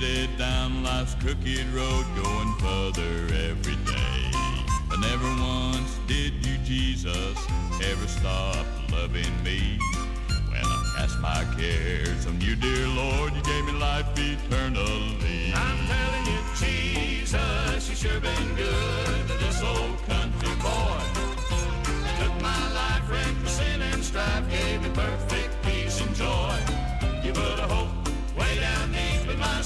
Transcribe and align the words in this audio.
Headed 0.00 0.38
down 0.38 0.82
life's 0.82 1.14
crooked 1.16 1.66
road, 1.74 2.06
going 2.16 2.54
further 2.58 3.34
every 3.50 3.76
day. 3.84 4.30
But 4.88 4.98
never 4.98 5.26
once 5.26 5.98
did 6.06 6.32
you, 6.46 6.56
Jesus, 6.64 7.36
ever 7.84 8.06
stop 8.06 8.64
loving 8.90 9.44
me. 9.44 9.78
When 10.48 10.64
I 10.64 10.94
cast 10.96 11.20
my 11.20 11.44
cares 11.58 12.24
on 12.26 12.40
you, 12.40 12.56
dear 12.56 12.88
Lord, 12.88 13.34
you 13.34 13.42
gave 13.42 13.66
me 13.66 13.72
life 13.72 14.06
eternally. 14.16 15.52
I'm 15.54 15.86
telling 15.86 16.26
you, 16.32 16.40
Jesus, 16.56 17.90
you 17.90 17.94
sure 17.94 18.20
been 18.20 18.54
good 18.54 19.28
to 19.28 19.34
this 19.34 19.62
old 19.62 19.98
country 20.06 20.19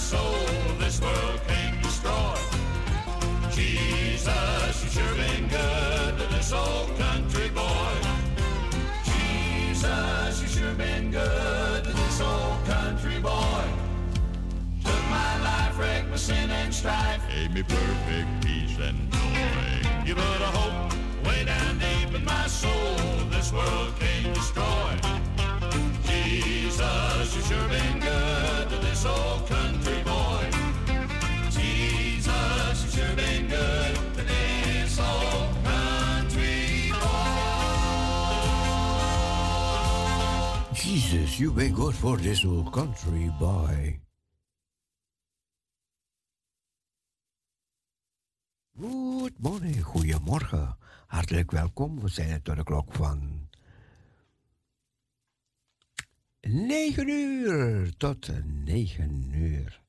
soul, 0.05 0.37
this 0.79 1.01
world 1.01 1.41
can't 1.49 1.83
destroy. 1.83 2.37
Jesus, 3.51 4.85
you 4.85 4.91
sure 4.91 5.15
been 5.15 5.49
good 5.49 6.19
to 6.19 6.27
this 6.35 6.53
old 6.53 6.91
country 6.99 7.49
boy. 7.49 7.95
Jesus, 9.09 10.43
you 10.43 10.49
sure 10.49 10.75
been 10.75 11.11
good 11.11 11.85
to 11.85 11.91
this 11.91 12.21
old 12.21 12.63
country 12.67 13.19
boy. 13.19 13.65
Took 14.85 15.05
my 15.09 15.33
life, 15.43 15.79
wrecked 15.79 16.11
my 16.11 16.17
sin 16.17 16.51
and 16.51 16.75
strife. 16.75 17.23
Gave 17.31 17.55
me 17.55 17.63
perfect 17.63 18.29
peace 18.45 18.77
and 18.79 19.11
joy. 19.11 20.05
You 20.05 20.15
put 20.15 20.41
a 20.49 20.51
hope 20.59 20.93
way 21.25 21.47
down 21.47 21.79
deep 21.79 22.15
in 22.15 22.25
my 22.27 22.47
soul, 22.47 22.97
this 23.31 23.51
world 23.55 23.95
can't 23.99 24.35
destroy. 24.35 24.91
Jesus, 26.07 27.37
you 27.37 27.43
sure 27.43 27.69
been 27.69 28.01
good 28.01 28.69
to 28.69 28.77
this 28.87 29.07
old 29.07 29.47
country 29.49 30.04
Jesus, 41.15 41.39
you 41.39 41.53
been 41.53 41.75
good 41.75 41.95
for 41.95 42.17
this 42.19 42.45
old 42.45 42.73
country 42.73 43.31
boy. 43.39 44.01
Good 48.81 49.39
morning, 49.39 49.83
goedemorgen. 49.83 50.77
Hartelijk 51.07 51.51
welkom. 51.51 52.01
We 52.01 52.09
zijn 52.09 52.31
het 52.31 52.45
door 52.45 52.55
de 52.55 52.63
klok 52.63 52.93
van 52.93 53.49
9 56.41 57.09
uur 57.09 57.97
tot 57.97 58.31
9 58.45 59.31
uur 59.35 59.83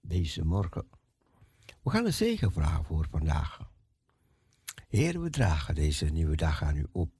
deze 0.00 0.44
morgen. 0.44 0.88
We 1.82 1.90
gaan 1.90 2.06
een 2.06 2.12
zegen 2.12 2.52
vragen 2.52 2.84
voor 2.84 3.06
vandaag. 3.10 3.70
Heer, 4.88 5.22
we 5.22 5.30
dragen 5.30 5.74
deze 5.74 6.06
nieuwe 6.06 6.36
dag 6.36 6.62
aan 6.62 6.76
u 6.76 6.86
op. 6.92 7.10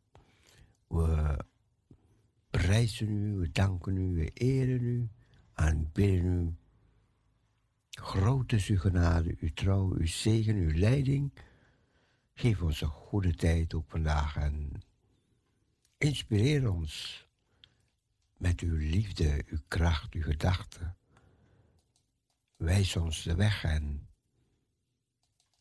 We 0.87 1.37
prijzen 2.53 3.09
u, 3.09 3.37
we 3.37 3.51
danken 3.51 3.97
u, 3.97 4.15
we 4.15 4.31
eren 4.35 4.83
u, 4.83 5.09
aanbidden 5.53 6.25
u. 6.25 6.55
Groot 7.91 8.53
is 8.53 8.69
uw 8.69 8.79
genade, 8.79 9.37
uw 9.41 9.53
trouw, 9.55 9.95
uw 9.99 10.07
zegen, 10.07 10.57
uw 10.57 10.79
leiding. 10.79 11.33
Geef 12.35 12.63
ons 12.63 12.81
een 12.81 12.89
goede 12.89 13.35
tijd 13.35 13.75
ook 13.75 13.91
vandaag 13.91 14.37
en 14.37 14.83
inspireer 15.99 16.71
ons 16.71 17.27
met 18.37 18.61
uw 18.61 18.77
liefde, 18.77 19.45
uw 19.47 19.59
kracht, 19.69 20.15
uw 20.15 20.23
gedachten. 20.23 20.97
Wijs 22.57 22.97
ons 22.97 23.23
de 23.23 23.35
weg 23.35 23.65
en 23.65 24.09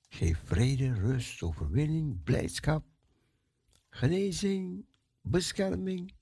geef 0.09 0.41
vrede, 0.43 0.93
rust, 0.93 1.41
overwinning, 1.41 2.23
blijdschap, 2.23 2.85
genezing, 3.89 4.85
bescherming, 5.21 6.13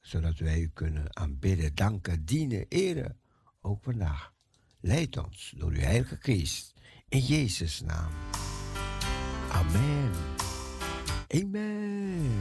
zodat 0.00 0.38
wij 0.38 0.60
u 0.60 0.70
kunnen 0.74 1.16
aanbidden, 1.16 1.74
danken, 1.74 2.24
dienen, 2.24 2.66
eren, 2.68 3.20
ook 3.60 3.82
vandaag. 3.82 4.32
Leid 4.80 5.16
ons 5.16 5.54
door 5.56 5.70
uw 5.70 5.80
Heilige 5.80 6.16
Geest, 6.20 6.74
in 7.08 7.20
Jezus' 7.20 7.80
naam. 7.80 8.12
Amen. 9.50 10.10
Amen. 11.28 12.38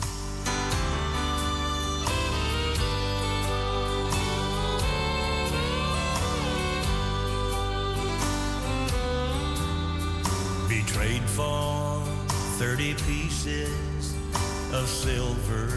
betrayed 10.99 11.21
for 11.21 12.03
30 12.57 12.93
pieces 13.05 14.13
of 14.73 14.87
silver, 14.87 15.69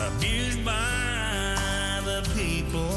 abused 0.00 0.64
by 0.64 2.00
the 2.04 2.22
people 2.34 2.88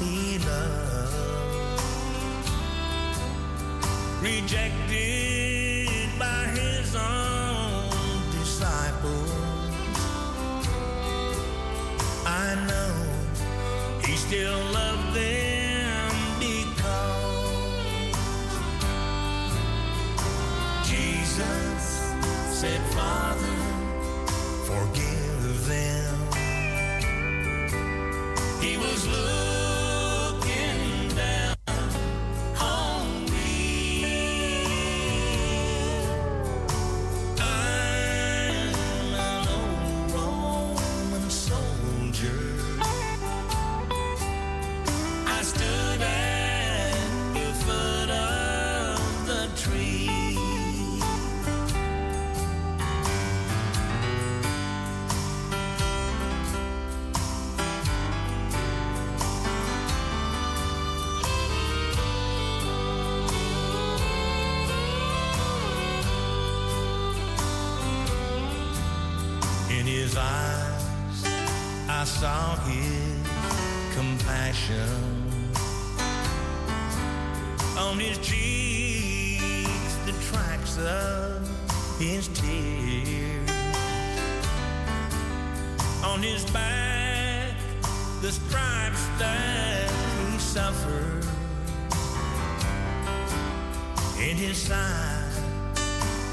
he 0.00 0.38
loved, 0.38 1.80
rejected 4.22 6.08
by 6.18 6.44
his 6.54 6.94
own 6.96 7.90
disciples. 8.32 9.30
I 12.26 12.54
know 12.68 12.92
he 14.04 14.16
still 14.16 14.58
loved 14.72 15.14
them 15.14 16.12
because 16.38 18.14
Jesus 20.88 22.14
said, 22.60 22.80
Father, 22.94 23.56
forgive 24.66 25.29
them. 25.70 26.28
He 28.60 28.76
was 28.76 29.06
looking 29.06 29.49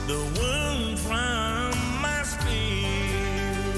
The 0.07 0.17
wound 0.39 0.97
from 0.97 1.71
my 2.01 2.24
spear. 2.24 3.75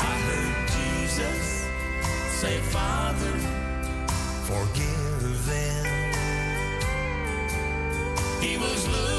I 0.00 0.14
heard 0.26 0.68
Jesus 0.68 1.64
say, 2.40 2.58
Father, 2.58 3.38
forgive 4.50 5.46
them. 5.46 5.86
He 8.40 8.58
was 8.58 8.88
looking 8.88 9.13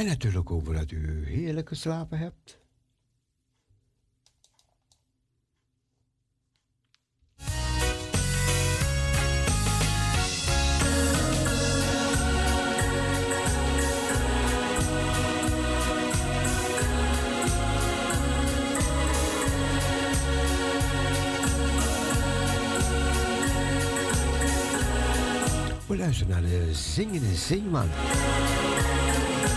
En 0.00 0.06
natuurlijk 0.06 0.50
over 0.50 0.74
dat 0.74 0.90
u 0.90 1.24
heerlijk 1.26 1.68
geslapen 1.68 2.18
hebt. 2.18 2.58
We 25.86 25.96
luisteren 25.96 26.32
naar 26.32 26.42
de 26.42 26.74
zingende 26.74 27.34
zeeman. 27.34 27.88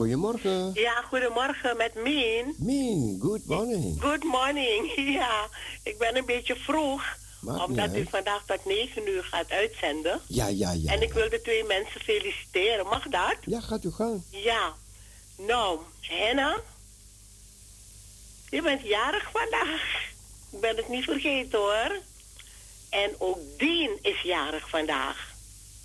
goedemorgen. 0.00 0.70
Ja, 0.74 1.02
goedemorgen 1.08 1.76
met 1.76 1.94
Mien. 1.94 2.54
Min, 2.58 3.18
good 3.22 3.44
morning. 3.46 4.00
Good 4.00 4.24
morning. 4.24 4.92
Ja, 5.20 5.48
ik 5.82 5.98
ben 5.98 6.16
een 6.16 6.26
beetje 6.26 6.56
vroeg. 6.56 7.02
Maakt 7.40 7.64
omdat 7.64 7.94
u 7.94 8.06
vandaag 8.10 8.42
tot 8.46 8.64
9 8.64 9.08
uur 9.08 9.24
gaat 9.24 9.50
uitzenden. 9.50 10.20
Ja, 10.26 10.46
ja, 10.46 10.72
ja. 10.72 10.92
en 10.92 11.02
ik 11.02 11.12
wil 11.12 11.28
de 11.28 11.40
twee 11.42 11.64
mensen 11.64 12.00
feliciteren. 12.00 12.86
Mag 12.86 13.08
dat? 13.08 13.36
Ja, 13.44 13.60
gaat 13.60 13.84
u 13.84 13.90
gaan. 13.90 14.24
Ja. 14.30 14.74
Nou, 15.36 15.78
Henna. 16.00 16.60
Je 18.50 18.62
bent 18.62 18.82
jarig 18.82 19.30
vandaag. 19.32 19.82
Ik 20.50 20.60
ben 20.60 20.76
het 20.76 20.88
niet 20.88 21.04
vergeten 21.04 21.58
hoor. 21.58 21.98
En 22.90 23.10
ook 23.18 23.38
Dien 23.58 23.98
is 24.02 24.20
jarig 24.22 24.68
vandaag. 24.68 25.32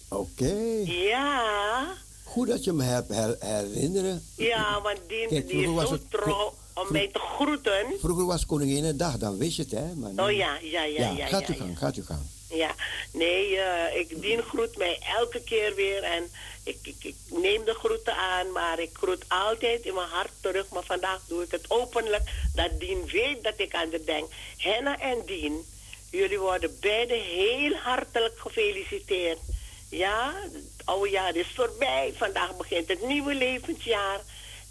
Oké. 0.10 0.84
Ja. 0.86 2.04
Goed 2.36 2.48
dat 2.48 2.64
je 2.64 2.74
me 2.74 2.84
hebt 2.84 3.10
her- 3.10 3.36
herinneren. 3.40 4.24
Ja, 4.38 4.82
want 4.82 5.00
Kijk, 5.08 5.30
die 5.30 5.64
vroeger 5.64 5.84
is 5.84 5.90
was 5.90 6.00
zo 6.00 6.00
trouw 6.10 6.54
om 6.74 6.88
mij 6.92 7.08
te 7.14 7.20
groeten. 7.20 7.86
Vroeger 8.00 8.26
was 8.26 8.46
Koninginnedag, 8.46 9.18
dan 9.18 9.38
wist 9.38 9.56
je 9.56 9.62
het, 9.62 9.72
hè? 9.72 9.96
Maar 9.96 10.14
nu- 10.14 10.22
Oh 10.22 10.32
ja, 10.32 10.58
ja, 10.62 10.84
ja, 10.84 11.12
ja. 11.12 11.26
gaat 11.28 11.48
ja, 11.48 11.54
u 11.54 11.58
ja. 11.58 11.64
gaan, 11.66 11.76
gaat 11.78 11.98
u 11.98 12.04
gaan. 12.06 12.30
Ja, 12.50 12.76
nee, 13.14 13.58
eh, 13.58 14.00
ik 14.00 14.22
dien 14.22 14.42
groet 14.42 14.78
mij 14.78 15.00
elke 15.20 15.42
keer 15.44 15.76
weer 15.76 16.04
en 16.04 16.24
ik, 16.64 16.78
ik, 16.82 16.96
ik 17.04 17.16
neem 17.42 17.64
de 17.66 17.74
groeten 17.74 18.16
aan, 18.16 18.52
maar 18.52 18.80
ik 18.80 18.90
groet 18.94 19.26
altijd 19.28 19.82
in 19.86 19.94
mijn 19.94 20.08
hart 20.08 20.32
terug. 20.42 20.66
Maar 20.70 20.84
vandaag 20.84 21.20
doe 21.28 21.44
ik 21.44 21.52
het 21.52 21.66
openlijk, 21.68 22.30
dat 22.56 22.70
Dien 22.80 23.06
weet 23.12 23.44
dat 23.44 23.54
ik 23.58 23.74
aan 23.76 23.90
de 23.90 24.04
denk. 24.06 24.32
Henna 24.58 25.00
en 25.00 25.18
Dien, 25.26 25.66
jullie 26.12 26.40
worden 26.40 26.78
beide 26.82 27.14
heel 27.14 27.74
hartelijk 27.74 28.34
gefeliciteerd. 28.38 29.40
Ja, 29.90 30.34
oude 30.86 31.10
jaar 31.10 31.36
is 31.36 31.52
voorbij, 31.56 32.14
vandaag 32.16 32.58
begint 32.58 32.88
het 32.88 33.02
nieuwe 33.08 33.36
levensjaar. 33.36 34.20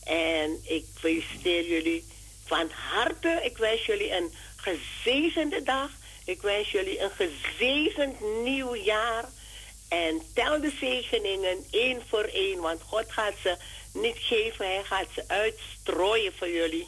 En 0.04 0.60
ik 0.62 0.84
feliciteer 0.94 1.66
jullie 1.66 2.04
van 2.44 2.70
harte. 2.70 3.40
Ik 3.42 3.56
wens 3.56 3.86
jullie 3.86 4.12
een 4.12 4.32
gezegende 4.56 5.62
dag. 5.62 5.90
Ik 6.24 6.42
wens 6.42 6.70
jullie 6.70 7.00
een 7.00 7.10
gezegend 7.10 8.20
nieuw 8.42 8.74
jaar. 8.74 9.28
En 9.88 10.22
tel 10.34 10.60
de 10.60 10.72
zegeningen 10.80 11.64
één 11.70 12.02
voor 12.08 12.24
één. 12.24 12.60
Want 12.60 12.82
God 12.82 13.04
gaat 13.08 13.34
ze 13.42 13.56
niet 13.92 14.18
geven. 14.18 14.66
Hij 14.66 14.84
gaat 14.84 15.08
ze 15.14 15.24
uitstrooien 15.26 16.32
voor 16.36 16.50
jullie. 16.50 16.86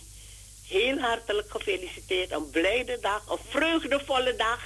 Heel 0.68 0.98
hartelijk 0.98 1.50
gefeliciteerd. 1.50 2.30
Een 2.30 2.50
blijde 2.50 2.98
dag. 3.00 3.28
Een 3.28 3.38
vreugdevolle 3.48 4.36
dag. 4.36 4.60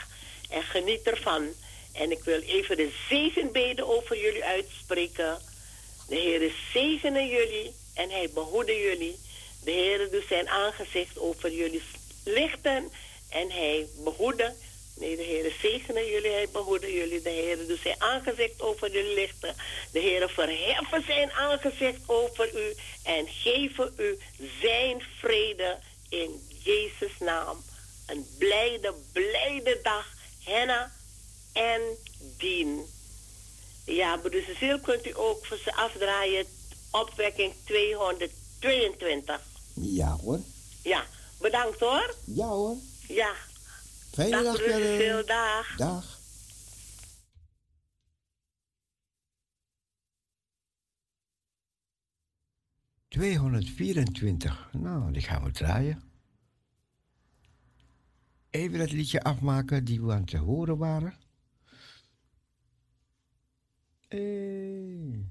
En 0.51 0.63
geniet 0.63 1.03
ervan. 1.03 1.49
En 2.01 2.11
ik 2.11 2.25
wil 2.25 2.41
even 2.41 2.77
de 2.77 2.91
zegenbeden 3.09 3.89
over 3.89 4.21
jullie 4.21 4.45
uitspreken. 4.45 5.39
De 6.09 6.15
Heer 6.15 6.53
zegene 6.73 7.27
jullie 7.27 7.75
en 7.95 8.11
hij 8.11 8.31
behoede 8.35 8.77
jullie. 8.81 9.19
De 9.65 9.71
Heer 9.71 10.11
doet 10.11 10.25
zijn 10.29 10.49
aangezicht 10.49 11.19
over 11.19 11.53
jullie 11.53 11.83
lichten 12.25 12.91
en 13.31 13.51
hij 13.51 13.87
behoede. 14.05 14.55
Nee, 14.97 15.17
de 15.17 15.23
Heer 15.23 15.53
zegene 15.61 16.11
jullie, 16.11 16.31
hij 16.31 16.49
behoede 16.53 16.93
jullie. 16.93 17.23
De 17.23 17.31
Heer 17.31 17.67
doet 17.67 17.81
zijn 17.83 18.01
aangezicht 18.01 18.61
over 18.61 18.93
jullie 18.93 19.15
lichten. 19.15 19.55
De 19.93 19.99
Heer 19.99 20.29
verheffen 20.29 21.05
zijn 21.07 21.31
aangezicht 21.31 22.01
over 22.07 22.51
u 22.55 22.75
en 23.05 23.29
geven 23.29 23.95
u 23.97 24.19
zijn 24.61 25.03
vrede 25.19 25.79
in 26.09 26.49
Jezus' 26.63 27.19
naam. 27.19 27.65
Een 28.07 28.27
blijde, 28.39 28.95
blijde 29.13 29.79
dag, 29.83 30.07
Henna 30.45 30.99
en 31.53 31.81
Dien. 32.39 32.81
Ja, 33.85 34.17
broeder 34.17 34.43
Cecile 34.43 34.81
kunt 34.81 35.07
u 35.07 35.13
ook 35.17 35.47
voor 35.47 35.57
ze 35.57 35.75
afdraaien. 35.75 36.47
Opwekking 36.91 37.53
222. 37.65 39.41
Ja 39.75 40.17
hoor. 40.17 40.41
Ja, 40.83 41.05
bedankt 41.39 41.81
hoor. 41.81 42.15
Ja 42.25 42.49
hoor. 42.49 42.77
Ja, 43.09 43.35
Fijne 44.11 44.43
dag 44.43 44.43
dag. 44.43 44.57
Cecile, 44.57 45.25
dag. 45.25 45.77
Dag. 45.77 46.19
...224. 53.09 54.71
Nou, 54.73 55.13
die 55.13 55.23
gaan 55.23 55.45
we 55.45 55.51
draaien. 55.51 56.03
Even 58.51 58.79
dat 58.79 58.93
liedje 58.93 59.23
afmaken 59.23 59.85
die 59.85 60.01
we 60.01 60.13
aan 60.13 60.21
het 60.21 60.33
horen 60.33 60.79
waren. 60.79 61.15
Hey. 64.13 65.31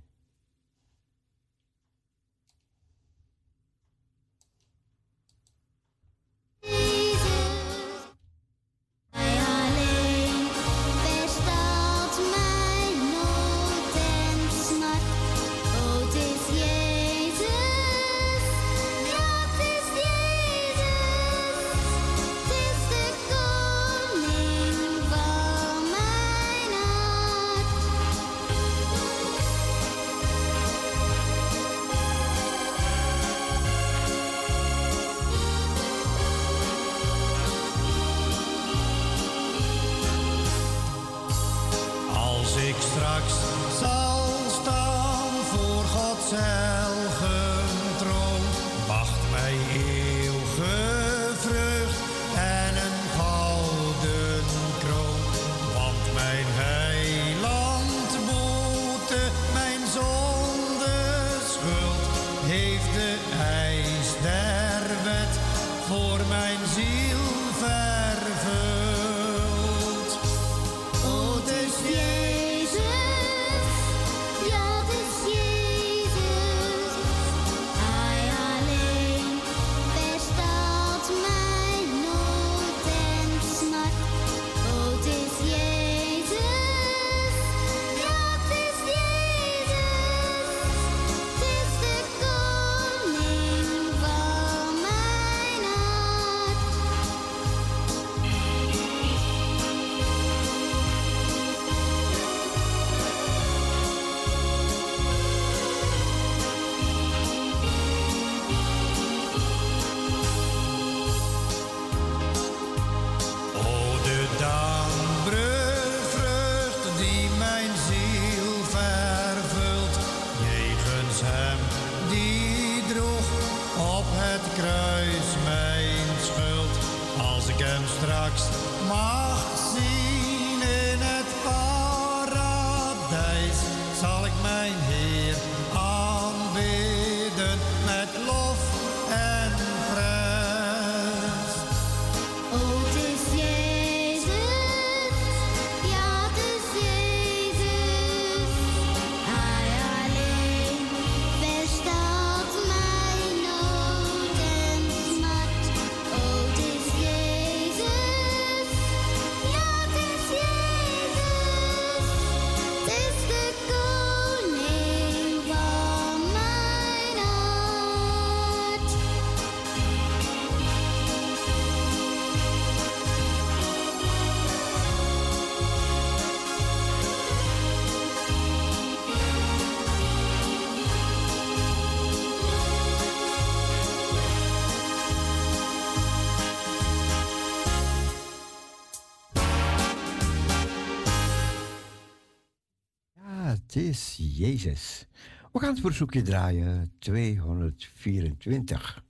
Jezus. 194.39 195.05
We 195.51 195.59
gaan 195.59 195.69
het 195.69 195.79
verzoekje 195.79 196.21
draaien 196.21 196.91
224. 196.99 199.03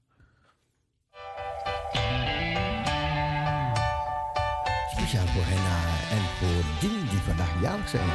Speciaal 4.92 5.28
voor 5.28 5.44
Henna 5.46 6.10
en 6.10 6.22
voor 6.38 6.64
Dien 6.80 7.00
die 7.10 7.20
vandaag 7.20 7.62
jarig 7.62 7.90
zijn. 7.90 8.10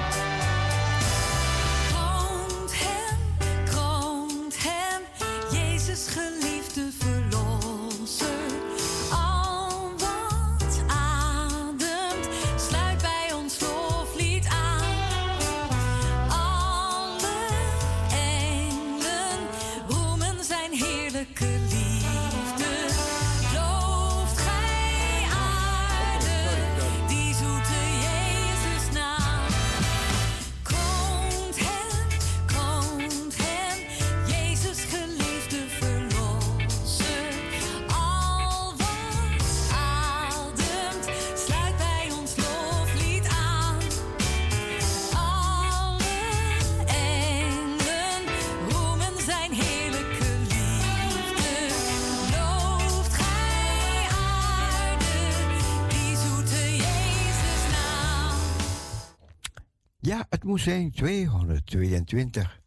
hoe 60.55 60.62
zijn 60.62 60.93
222. 60.93 62.61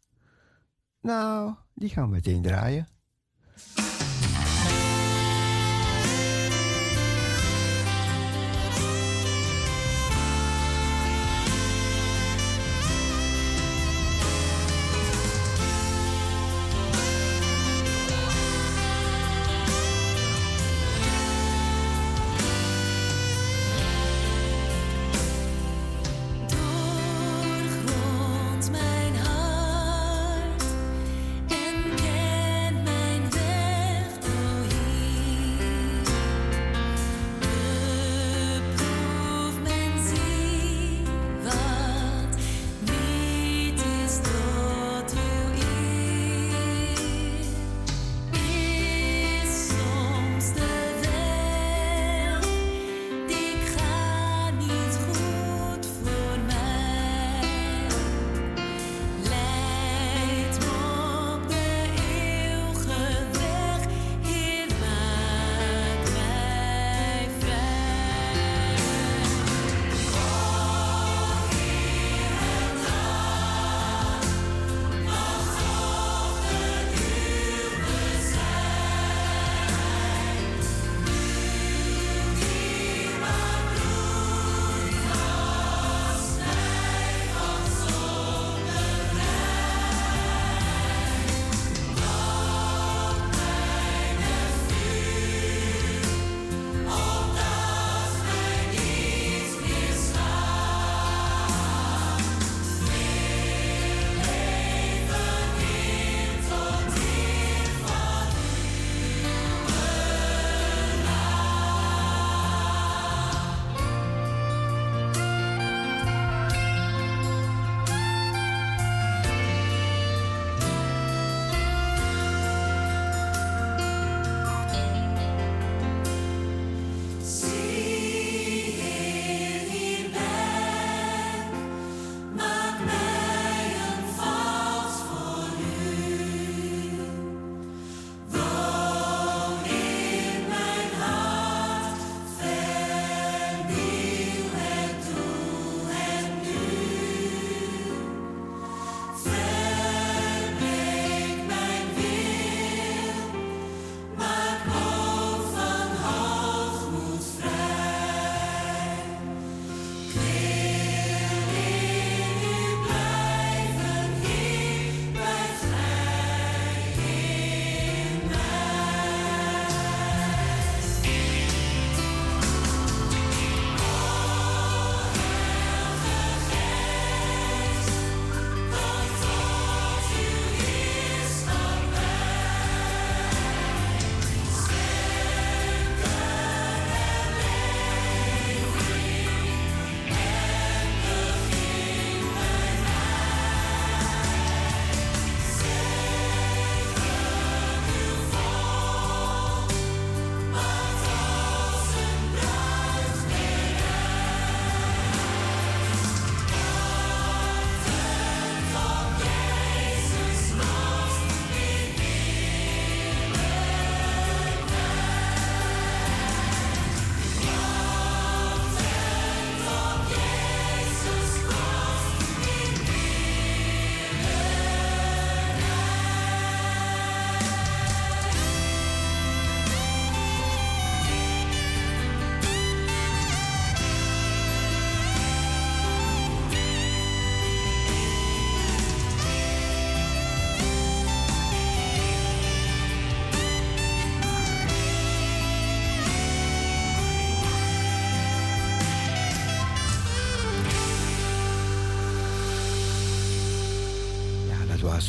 Nou, 1.00 1.54
die 1.74 1.88
gaan 1.88 2.04
we 2.04 2.10
meteen 2.10 2.42
draaien. 2.42 2.88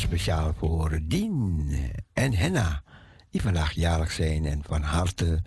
Speciaal 0.00 0.54
voor 0.54 1.00
Dien 1.02 1.92
en 2.12 2.32
Henna, 2.32 2.82
die 3.30 3.42
vandaag 3.42 3.72
jarig 3.72 4.12
zijn 4.12 4.44
en 4.44 4.62
van 4.64 4.82
harte 4.82 5.42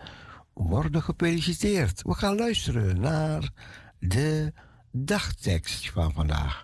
worden 0.53 1.03
gefeliciteerd. 1.03 2.01
We 2.01 2.13
gaan 2.13 2.35
luisteren 2.35 2.99
naar 2.99 3.51
de 3.99 4.53
dagtekst 4.91 5.91
van 5.91 6.13
vandaag. 6.13 6.63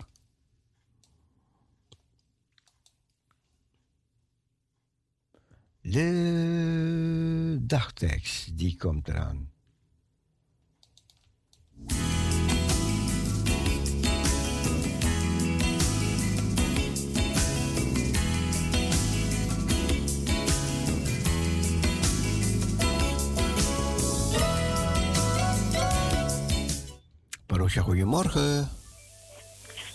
De 5.82 7.58
dagtekst, 7.62 8.58
die 8.58 8.78
komt 8.78 9.08
eraan. 9.08 9.52
Goedemorgen. 27.68 28.70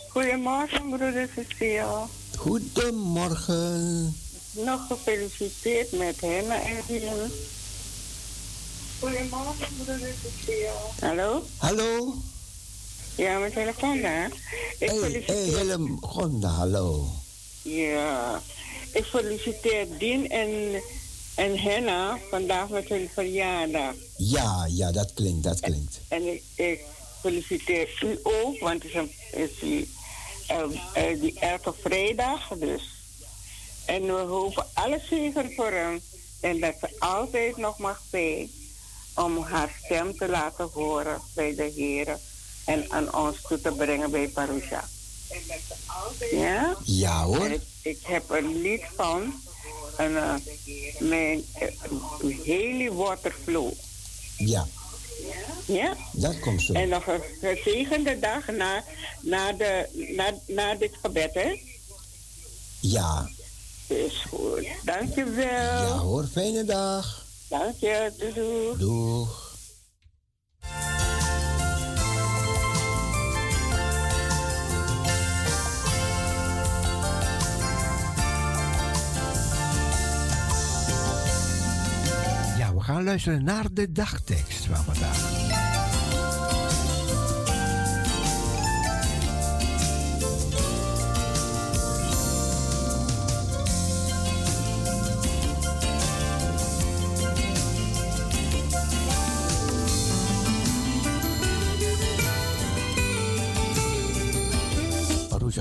Goedemorgen, 0.09 0.89
broeder 0.89 1.29
Cecile. 1.35 2.07
Goedemorgen. 2.37 4.17
Nog 4.53 4.87
gefeliciteerd 4.87 5.93
met 5.93 6.21
hem 6.21 6.51
en 6.51 6.83
Rien. 6.89 7.31
Goedemorgen, 9.01 9.67
broeder 9.77 10.15
Cecile. 10.23 10.73
Hallo? 11.01 11.43
Hallo? 11.57 12.15
Ja, 13.17 13.51
telefoon 13.51 14.01
daar. 14.01 14.31
Ik 14.79 14.89
Hey, 14.89 14.99
hey, 14.99 14.99
feliciteer... 14.99 15.55
Willem 15.55 15.99
Gonda, 16.01 16.49
hallo. 16.49 17.07
Ja. 17.63 18.41
Ik 18.93 19.05
feliciteer 19.05 19.87
Dien 19.99 20.31
en, 20.31 20.83
en 21.35 21.59
Henna 21.59 22.19
vandaag 22.31 22.69
met 22.69 22.89
hun 22.89 23.09
verjaardag. 23.13 23.95
Ja, 24.17 24.67
ja, 24.71 24.93
dat 24.93 25.13
klinkt, 25.15 25.45
dat 25.45 25.61
klinkt. 25.61 26.01
En 26.09 26.33
ik, 26.33 26.43
ik 26.55 26.81
feliciteer 27.25 27.99
u 28.05 28.19
ook, 28.23 28.59
want 28.59 28.83
het 28.83 28.93
is, 28.93 28.95
een, 28.95 29.13
is 29.33 29.59
die, 29.61 29.89
die 31.21 31.39
elke 31.41 31.75
vrijdag 31.81 32.49
dus. 32.49 32.83
En 33.87 34.03
we 34.03 34.13
hopen 34.13 34.67
alle 34.75 35.01
zegen 35.11 35.53
voor 35.57 35.71
hem. 35.71 36.01
En 36.41 36.61
dat 36.61 36.75
ze 36.81 36.97
altijd 36.99 37.57
nog 37.57 37.79
mag 37.79 38.03
zijn 38.11 38.51
om 39.15 39.39
haar 39.43 39.81
stem 39.85 40.17
te 40.17 40.29
laten 40.29 40.69
horen 40.73 41.21
bij 41.35 41.55
de 41.55 41.73
Heer. 41.77 42.19
En 42.65 42.91
aan 42.91 43.15
ons 43.15 43.37
toe 43.49 43.61
te 43.61 43.73
brengen 43.73 44.11
bij 44.11 44.29
Parousia. 44.29 44.85
Ja? 46.31 46.77
Ja 46.85 47.21
En 47.21 47.27
hoor. 47.27 47.51
ik, 47.51 47.63
ik 47.83 47.99
heb 48.03 48.31
een 48.31 48.61
lied 48.63 48.83
van 48.97 49.35
een, 49.97 50.17
eh, 50.17 50.35
mijn 50.99 51.45
uh, 52.23 52.47
Haley 52.47 52.93
Waterflow. 52.93 53.73
Ja, 54.37 54.67
Ja? 55.67 55.97
dat 56.13 56.41
komt 56.41 56.63
zo. 56.63 56.73
En 56.73 56.89
nog 56.89 57.07
een 57.07 57.21
gezegende 57.41 58.19
dag 58.19 58.47
na, 58.47 58.85
na, 59.21 59.53
de, 59.53 59.89
na, 60.17 60.35
na 60.47 60.75
dit 60.75 60.93
gebed, 61.03 61.35
hè? 61.35 61.61
Ja, 62.81 63.29
Is 63.87 64.25
goed. 64.29 64.67
Dankjewel. 64.85 65.47
ja 65.47 65.99
hoor, 65.99 66.27
fijne 66.33 66.65
dag. 66.65 67.27
Dank 67.49 67.75
je. 67.79 68.13
Doei. 68.35 68.79
Doeg. 68.79 69.53
Gaan 82.85 83.05
luisteren 83.05 83.45
naar 83.45 83.67
de 83.73 83.93
dagtekst 83.93 84.65
van 84.65 84.85
vandaag. 84.85 85.43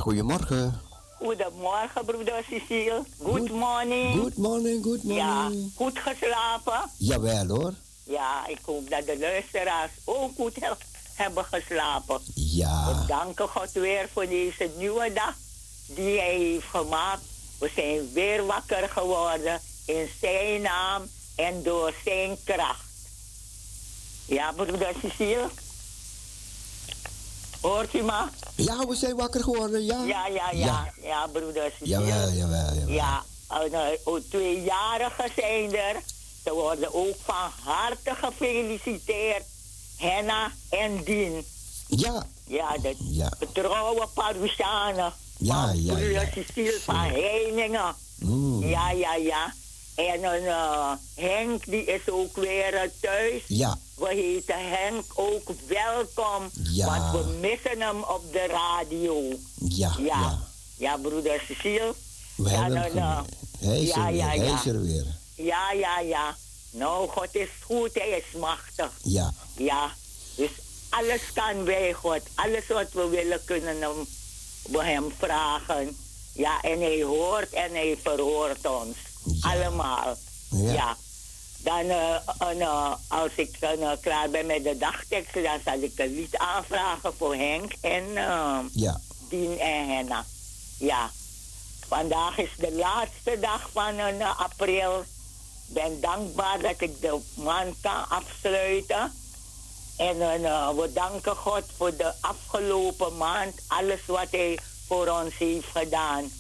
Goedemorgen. 0.04 0.93
Goedemorgen, 1.28 2.06
broeder 2.06 2.44
Cecile. 2.50 3.04
Good 3.24 3.50
morning. 3.50 4.20
Good 4.20 4.38
morning, 4.38 4.84
good 4.84 5.00
Ja, 5.04 5.42
morning. 5.44 5.72
goed 5.76 6.00
geslapen? 6.00 6.90
Jawel 6.98 7.48
hoor. 7.48 7.74
Ja, 8.04 8.48
ik 8.48 8.58
hoop 8.66 8.90
dat 8.90 9.06
de 9.06 9.18
luisteraars 9.20 9.92
ook 10.06 10.32
goed 10.36 10.56
he- 10.60 10.70
hebben 11.14 11.46
geslapen. 11.46 12.20
Ja. 12.36 12.86
We 12.88 13.06
danken 13.08 13.48
God 13.48 13.72
weer 13.72 14.10
voor 14.14 14.28
deze 14.28 14.72
nieuwe 14.78 15.14
dag 15.14 15.36
die 15.88 16.20
Hij 16.20 16.36
heeft 16.38 16.66
gemaakt. 16.66 17.22
We 17.60 17.72
zijn 17.76 18.14
weer 18.14 18.46
wakker 18.46 18.90
geworden 18.90 19.62
in 19.86 20.10
Zijn 20.22 20.62
naam 20.62 21.02
en 21.36 21.64
door 21.64 21.94
Zijn 22.06 22.38
kracht. 22.44 22.86
Ja, 24.26 24.52
broeder 24.52 24.94
Cecile? 25.02 25.50
Hoort 27.64 27.94
u 27.94 28.02
me? 28.04 28.24
Ja, 28.56 28.86
we 28.88 28.96
zijn 28.96 29.16
wakker 29.16 29.44
geworden, 29.44 29.86
ja. 29.86 30.04
Ja, 30.04 30.28
ja, 30.28 30.50
ja. 30.52 30.94
Ja, 31.02 31.28
broeder 31.28 31.72
Cecile. 31.72 31.90
Jawel, 31.90 32.30
jawel, 32.30 32.74
jawel. 32.74 32.88
Ja, 32.94 33.24
en, 33.50 33.74
eh, 33.74 33.82
ook 34.04 34.20
tweejarigen 34.30 35.30
zijn 35.36 35.76
er. 35.76 35.96
Ze 36.44 36.54
worden 36.54 36.94
ook 36.94 37.16
van 37.24 37.50
harte 37.64 38.12
gefeliciteerd. 38.22 39.44
Henna 39.98 40.52
en 40.70 41.04
Dien. 41.04 41.46
Ja. 41.88 42.26
Ja, 42.48 42.78
de 42.82 42.96
Ja. 43.00 43.30
trouwe 43.54 44.08
Parousianen. 44.14 45.14
Ja, 45.38 45.72
ja, 45.76 45.98
ja. 45.98 46.22
Cecile 46.34 46.80
van 46.84 46.96
Heiningen. 46.96 47.96
Mm. 48.20 48.68
Ja, 48.68 48.92
ja, 48.92 49.16
ja. 49.16 49.54
En 49.96 50.24
een 50.24 50.46
eh, 50.46 50.92
Henk, 51.16 51.66
die 51.66 51.84
is 51.86 52.10
ook 52.10 52.36
weer 52.36 52.74
eh, 52.74 52.90
thuis. 53.02 53.42
Ja. 53.48 53.78
We 53.96 54.08
heten 54.08 54.70
Henk 54.70 55.06
ook 55.14 55.50
welkom. 55.68 56.50
Ja. 56.64 56.86
Want 56.86 57.26
we 57.26 57.32
missen 57.32 57.82
hem 57.82 58.04
op 58.04 58.22
de 58.32 58.46
radio. 58.48 59.22
Ja, 59.60 59.96
Ja, 59.98 60.04
ja. 60.04 60.40
ja, 60.78 60.98
broeder 60.98 61.44
Cecile. 61.48 61.94
We 62.36 62.50
ja, 62.50 62.62
hebben 62.62 62.82
hem 62.82 62.94
nou, 62.96 63.06
nou. 63.14 63.26
gemist. 63.60 63.60
Hij 63.60 63.82
is 63.82 63.88
Ja, 63.94 64.06
er 64.06 64.12
weer, 64.12 64.16
ja, 64.22 64.28
hij 64.28 64.38
ja. 64.38 64.60
is 64.60 64.66
er 64.66 64.82
weer. 64.82 65.06
Ja, 65.36 65.72
ja, 65.72 66.00
ja. 66.00 66.36
Nou, 66.72 67.10
God 67.10 67.36
is 67.36 67.50
goed, 67.66 67.94
hij 67.94 68.10
is 68.28 68.40
machtig. 68.40 68.92
Ja, 69.04 69.34
Ja, 69.58 69.92
dus 70.36 70.50
alles 70.90 71.22
kan 71.34 71.64
bij 71.64 71.94
God. 71.94 72.22
Alles 72.36 72.68
wat 72.68 72.92
we 72.92 73.08
willen 73.08 73.42
kunnen 73.46 73.82
hem, 73.82 74.08
we 74.70 74.84
hem 74.84 75.14
vragen. 75.18 75.98
Ja, 76.34 76.62
en 76.62 76.80
hij 76.82 77.04
hoort 77.04 77.50
en 77.54 77.72
hij 77.72 77.98
verhoort 78.04 78.68
ons. 78.68 78.98
Allemaal. 79.42 80.18
Ja. 80.50 80.98
Dan, 81.64 81.90
eh, 81.90 82.16
eh, 82.62 82.94
als 83.08 83.32
ik 83.36 83.58
eh, 83.60 83.92
klaar 84.02 84.30
ben 84.30 84.46
met 84.46 84.64
de 84.64 84.78
dagteksten, 84.78 85.44
dan 85.44 85.60
zal 85.66 85.82
ik 85.82 85.92
een 85.96 86.16
lied 86.16 86.38
aanvragen 86.38 87.14
voor 87.18 87.36
Henk 87.36 87.74
en 87.82 88.14
ja. 88.74 89.00
Dien 89.30 89.60
en 89.60 89.88
Henna. 89.88 90.26
Ja. 90.78 91.12
Vandaag 91.88 92.38
is 92.38 92.50
de 92.58 92.72
laatste 92.72 93.40
dag 93.40 93.70
van 93.72 94.22
april. 94.38 95.00
Ik 95.68 95.74
ben 95.74 96.02
dankbaar 96.02 96.60
dat 96.62 96.82
ik 96.82 97.02
de 97.02 97.20
maand 97.36 97.76
kan 97.82 98.10
afsluiten. 98.10 99.14
En 99.98 100.18
we 100.76 100.92
danken 100.94 101.36
God 101.36 101.64
voor 101.78 101.96
de 101.96 102.14
afgelopen 102.22 103.18
maand. 103.18 103.62
Alles 103.68 104.06
wat 104.06 104.28
Hij 104.32 104.60
voor 104.88 105.08
ons 105.08 105.38
heeft 105.38 105.68
gedaan. 105.74 106.32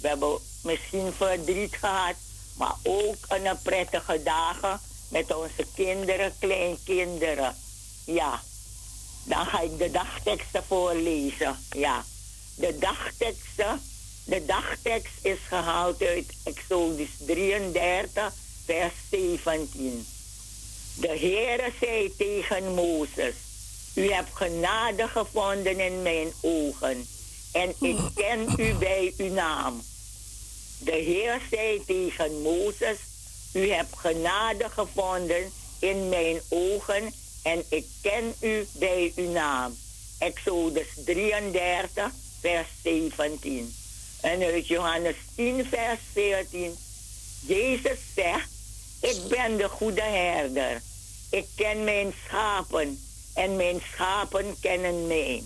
We 0.00 0.08
hebben 0.08 0.38
misschien 0.62 1.12
verdriet 1.12 1.74
gehad, 1.74 2.14
maar 2.56 2.74
ook 2.82 3.16
een 3.28 3.58
prettige 3.62 4.22
dagen 4.22 4.80
met 5.08 5.34
onze 5.34 5.66
kinderen, 5.74 6.32
kleinkinderen. 6.38 7.56
Ja, 8.04 8.40
dan 9.24 9.46
ga 9.46 9.60
ik 9.60 9.78
de 9.78 9.90
dagteksten 9.90 10.64
voorlezen. 10.64 11.56
Ja, 11.70 12.04
de 12.56 12.78
dagteksten. 12.78 13.80
De 14.24 14.44
dagtekst 14.44 15.12
is 15.22 15.38
gehaald 15.48 16.02
uit 16.02 16.34
Exodus 16.44 17.10
33, 17.26 18.32
vers 18.64 18.92
17. 19.10 20.06
De 20.94 21.08
Heere 21.08 21.72
zei 21.80 22.14
tegen 22.16 22.74
Mozes: 22.74 23.34
U 23.94 24.12
hebt 24.12 24.36
genade 24.36 25.08
gevonden 25.08 25.80
in 25.80 26.02
mijn 26.02 26.32
ogen, 26.40 27.06
en 27.52 27.74
ik 27.80 27.98
ken 28.14 28.54
u 28.56 28.74
bij 28.74 29.14
uw 29.16 29.32
naam. 29.32 29.82
De 30.84 30.92
Heer 30.92 31.40
zei 31.50 31.82
tegen 31.86 32.42
Mozes: 32.42 32.98
U 33.52 33.70
hebt 33.70 33.96
genade 33.96 34.68
gevonden 34.68 35.52
in 35.78 36.08
mijn 36.08 36.40
ogen, 36.48 37.12
en 37.42 37.64
ik 37.68 37.86
ken 38.00 38.34
u 38.40 38.66
bij 38.72 39.12
uw 39.16 39.30
naam. 39.30 39.76
Exodus 40.18 40.86
33, 41.04 42.10
vers 42.40 42.68
17. 42.82 43.74
En 44.20 44.42
uit 44.42 44.66
Johannes 44.66 45.16
10, 45.36 45.66
vers 45.66 45.98
14. 46.12 46.76
Jezus 47.46 47.98
zegt, 48.14 48.48
ik 49.00 49.16
ben 49.28 49.56
de 49.56 49.68
goede 49.68 50.02
herder. 50.02 50.82
Ik 51.30 51.46
ken 51.54 51.84
mijn 51.84 52.12
schapen 52.26 53.00
en 53.34 53.56
mijn 53.56 53.80
schapen 53.92 54.56
kennen 54.60 55.06
mij. 55.06 55.42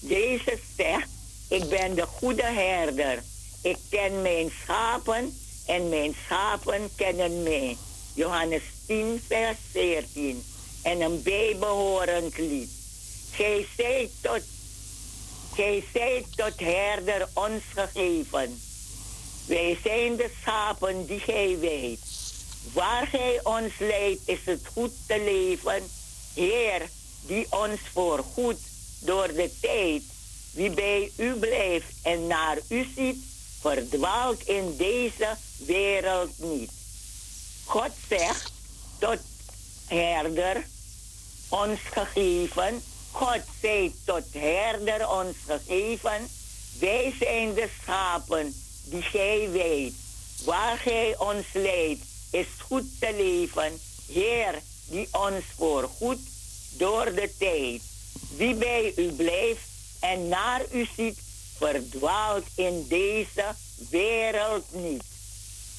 Jezus 0.00 0.60
zegt, 0.76 1.08
ik 1.48 1.68
ben 1.68 1.94
de 1.94 2.06
goede 2.06 2.42
herder. 2.42 3.22
Ik 3.62 3.76
ken 3.90 4.22
mijn 4.22 4.50
schapen 4.62 5.38
en 5.66 5.88
mijn 5.88 6.14
schapen 6.24 6.90
kennen 6.94 7.42
mij. 7.42 7.76
Johannes 8.14 8.62
10, 8.86 9.22
vers 9.26 9.56
14. 9.70 10.44
En 10.82 11.00
een 11.00 11.22
bijbehorend 11.22 12.38
lied. 12.38 12.70
Gij 13.30 13.66
zijt 13.76 14.10
tot, 14.20 14.42
gij 15.54 16.24
tot 16.36 16.60
herder 16.60 17.28
ons 17.34 17.62
gegeven. 17.74 18.60
Wij 19.46 19.78
zijn 19.82 20.16
de 20.16 20.30
schapen 20.40 21.06
die 21.06 21.20
gij 21.20 21.58
weet. 21.58 22.00
Waar 22.72 23.06
gij 23.06 23.40
ons 23.42 23.72
leidt 23.78 24.20
is 24.24 24.44
het 24.44 24.62
goed 24.72 24.92
te 25.06 25.22
leven. 25.24 25.82
Heer, 26.34 26.88
die 27.26 27.46
ons 27.50 27.80
voorgoed 27.92 28.58
door 29.00 29.26
de 29.26 29.50
tijd, 29.60 30.02
wie 30.52 30.70
bij 30.70 31.12
u 31.16 31.34
blijft 31.34 31.94
en 32.02 32.26
naar 32.26 32.58
u 32.68 32.86
ziet, 32.96 33.24
verdwaalt 33.60 34.42
in 34.42 34.76
deze 34.76 35.36
wereld 35.56 36.38
niet. 36.38 36.70
God 37.64 37.90
zegt 38.08 38.52
tot 38.98 39.18
herder 39.86 40.66
ons 41.48 41.80
gegeven. 41.80 42.82
God 43.10 43.40
zei 43.60 43.94
tot 44.04 44.24
herder 44.32 45.08
ons 45.08 45.36
gegeven. 45.46 46.28
Wij 46.78 47.14
zijn 47.18 47.54
de 47.54 47.68
schapen 47.82 48.54
die 48.84 49.02
gij 49.02 49.48
weet. 49.50 49.94
Waar 50.44 50.76
gij 50.76 51.14
ons 51.18 51.46
leidt 51.52 52.04
is 52.30 52.46
goed 52.58 52.84
te 52.98 53.14
leven. 53.16 53.80
Heer, 54.12 54.62
die 54.86 55.08
ons 55.10 55.44
voorgoed 55.56 56.18
door 56.70 57.04
de 57.04 57.32
tijd. 57.38 57.82
Wie 58.36 58.54
bij 58.54 58.92
u 58.96 59.12
blijft 59.12 59.68
en 60.00 60.28
naar 60.28 60.62
u 60.72 60.88
ziet, 60.96 61.18
verdwaalt 61.60 62.46
in 62.54 62.86
deze 62.88 63.44
wereld 63.90 64.64
niet. 64.72 65.02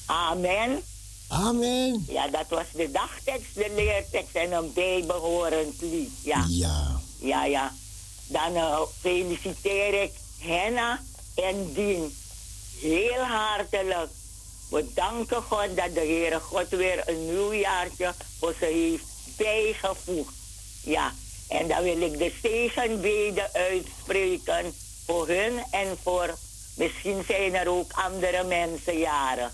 Amen. 0.06 0.82
Amen. 1.28 2.04
Ja, 2.08 2.28
dat 2.28 2.46
was 2.48 2.66
de 2.74 2.90
dagtekst, 2.90 3.54
de 3.54 3.72
leertekst 3.74 4.34
en 4.34 4.52
een 4.52 4.72
bijbehorend 4.72 5.80
lied. 5.80 6.10
Ja, 6.22 6.44
Ja. 6.48 7.00
ja, 7.18 7.44
ja. 7.44 7.72
Dan 8.26 8.56
eh, 8.56 8.80
feliciteer 9.00 10.02
ik 10.02 10.12
Henna 10.38 11.00
en 11.34 11.72
Dien 11.72 12.14
heel 12.80 13.22
hartelijk. 13.24 14.10
We 14.70 14.86
danken 14.94 15.42
God 15.42 15.76
dat 15.76 15.94
de 15.94 16.00
Heere 16.00 16.40
God 16.40 16.68
weer 16.68 17.08
een 17.08 17.24
nieuw 17.26 17.52
jaartje 17.52 18.14
voor 18.38 18.54
ze 18.58 18.64
heeft 18.64 19.04
bijgevoegd. 19.36 20.34
Ja, 20.82 21.12
en 21.48 21.68
dan 21.68 21.82
wil 21.82 22.00
ik 22.00 22.18
de 22.18 22.32
zegenbeden 22.42 23.48
uitspreken 23.52 24.74
voor 25.06 25.28
hun 25.28 25.64
en 25.70 25.96
voor, 26.02 26.34
misschien 26.76 27.22
zijn 27.26 27.54
er 27.54 27.68
ook 27.68 27.92
andere 27.92 28.44
mensen 28.44 28.98
jaren. 28.98 29.52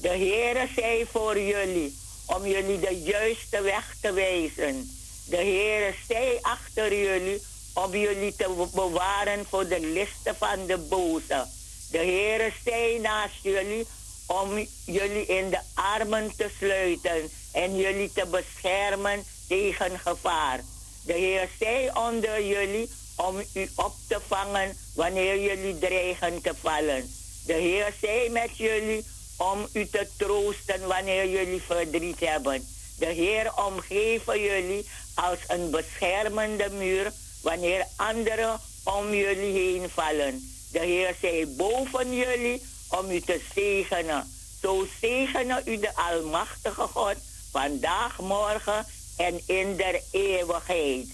De 0.00 0.08
Heere 0.08 0.68
zij 0.76 1.06
voor 1.10 1.40
jullie, 1.40 1.98
om 2.26 2.46
jullie 2.46 2.80
de 2.80 3.00
juiste 3.00 3.60
weg 3.60 3.94
te 4.00 4.12
wijzen. 4.12 4.90
De 5.26 5.36
Heere 5.36 5.94
zij 6.08 6.38
achter 6.42 6.98
jullie, 6.98 7.42
om 7.74 7.90
jullie 7.96 8.34
te 8.36 8.68
bewaren 8.74 9.46
voor 9.48 9.68
de 9.68 9.80
listen 9.80 10.36
van 10.36 10.66
de 10.66 10.78
boze. 10.78 11.46
De 11.90 11.98
Heere 11.98 12.52
zij 12.64 12.98
naast 13.02 13.42
jullie, 13.42 13.86
om 14.26 14.66
jullie 14.84 15.26
in 15.26 15.50
de 15.50 15.60
armen 15.74 16.32
te 16.36 16.50
sluiten 16.58 17.30
en 17.52 17.76
jullie 17.76 18.12
te 18.12 18.26
beschermen 18.26 19.24
tegen 19.48 19.98
gevaar. 19.98 20.60
De 21.04 21.12
Heer 21.12 21.48
zij 21.58 21.94
onder 21.94 22.46
jullie 22.46 22.90
om 23.28 23.42
u 23.54 23.70
op 23.74 23.94
te 24.08 24.18
vangen 24.26 24.76
wanneer 24.94 25.40
jullie 25.40 25.78
dreigen 25.78 26.42
te 26.42 26.52
vallen. 26.60 27.14
De 27.46 27.52
Heer 27.52 27.94
zij 28.00 28.28
met 28.30 28.56
jullie 28.56 29.04
om 29.36 29.66
u 29.72 29.86
te 29.86 30.08
troosten 30.16 30.86
wanneer 30.86 31.28
jullie 31.28 31.62
verdriet 31.62 32.20
hebben. 32.20 32.66
De 32.98 33.06
Heer 33.06 33.52
omgeven 33.66 34.40
jullie 34.40 34.86
als 35.14 35.38
een 35.46 35.70
beschermende 35.70 36.70
muur 36.70 37.12
wanneer 37.42 37.86
anderen 37.96 38.60
om 38.84 39.14
jullie 39.14 39.52
heen 39.52 39.90
vallen. 39.90 40.52
De 40.72 40.78
Heer 40.78 41.14
zij 41.20 41.48
boven 41.48 42.14
jullie 42.14 42.62
om 42.88 43.10
u 43.10 43.20
te 43.20 43.40
zegenen. 43.54 44.30
Zo 44.62 44.86
zegenen 45.00 45.62
u 45.64 45.78
de 45.78 45.96
Almachtige 45.96 46.86
God 46.86 47.16
vandaag, 47.50 48.18
morgen 48.18 48.86
en 49.16 49.40
in 49.46 49.76
der 49.76 50.00
eeuwigheid. 50.10 51.06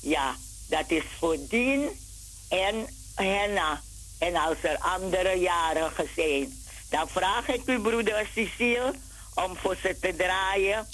Ja, 0.00 0.36
dat 0.68 0.84
is 0.90 1.02
voor 1.18 1.36
Dien 1.48 1.88
en 2.48 2.86
Henna. 3.14 3.80
En 4.18 4.36
als 4.36 4.56
er 4.62 4.78
andere 4.78 5.34
jarigen 5.34 6.08
zijn, 6.14 6.58
dan 6.90 7.08
vraag 7.08 7.48
ik 7.48 7.62
u, 7.66 7.80
broeder 7.80 8.28
Cecile, 8.34 8.94
om 9.34 9.56
voor 9.56 9.76
ze 9.82 9.96
te 10.00 10.14
draaien. 10.16 10.86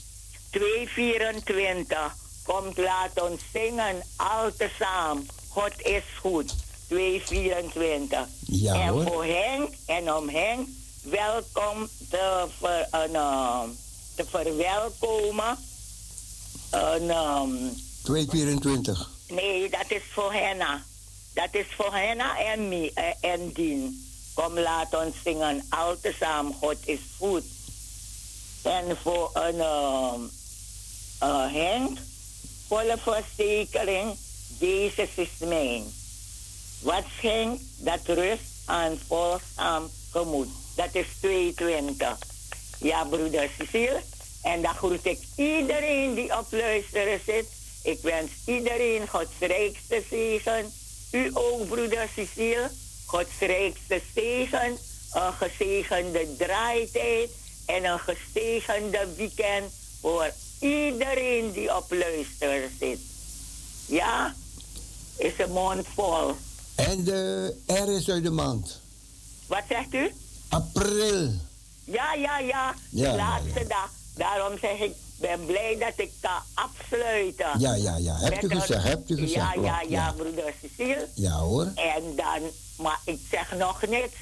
224. 0.50 2.14
Komt, 2.42 2.76
laat 2.76 3.22
ons 3.22 3.40
zingen, 3.52 4.02
al 4.16 4.50
tezamen. 4.56 5.28
God 5.48 5.72
is 5.82 6.02
goed. 6.20 6.54
224. 6.88 8.26
Ja, 8.46 8.74
en 8.74 8.88
hoor. 8.88 9.02
voor 9.02 9.24
Henk 9.24 9.74
en 9.86 10.14
om 10.14 10.28
Henk, 10.28 10.68
welkom 11.02 11.88
te, 12.10 12.46
ver, 12.58 12.86
een, 12.90 13.14
eh, 13.14 13.60
te 14.14 14.24
verwelkomen. 14.26 15.58
Een, 16.70 17.10
ehm, 17.10 17.50
224. 18.02 19.13
Nee, 19.28 19.70
dat 19.70 19.84
is 19.88 20.02
voor 20.12 20.32
Henna. 20.32 20.84
Dat 21.32 21.48
is 21.50 21.66
voor 21.76 21.94
Henna 21.94 22.38
en, 22.38 22.68
me, 22.68 22.90
eh, 22.94 23.30
en 23.30 23.52
Dien. 23.52 24.08
Kom, 24.34 24.58
laat 24.58 24.94
ons 24.94 25.14
zingen. 25.24 25.66
Al 25.68 26.00
tezamen, 26.00 26.54
God 26.54 26.76
is 26.84 26.98
goed. 27.18 27.44
En 28.62 28.96
voor 29.02 29.30
een 29.32 29.60
ehm, 29.60 30.20
eh, 31.18 31.52
Henk, 31.52 31.98
volle 32.68 32.98
verzekering, 32.98 34.16
Jezus 34.58 35.08
is 35.14 35.28
mijn. 35.38 35.84
Wat 36.80 37.04
schenkt, 37.18 37.62
dat 37.76 38.00
rust 38.04 38.42
aan 38.64 38.98
volgzaam 39.06 39.90
gemoed. 40.10 40.48
Dat 40.74 40.94
is 40.94 41.06
22. 41.20 42.18
Ja, 42.78 43.04
broeder 43.04 43.50
Cecile. 43.58 44.02
En 44.42 44.62
dan 44.62 44.74
groet 44.74 45.06
ik 45.06 45.18
iedereen 45.36 46.14
die 46.14 46.38
op 46.38 46.46
luisteren 46.50 47.20
zit. 47.26 47.46
Ik 47.84 47.98
wens 48.02 48.30
iedereen 48.46 49.08
Gods 49.08 49.38
rijkste 49.38 50.02
zegen. 50.10 50.72
U 51.10 51.30
ook, 51.32 51.68
broeder 51.68 52.08
Cecile. 52.14 52.70
Gods 53.06 53.38
rijkste 53.38 54.00
zegen. 54.14 54.78
Een 55.12 55.32
gezegende 55.32 56.36
draaitijd. 56.38 57.30
En 57.66 57.84
een 57.84 57.98
gezegende 57.98 59.06
weekend 59.16 59.72
voor 60.00 60.30
iedereen 60.60 61.52
die 61.52 61.76
op 61.76 61.84
luisteren 61.90 62.70
zit. 62.80 62.98
Ja, 63.86 64.34
is 65.16 65.32
een 65.38 65.50
mond 65.50 65.86
vol. 65.94 66.34
En 66.74 67.04
de 67.04 67.54
R 67.66 67.88
is 67.88 68.10
uit 68.10 68.22
de 68.22 68.30
maand. 68.30 68.80
Wat 69.46 69.62
zegt 69.68 69.94
u? 69.94 70.12
April. 70.48 71.30
Ja, 71.84 72.14
ja, 72.14 72.38
ja. 72.38 72.72
De 72.72 72.98
Ja, 72.98 73.08
ja, 73.10 73.16
laatste 73.16 73.66
dag. 73.68 73.90
Daarom 74.16 74.58
zeg 74.58 74.78
ik, 74.78 74.92
ben 75.16 75.46
blij 75.46 75.76
dat 75.78 75.92
ik 76.06 76.12
kan 76.20 76.40
afsluiten. 76.54 77.60
Ja, 77.60 77.74
ja, 77.74 77.96
ja. 77.96 78.16
Hebt 78.18 78.42
u 78.42 78.46
Met 78.46 78.54
een- 78.56 78.60
gezegd, 78.60 78.82
hebt 78.84 79.10
u 79.10 79.14
gezegd. 79.14 79.34
Ja, 79.34 79.50
klopt, 79.52 79.66
ja, 79.68 79.80
ja, 79.88 80.12
broeder 80.12 80.54
Cecile. 80.62 81.08
Ja 81.14 81.30
hoor. 81.38 81.64
En 81.74 82.02
dan, 82.16 82.50
maar 82.76 83.00
ik 83.04 83.18
zeg 83.30 83.54
nog 83.58 83.86
niks, 83.88 84.12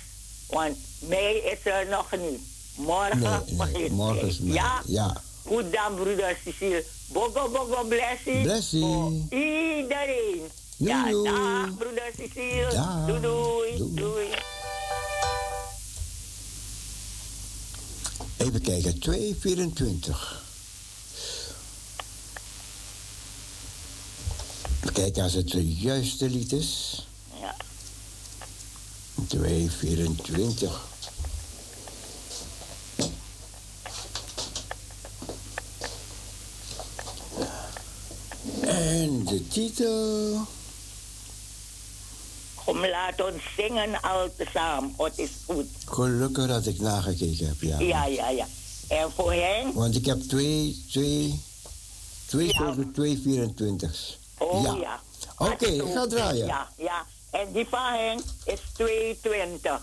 want 0.48 0.76
mei 1.00 1.36
is 1.36 1.58
er 1.64 1.86
nog 1.88 2.10
niet. 2.10 2.40
Morgen 2.76 3.18
Nee, 3.20 3.30
nee, 3.46 3.56
begint 3.56 3.90
morgen 3.90 4.26
is 4.28 4.38
mei. 4.38 4.52
Ja? 4.54 4.82
Ja. 4.86 5.16
Goed 5.46 5.72
dan, 5.72 5.94
broeder 5.94 6.36
Cecile. 6.44 6.84
Bogo, 7.08 7.48
bogo, 7.48 7.84
blessie. 7.84 8.42
Blessie. 8.42 8.80
Voor 8.84 9.12
iedereen. 9.30 10.40
ja, 10.76 11.10
Doei, 11.10 11.30
dag, 11.30 11.76
broeder 11.78 12.10
Cecile. 12.16 12.68
Dag. 12.72 13.06
Doei, 13.06 13.20
doei. 13.20 13.76
Doei. 13.78 13.94
doei. 13.94 14.28
Even 18.36 18.60
kijken, 18.62 18.98
224. 18.98 20.41
Kijken 24.90 25.22
als 25.22 25.32
het 25.32 25.50
de 25.50 25.74
juiste 25.74 26.30
lied 26.30 26.52
is. 26.52 27.06
Ja. 27.40 27.54
224. 29.26 30.80
En 38.60 39.24
de 39.24 39.48
titel. 39.48 40.46
Kom, 42.64 42.86
laat 42.86 43.22
ons 43.32 43.42
zingen 43.56 44.00
al 44.02 44.28
tezamen. 44.36 44.92
God 44.96 45.18
is 45.18 45.30
goed. 45.46 45.66
Gelukkig 45.84 46.46
dat 46.46 46.66
ik 46.66 46.80
nagekeken 46.80 47.46
heb, 47.46 47.60
ja. 47.62 47.78
Ja, 47.80 48.04
ja, 48.06 48.28
ja. 48.28 48.46
En 48.88 49.10
voor 49.14 49.32
hen? 49.32 49.72
Want 49.74 49.96
ik 49.96 50.06
heb 50.06 50.20
twee, 50.20 50.84
twee, 50.90 51.40
twee 52.26 52.46
Ja. 52.46 52.74
twee 52.92 53.22
24's. 53.26 54.18
Oh 54.42 54.62
ja. 54.62 54.74
ja. 54.74 55.00
Oké, 55.38 55.66
ik 55.66 55.92
ga 55.92 56.06
draaien. 56.06 56.46
Ja, 56.46 56.68
ja. 56.76 57.06
En 57.30 57.52
die 57.52 57.66
van 57.68 57.92
hen 57.92 58.20
is 58.44 58.60
220. 58.72 59.80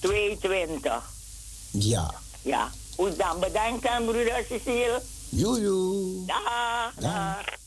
220. 0.00 1.10
Ja. 1.70 2.14
Ja. 2.42 2.70
Goed 2.96 3.18
dan. 3.18 3.40
Bedankt 3.40 3.86
aan 3.86 4.04
broeder 4.04 4.44
Cecile. 4.48 5.02
Joejoe. 5.28 6.26
Dag. 6.26 6.94
Dag. 6.94 7.58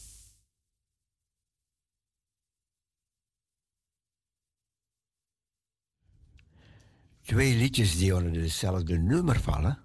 Twee 7.21 7.55
liedjes 7.55 7.97
die 7.97 8.15
onder 8.15 8.41
hetzelfde 8.41 8.97
nummer 8.97 9.39
vallen. 9.39 9.79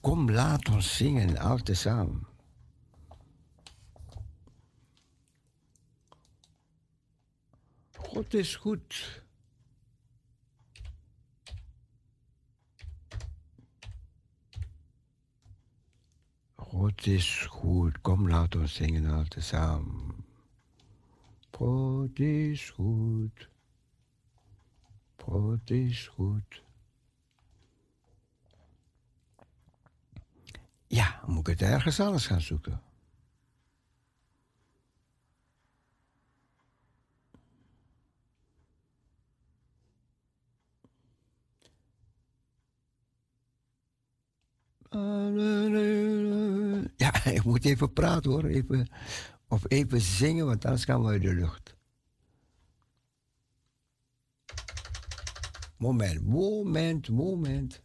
Kom, 0.00 0.30
laat 0.30 0.68
ons 0.68 0.96
zingen, 0.96 1.38
al 1.38 1.58
tezamen. 1.58 2.31
God 8.14 8.34
is 8.34 8.56
goed. 8.56 9.22
God 16.56 17.06
is 17.06 17.46
goed. 17.46 18.00
Kom, 18.00 18.28
laat 18.28 18.54
ons 18.54 18.74
zingen 18.74 19.06
al 19.10 19.24
tezamen. 19.24 20.24
God 21.50 22.18
is 22.18 22.70
goed. 22.70 23.48
God 25.16 25.70
is 25.70 26.08
goed. 26.08 26.62
Ja, 30.86 31.22
moet 31.26 31.48
ik 31.48 31.60
ergens 31.60 32.00
anders 32.00 32.26
gaan 32.26 32.40
zoeken? 32.40 32.80
Ja, 46.96 47.24
ik 47.38 47.44
moet 47.44 47.64
even 47.64 47.92
praten 47.92 48.30
hoor. 48.30 48.44
Even, 48.44 48.88
of 49.48 49.62
even 49.68 50.00
zingen, 50.00 50.46
want 50.46 50.64
anders 50.64 50.84
gaan 50.84 51.02
we 51.02 51.08
uit 51.08 51.22
de 51.22 51.34
lucht. 51.34 51.76
Moment, 55.76 56.24
moment, 56.24 57.08
moment. 57.08 57.82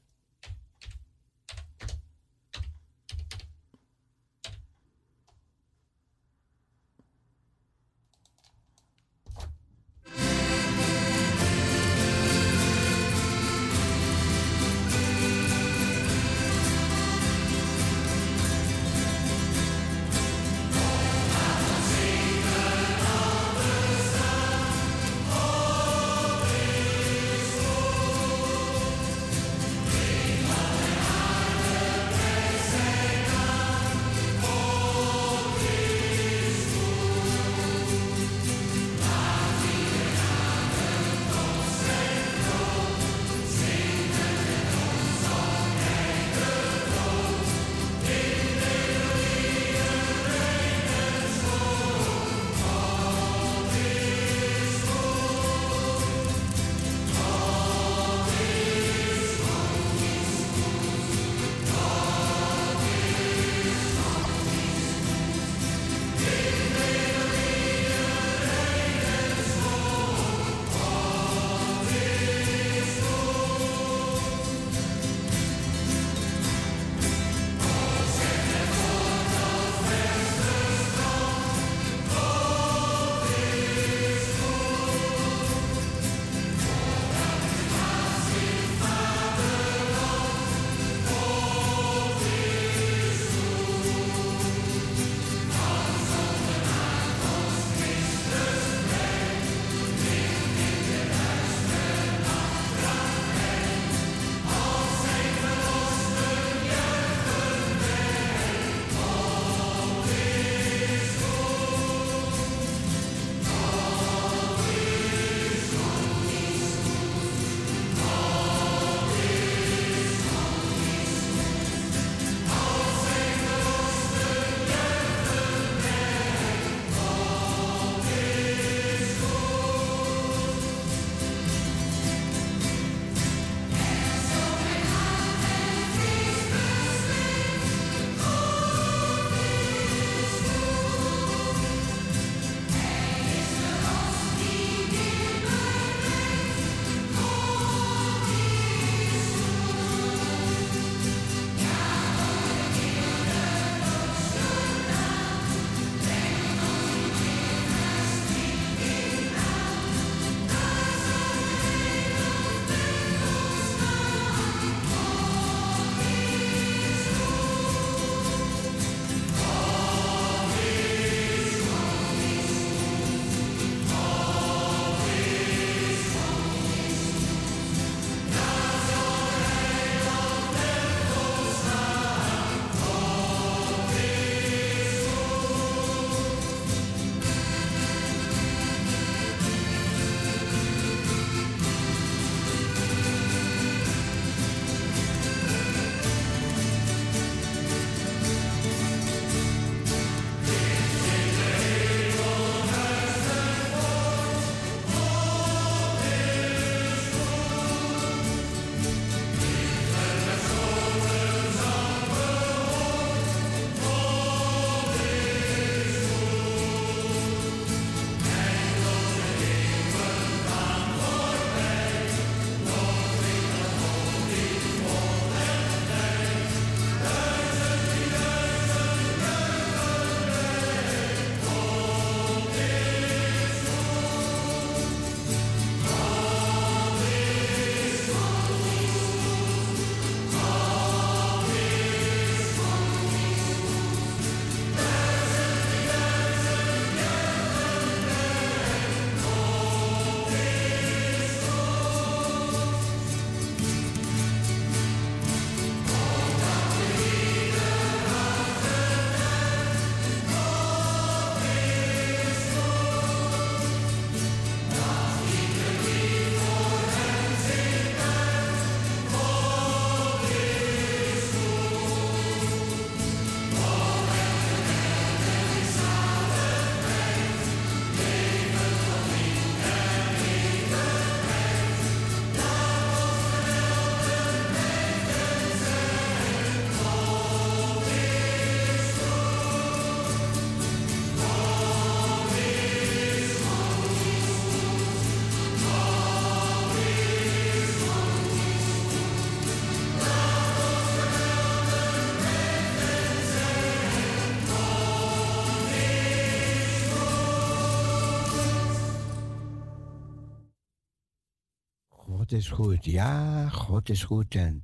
is 312.38 312.50
goed. 312.50 312.86
Ja, 312.86 313.50
God 313.50 313.90
is 313.90 314.04
goed. 314.04 314.36
En 314.36 314.64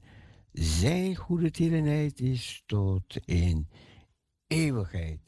zijn 0.52 1.16
goede 1.16 1.52
tierenheid 1.52 2.20
is 2.20 2.64
tot 2.66 3.18
in 3.26 3.68
eeuwigheid. 4.48 5.23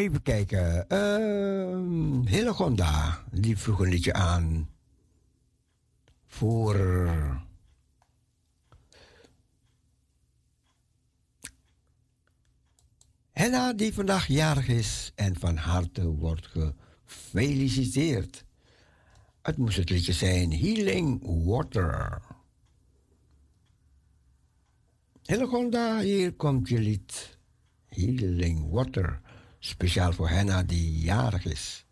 Even 0.00 0.22
kijken. 0.22 0.84
Uh, 0.88 2.30
Hillegonda, 2.30 3.24
die 3.30 3.58
vroeg 3.58 3.80
een 3.80 3.88
liedje 3.88 4.12
aan. 4.12 4.70
Voor. 6.26 6.76
Henna, 13.30 13.72
die 13.72 13.94
vandaag 13.94 14.26
jarig 14.26 14.68
is 14.68 15.12
en 15.14 15.38
van 15.38 15.56
harte 15.56 16.06
wordt 16.06 16.46
gefeliciteerd. 17.06 18.44
Het 19.42 19.56
moest 19.56 19.76
het 19.76 19.90
liedje 19.90 20.12
zijn 20.12 20.52
Healing 20.52 21.20
Water. 21.44 22.22
Hillegonda, 25.22 25.98
hier 25.98 26.32
komt 26.32 26.68
je 26.68 26.78
lied. 26.78 27.38
Healing 27.88 28.70
Water. 28.70 29.20
Speciaal 29.62 30.12
voor 30.12 30.28
Henna 30.28 30.62
die 30.62 31.00
jarig 31.00 31.44
is. 31.44 31.84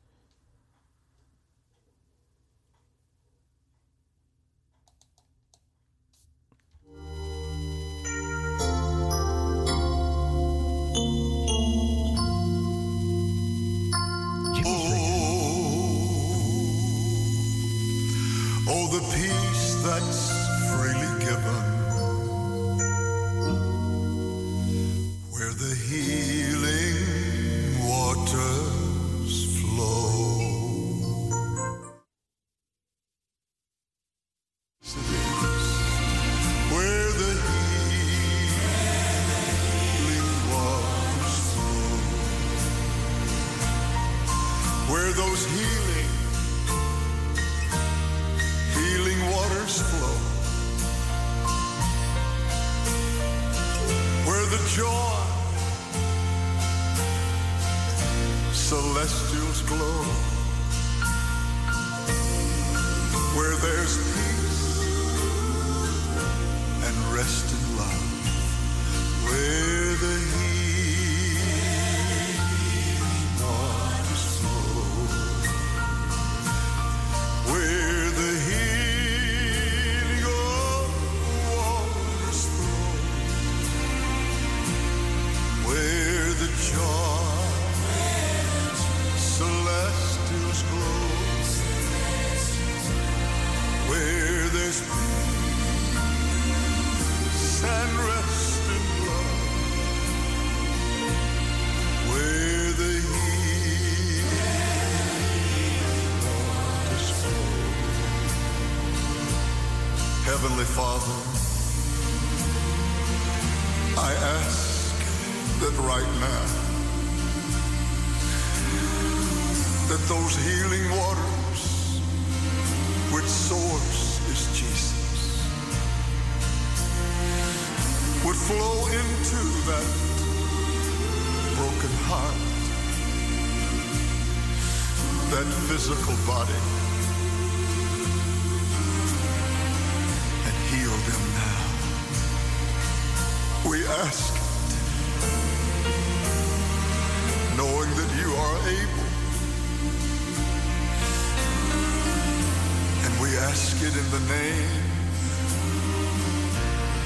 the 154.11 154.21
name 154.21 154.83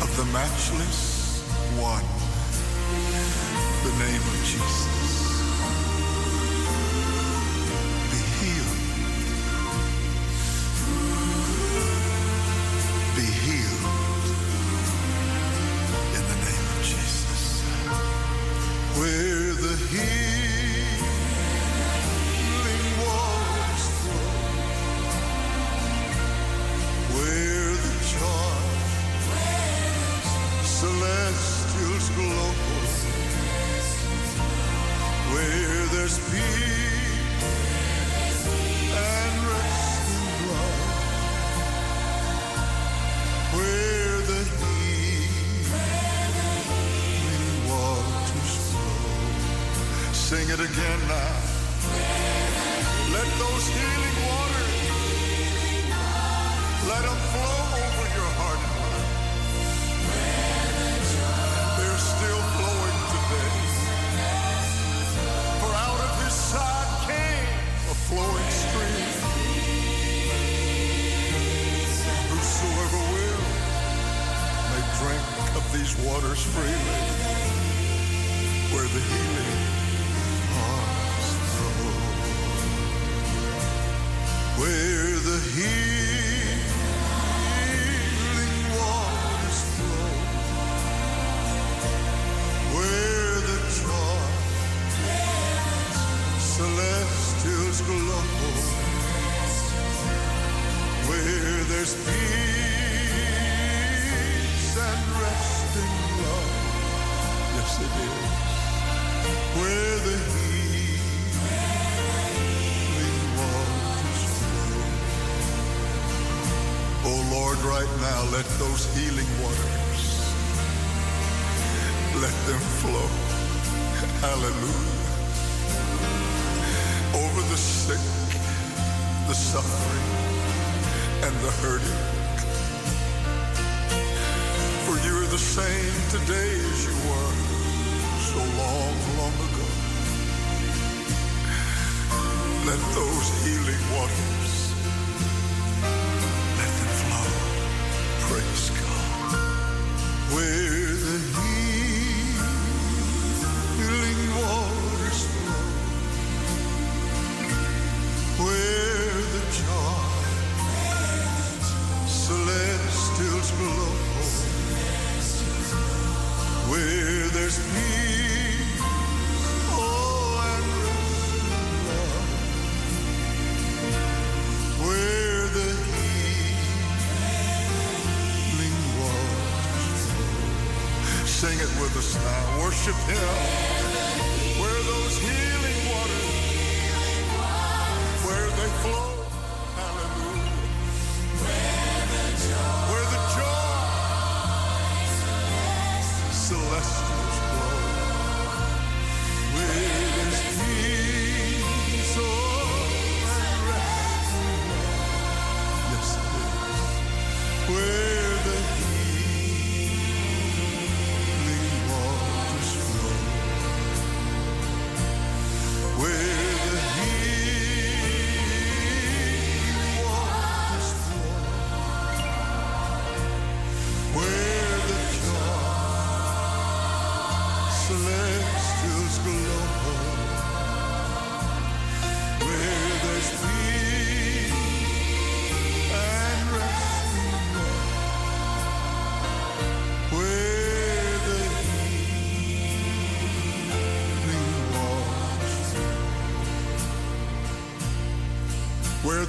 of 0.02 0.16
the 0.16 0.24
matchless 0.26 1.42
one, 1.74 2.06
the 3.82 4.04
name 4.04 4.20
of 4.20 4.36
Jesus. 4.44 5.01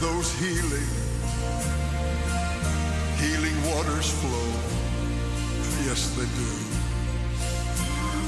Those 0.03 0.33
healing, 0.33 0.91
healing 3.23 3.57
waters 3.71 4.09
flow. 4.19 4.51
Yes, 5.87 6.01
they 6.17 6.27
do 6.41 6.51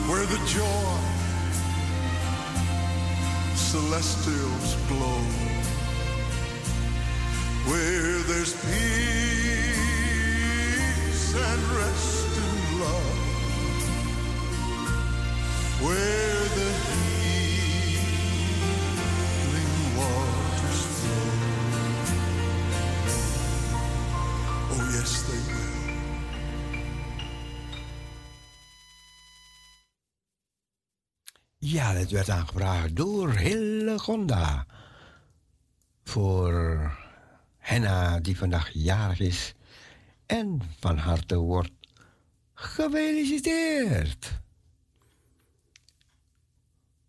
where 0.09 0.25
the 0.25 0.39
joy 0.47 0.95
celestials 3.55 4.69
glow, 4.87 5.21
where 7.69 8.19
there's 8.29 8.53
peace 8.53 8.94
Dit 32.05 32.13
werd 32.13 32.29
aangevraagd 32.29 32.95
door 32.95 33.33
Hillegonda. 33.33 34.65
Voor 36.03 36.91
Henna, 37.57 38.19
die 38.19 38.37
vandaag 38.37 38.69
jarig 38.73 39.19
is. 39.19 39.53
En 40.25 40.61
van 40.79 40.97
harte 40.97 41.37
wordt 41.37 41.71
gefeliciteerd. 42.53 44.41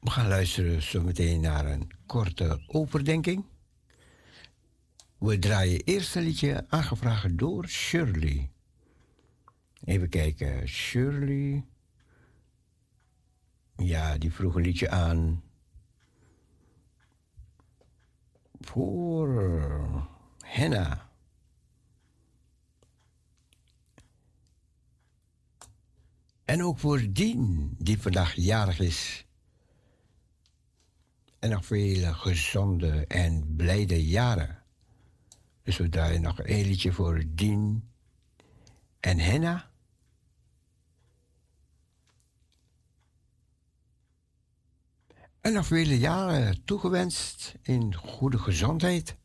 We 0.01 0.11
gaan 0.11 0.29
luisteren 0.29 0.83
zometeen 0.83 1.41
naar 1.41 1.67
een 1.67 1.91
korte 2.07 2.63
overdenking. 2.67 3.45
We 5.19 5.39
draaien 5.39 5.81
eerst 5.85 6.17
een 6.17 6.23
liedje 6.23 6.65
aangevraagd 6.69 7.39
door 7.39 7.69
Shirley. 7.69 8.51
Even 9.85 10.09
kijken, 10.09 10.69
Shirley. 10.69 11.65
Ja, 13.77 14.19
die 14.19 14.33
vroeg 14.33 14.55
een 14.55 14.63
liedje 14.63 14.91
aan. 14.91 15.43
Voor 18.61 20.09
Henna. 20.39 21.11
En 26.45 26.65
ook 26.65 26.79
voor 26.79 27.13
Dien, 27.13 27.75
die 27.79 28.01
vandaag 28.01 28.35
jarig 28.35 28.79
is. 28.79 29.27
En 31.39 31.51
nog 31.51 31.67
vele 31.67 32.15
gezonde 32.15 33.07
en 33.07 33.57
blijde 33.57 34.07
jaren. 34.07 34.63
Dus 35.63 35.77
we 35.77 35.89
draaien 35.89 36.23
nog 36.23 36.39
een 36.39 36.67
liedje 36.67 36.93
voor 36.93 37.25
Dien 37.27 37.91
en 39.01 39.19
Henna. 39.19 39.71
En 45.47 45.53
nog 45.53 45.67
vele 45.67 45.99
jaren 45.99 46.65
toegewenst 46.65 47.55
in 47.63 47.95
goede 47.95 48.39
gezondheid. 48.39 49.17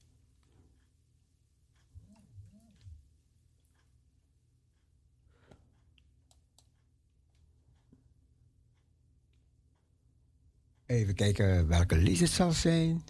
Even 10.85 11.15
kijken 11.15 11.67
welke 11.67 11.95
lied 11.95 12.19
het 12.19 12.29
zal 12.29 12.51
zijn. 12.51 13.03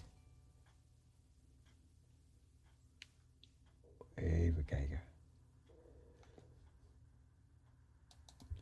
Even 4.14 4.64
kijken. 4.64 5.02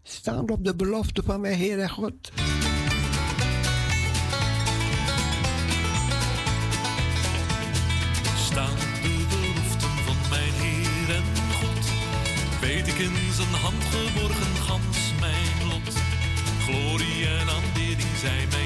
Staand 0.02 0.50
op 0.50 0.64
de 0.64 0.76
belofte 0.76 1.22
van 1.22 1.40
mijn 1.40 1.58
Heer 1.58 1.80
en 1.80 1.90
God. 1.90 2.32
Hand 13.70 13.84
geborgen 13.94 14.56
gans 14.66 14.98
mijn 15.20 15.68
lot. 15.68 15.94
Glorie 16.64 17.26
en 17.26 17.48
aanbidding 17.48 18.16
zijn 18.20 18.48
mijn 18.50 18.59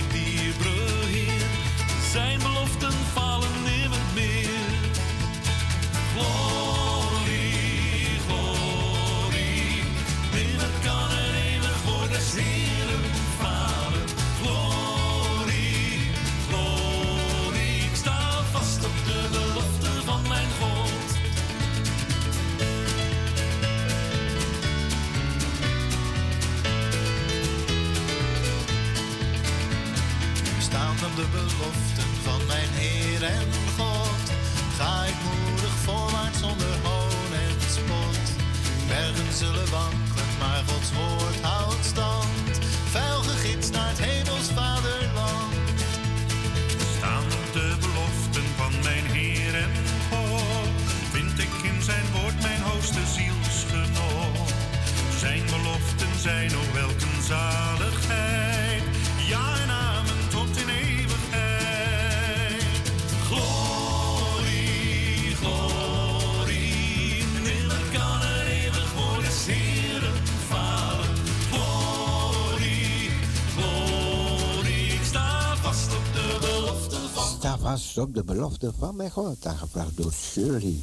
vast 77.64 77.98
op 77.98 78.14
de 78.14 78.24
belofte 78.24 78.72
van 78.78 78.96
mijn 78.96 79.10
God. 79.10 79.46
Aangevraagd 79.46 79.96
door 79.96 80.12
Shirley. 80.12 80.76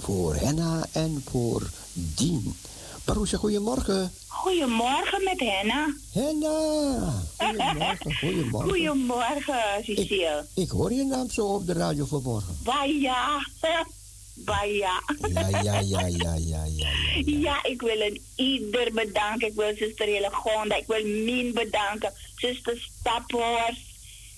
Voor 0.00 0.34
Henna 0.34 0.86
en 0.92 1.22
voor 1.30 1.70
Dien. 1.92 2.56
Paroesje, 3.04 3.36
goedemorgen. 3.36 4.12
Goedemorgen 4.26 5.24
met 5.24 5.40
Henna. 5.40 5.94
Henna. 6.12 7.22
Goedemorgen, 7.36 8.14
goedemorgen. 8.20 8.70
Goedemorgen, 8.70 9.84
Cecile. 9.84 10.46
Ik 10.54 10.70
hoor 10.70 10.92
je 10.92 11.04
naam 11.04 11.30
zo 11.30 11.46
op 11.46 11.66
de 11.66 11.72
radio 11.72 12.04
vanmorgen. 12.04 12.58
Baja. 12.62 13.46
Baja. 14.34 15.02
Ja, 15.28 15.48
ja, 15.48 15.60
ja, 15.60 15.80
ja, 15.80 16.06
ja, 16.06 16.34
ja. 16.34 16.64
ja. 16.64 16.88
Ja, 17.24 17.64
ik 17.64 17.80
wil 17.80 18.00
een 18.00 18.20
ieder 18.36 18.92
bedanken. 18.92 19.48
Ik 19.48 19.54
wil 19.54 19.76
zuster 19.76 20.06
Hillegonda. 20.06 20.76
Ik 20.76 20.86
wil 20.86 21.04
Mien 21.04 21.54
bedanken. 21.54 22.12
Zuster 22.36 22.90
Staphorst. 23.00 23.93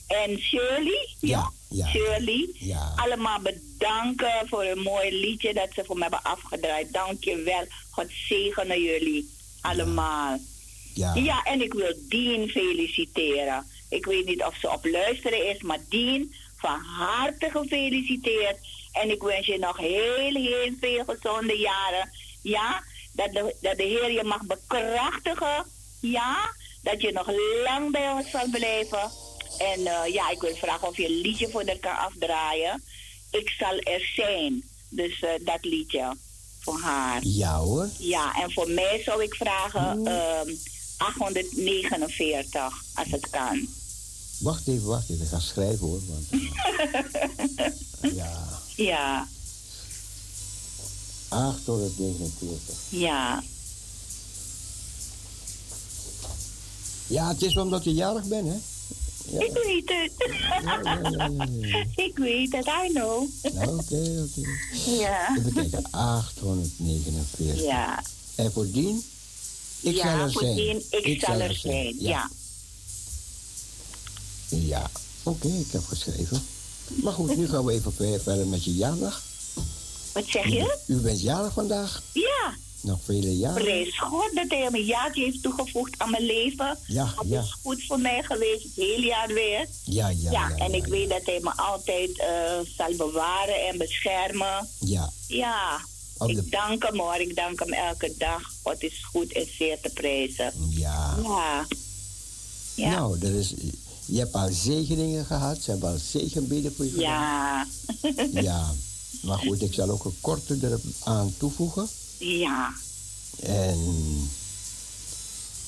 En 0.07 0.39
Shirley. 0.39 1.09
Ja, 1.21 1.51
ja. 1.69 1.87
Shirley. 1.87 2.51
Ja. 2.53 2.93
Allemaal 2.97 3.41
bedanken 3.41 4.49
voor 4.49 4.65
een 4.65 4.83
mooi 4.83 5.21
liedje 5.21 5.55
dat 5.55 5.69
ze 5.75 5.85
voor 5.85 5.97
me 5.97 6.03
hebben 6.03 6.23
afgedraaid. 6.23 6.93
Dank 6.93 7.25
je 7.25 7.37
wel. 7.37 7.65
God 7.91 8.07
zegene 8.29 8.81
jullie. 8.81 9.35
Allemaal. 9.61 10.39
Ja. 10.95 11.15
Ja, 11.15 11.43
en 11.43 11.63
ik 11.63 11.73
wil 11.73 11.95
Dien 12.09 12.49
feliciteren. 12.49 13.67
Ik 13.89 14.05
weet 14.07 14.27
niet 14.27 14.43
of 14.43 14.57
ze 14.57 14.71
op 14.71 14.85
luisteren 14.85 15.49
is, 15.49 15.63
maar 15.63 15.81
Dien, 15.89 16.35
van 16.57 16.81
harte 16.81 17.51
gefeliciteerd. 17.51 18.57
En 18.93 19.11
ik 19.11 19.23
wens 19.23 19.47
je 19.47 19.59
nog 19.59 19.77
heel, 19.77 20.35
heel 20.35 20.73
veel 20.81 21.05
gezonde 21.05 21.57
jaren. 21.57 22.11
Ja, 22.43 22.83
dat 23.13 23.33
de, 23.33 23.55
dat 23.61 23.77
de 23.77 23.83
Heer 23.83 24.11
je 24.11 24.25
mag 24.25 24.43
bekrachtigen. 24.43 25.65
Ja, 26.01 26.55
dat 26.83 27.03
je 27.03 27.13
nog 27.13 27.31
lang 27.65 27.93
bij 27.93 28.13
ons 28.13 28.31
zal 28.31 28.51
blijven. 28.51 29.11
En 29.59 29.87
eh, 29.87 30.13
ja, 30.13 30.31
ik 30.31 30.41
wil 30.41 30.55
vragen 30.55 30.89
of 30.89 30.97
je 30.97 31.05
een 31.05 31.21
liedje 31.21 31.51
voor 31.51 31.63
haar 31.67 31.79
kan 31.79 31.97
afdraaien. 31.97 32.83
Ik 33.31 33.49
zal 33.59 33.79
er 33.79 34.13
zijn. 34.17 34.63
Dus 34.89 35.21
eh, 35.21 35.31
dat 35.45 35.65
liedje 35.65 36.17
voor 36.61 36.81
haar. 36.81 37.21
Ja 37.25 37.59
hoor. 37.59 37.89
Ja, 37.99 38.43
en 38.43 38.53
voor 38.53 38.71
mij 38.71 39.03
zou 39.05 39.23
ik 39.23 39.35
vragen 39.35 40.07
ehm 40.07 40.51
849, 40.97 42.85
als 42.95 43.11
het 43.11 43.31
kan. 43.31 43.69
Wacht 44.39 44.69
even, 44.69 44.87
wacht 44.87 45.11
even. 45.11 45.25
Ik 45.25 45.31
ga 45.31 45.41
schrijven 45.41 45.87
hoor. 45.87 46.01
Want, 46.07 46.27
eh, 46.31 48.15
ja. 48.21 48.45
Ja, 48.77 49.29
849. 51.29 52.75
ja. 52.89 53.43
Ja, 57.07 57.29
het 57.29 57.43
is 57.43 57.57
omdat 57.57 57.85
je 57.85 57.95
jarig 57.95 58.25
bent, 58.25 58.49
hè? 58.49 58.57
Ja. 59.31 59.41
Ik 59.41 59.53
weet 59.53 59.89
het. 59.89 60.13
ja, 60.63 61.81
ik 62.05 62.17
weet 62.17 62.53
het, 62.53 62.67
I 62.67 62.89
know. 62.93 63.29
Oké, 63.43 64.27
oké. 64.29 64.49
Ja. 64.91 65.37
Even 65.39 65.53
kijken. 65.53 65.91
849. 65.91 67.63
Ja. 67.65 68.03
En 68.35 68.53
voor 68.53 68.71
Dien? 68.71 69.05
Ik 69.81 69.95
ja, 69.95 70.03
zal 70.17 70.21
er 70.27 70.31
zijn. 70.31 70.55
Dien, 70.57 70.83
ik, 70.91 71.21
zal 71.25 71.41
er 71.41 71.55
zijn. 71.55 71.97
Ja. 71.99 72.31
Ja, 74.49 74.91
oké, 75.23 75.49
ik 75.49 75.73
heb 75.73 75.85
geschreven. 75.87 76.43
Maar 77.03 77.13
goed, 77.13 77.37
nu 77.37 77.49
gaan 77.49 77.65
we 77.65 77.73
even 77.73 77.93
ver- 77.93 78.21
verder 78.21 78.47
met 78.47 78.65
je 78.65 78.75
jarig. 78.75 79.23
Wat 80.13 80.25
zeg 80.27 80.47
je? 80.47 80.79
U 80.87 80.97
bent 80.97 81.21
jarig 81.21 81.53
vandaag. 81.53 82.03
Ja. 82.13 82.55
Nog 82.87 82.99
vele 83.05 83.37
jaren. 83.37 83.63
Prijs 83.63 83.99
God 83.99 84.31
dat 84.35 84.45
hij 84.49 84.69
me 84.71 84.85
jaartje 84.85 85.25
heeft 85.25 85.43
toegevoegd 85.43 85.95
aan 85.99 86.11
mijn 86.11 86.23
leven. 86.27 86.79
Ja, 86.87 87.15
is 87.31 87.57
goed 87.63 87.85
voor 87.87 88.01
mij 88.01 88.23
geweest, 88.23 88.63
het 88.63 88.73
hele 88.75 89.07
jaar 89.07 89.29
weer. 89.29 89.67
Ja, 89.85 90.09
ja, 90.09 90.31
ja. 90.31 90.51
en 90.57 90.75
ik 90.75 90.87
weet 90.87 91.09
dat 91.11 91.23
hij 91.25 91.39
me 91.43 91.57
altijd 91.57 92.19
eh, 92.21 92.27
zal 92.77 92.95
bewaren 92.97 93.67
en 93.69 93.79
beschermen. 93.79 94.69
Ja, 94.81 95.11
Ja, 95.27 95.81
Op 96.19 96.27
de- 96.29 96.33
ik 96.35 96.51
dank 96.51 96.83
hem 96.83 96.99
hoor. 96.99 97.15
Ik 97.17 97.37
dank 97.37 97.59
hem 97.59 97.73
elke 97.73 98.15
dag. 98.19 98.43
God 98.63 98.83
is 98.83 99.05
goed 99.13 99.33
en 99.33 99.47
zeer 99.59 99.81
te 99.81 99.91
prijzen. 99.95 100.53
ja. 100.71 101.17
Ja. 101.23 101.67
Ja. 102.75 102.91
Nou, 102.91 103.19
er 103.21 103.35
is, 103.35 103.55
je 104.07 104.19
hebt 104.19 104.35
al 104.35 104.49
zegeningen 104.53 105.25
gehad. 105.25 105.63
Ze 105.63 105.71
hebben 105.71 105.91
al 105.91 105.99
zegenbeden 105.99 106.75
voor 106.77 106.85
je. 106.85 106.99
Ja. 106.99 107.67
Ja. 108.33 108.73
Maar 109.23 109.39
goed, 109.39 109.63
ik 109.63 109.75
zal 109.75 109.91
ook 109.91 110.05
een 110.05 110.17
korte 110.21 110.59
eraan 111.03 111.35
toevoegen. 111.39 111.89
Ja. 112.19 112.73
En 113.43 113.79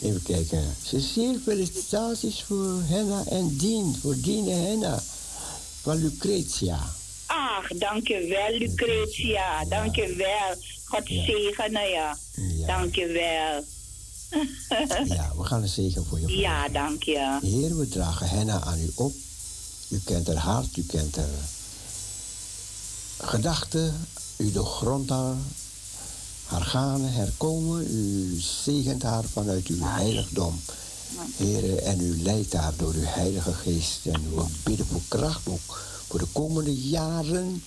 even 0.03 0.23
kijken. 0.23 0.77
Cecile, 0.83 1.39
felicitaties 1.45 2.43
voor 2.43 2.83
Henna 2.83 3.25
en 3.25 3.57
Dien. 3.57 3.97
Voor 4.03 4.15
Dien 4.21 4.49
en 4.49 4.67
Henna. 4.67 5.03
Van 5.83 5.97
Lucretia. 5.97 6.95
Ach, 7.27 7.69
dankjewel 7.69 8.59
Lucretia. 8.59 9.65
Dankjewel. 9.65 10.55
God 10.85 11.07
zegene 11.07 11.81
je. 11.81 12.15
Dankjewel. 12.67 13.65
Ja, 15.05 15.33
we 15.37 15.45
gaan 15.45 15.63
een 15.63 15.69
zegen 15.69 16.05
voor 16.05 16.21
je 16.21 16.25
vragen. 16.25 16.41
Ja, 16.43 16.69
dank 16.69 17.03
je. 17.03 17.39
Heer, 17.43 17.79
we 17.79 17.89
dragen 17.89 18.29
Henna 18.29 18.61
aan 18.61 18.81
u 18.81 18.91
op. 18.95 19.13
U 19.89 20.01
kent 20.05 20.27
haar 20.27 20.37
hart, 20.37 20.77
u 20.77 20.83
kent 20.87 21.17
haar 21.17 21.29
gedachten. 23.19 24.07
U 24.37 24.53
doorgrondt 24.53 25.11
haar, 25.11 25.35
haar 26.49 26.63
gaan, 26.63 27.03
herkomen. 27.03 27.95
U 27.95 28.37
zegent 28.41 29.03
haar 29.03 29.25
vanuit 29.25 29.67
uw 29.67 29.81
heiligdom. 29.81 30.61
Heer, 31.37 31.79
en 31.79 32.01
u 32.01 32.23
leidt 32.23 32.53
haar 32.53 32.73
door 32.77 32.95
uw 32.95 33.05
heilige 33.05 33.53
geest. 33.53 34.07
En 34.07 34.35
we 34.35 34.45
bidden 34.63 34.87
voor 34.87 35.01
kracht 35.09 35.49
ook 35.49 35.81
voor 36.07 36.19
de 36.19 36.27
komende 36.33 36.77
jaren 36.77 37.63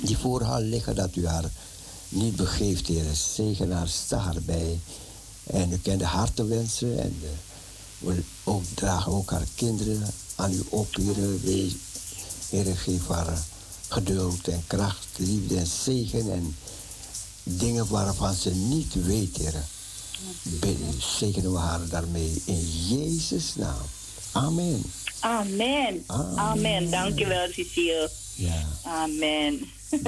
die 0.00 0.18
voor 0.18 0.42
haar 0.42 0.60
liggen, 0.60 0.94
dat 0.94 1.16
u 1.16 1.26
haar 1.26 1.50
niet 2.08 2.36
begeeft, 2.36 2.86
Heer. 2.86 3.14
Zegen 3.34 3.72
haar, 3.72 3.88
sta 3.88 4.18
haar 4.18 4.42
bij. 4.42 4.80
En 5.44 5.72
u 5.72 5.78
kent 5.78 5.98
de 5.98 6.06
hartenwensen 6.06 6.98
en 6.98 7.16
de, 7.20 7.30
we 7.98 8.22
ook, 8.44 8.62
dragen 8.74 9.12
ook 9.12 9.30
haar 9.30 9.46
kinderen 9.54 10.02
aan 10.34 10.52
u 10.52 10.62
op, 10.68 10.94
Heer. 10.94 11.72
Heer, 12.48 12.76
geef 12.76 13.06
haar 13.06 13.44
geduld 13.88 14.48
en 14.48 14.64
kracht, 14.66 15.06
liefde 15.16 15.56
en 15.56 15.66
zegen 15.66 16.32
en 16.32 16.56
dingen 17.42 17.88
waarvan 17.88 18.34
ze 18.34 18.50
niet. 18.50 18.94
Bidden, 20.42 21.00
zegenen 21.18 21.52
we 21.52 21.58
haar 21.58 21.88
daarmee 21.88 22.42
in 22.44 22.68
Jezus' 22.88 23.54
naam. 23.54 23.82
Amen. 24.32 24.82
Amen. 25.20 26.04
Amen. 26.36 26.90
Dankjewel 26.90 27.48
Cecile. 27.52 28.10
Ja. 28.34 28.66
Amen. 28.82 29.70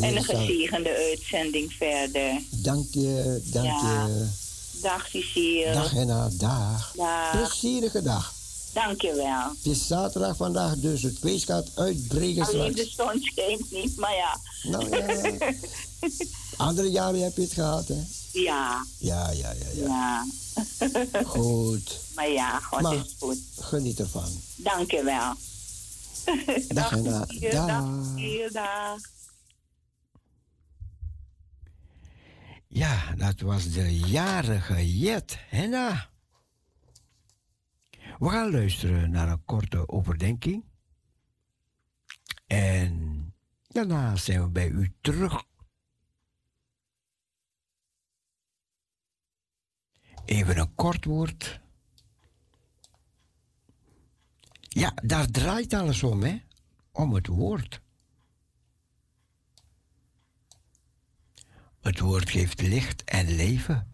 en 0.00 0.16
een 0.16 0.24
gezegende 0.24 0.94
uitzending 1.10 1.72
verder. 1.72 2.40
Dank 2.50 2.86
je, 2.90 3.40
dank 3.44 3.66
Ja. 3.66 4.06
je. 4.06 4.26
Dag 4.82 5.08
Cecile. 5.08 5.72
Dag 5.72 5.90
Henna, 5.90 6.28
dag. 6.32 6.92
Dag. 6.96 7.30
Plezierige 7.30 8.02
dag. 8.02 8.34
Dankjewel. 8.72 9.48
Het 9.62 9.72
is 9.72 9.86
zaterdag 9.86 10.36
vandaag, 10.36 10.74
dus 10.76 11.02
het 11.02 11.18
feest 11.20 11.44
gaat 11.44 11.66
uitbreken 11.74 12.46
Alleen 12.46 12.72
straks. 12.72 12.94
de 12.96 13.02
zon 13.02 13.20
schijnt 13.22 13.70
niet, 13.70 13.96
maar 13.96 14.14
ja. 14.14 14.40
Nou 14.70 14.88
ja. 14.88 15.06
Andere 16.56 16.90
jaren 16.90 17.22
heb 17.22 17.36
je 17.36 17.42
het 17.42 17.52
gehad, 17.52 17.88
hè? 17.88 18.02
ja. 18.32 18.84
Ja, 18.98 19.30
ja, 19.30 19.50
ja, 19.52 19.66
ja. 19.74 19.86
Ja. 19.86 20.24
Goed. 21.24 22.00
maar 22.14 22.28
ja, 22.28 22.60
God 22.60 22.80
Maar- 22.80 22.94
is 22.94 23.14
goed. 23.18 23.38
Geniet 23.58 24.00
ervan. 24.00 24.30
Dankjewel. 24.56 25.34
Dag 26.68 26.90
Henna. 26.90 27.24
Cecile. 27.26 27.50
Dag. 27.50 27.66
Dag 27.66 28.04
Cecile. 28.14 28.50
Dag. 28.52 28.98
Ja, 32.68 33.14
dat 33.16 33.40
was 33.40 33.70
de 33.70 33.98
jarige 33.98 34.98
Jet, 34.98 35.36
Henna. 35.48 36.08
We 38.18 38.28
gaan 38.30 38.50
luisteren 38.50 39.10
naar 39.10 39.28
een 39.28 39.44
korte 39.44 39.88
overdenking. 39.88 40.64
En 42.46 43.24
daarna 43.68 44.16
zijn 44.16 44.42
we 44.42 44.48
bij 44.48 44.68
u 44.68 44.92
terug. 45.00 45.42
Even 50.24 50.58
een 50.58 50.74
kort 50.74 51.04
woord. 51.04 51.60
Ja, 54.60 54.92
daar 55.02 55.26
draait 55.26 55.72
alles 55.72 56.02
om, 56.02 56.22
hè? 56.22 56.42
Om 56.92 57.14
het 57.14 57.26
woord. 57.26 57.80
Het 61.80 61.98
woord 61.98 62.30
geeft 62.30 62.60
licht 62.60 63.04
en 63.04 63.34
leven. 63.34 63.92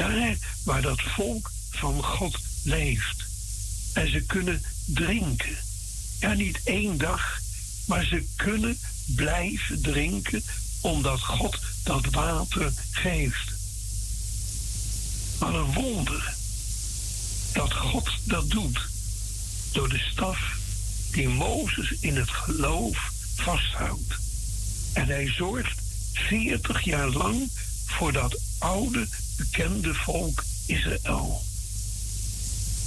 Daar 0.00 0.36
waar 0.64 0.82
dat 0.82 1.00
volk 1.00 1.50
van 1.70 2.02
God 2.02 2.38
leeft. 2.62 3.24
En 3.92 4.10
ze 4.10 4.20
kunnen 4.20 4.62
drinken. 4.86 5.56
Ja, 6.20 6.32
niet 6.32 6.60
één 6.64 6.98
dag, 6.98 7.40
maar 7.86 8.04
ze 8.04 8.24
kunnen 8.36 8.78
blijven 9.06 9.82
drinken 9.82 10.42
omdat 10.80 11.20
God 11.20 11.58
dat 11.84 12.04
water 12.10 12.72
geeft. 12.90 13.52
Wat 15.38 15.54
een 15.54 15.72
wonder 15.72 16.34
dat 17.52 17.72
God 17.72 18.10
dat 18.24 18.50
doet 18.50 18.78
door 19.72 19.88
de 19.88 19.98
staf 19.98 20.58
die 21.10 21.28
Mozes 21.28 21.92
in 22.00 22.16
het 22.16 22.30
geloof 22.30 23.12
vasthoudt. 23.34 24.14
En 24.92 25.06
hij 25.06 25.26
zorgt 25.26 25.80
40 26.12 26.84
jaar 26.84 27.08
lang 27.08 27.50
voor 27.86 28.12
dat 28.12 28.40
oude, 28.58 29.08
bekende 29.40 29.94
volk 29.94 30.44
Israël. 30.66 31.42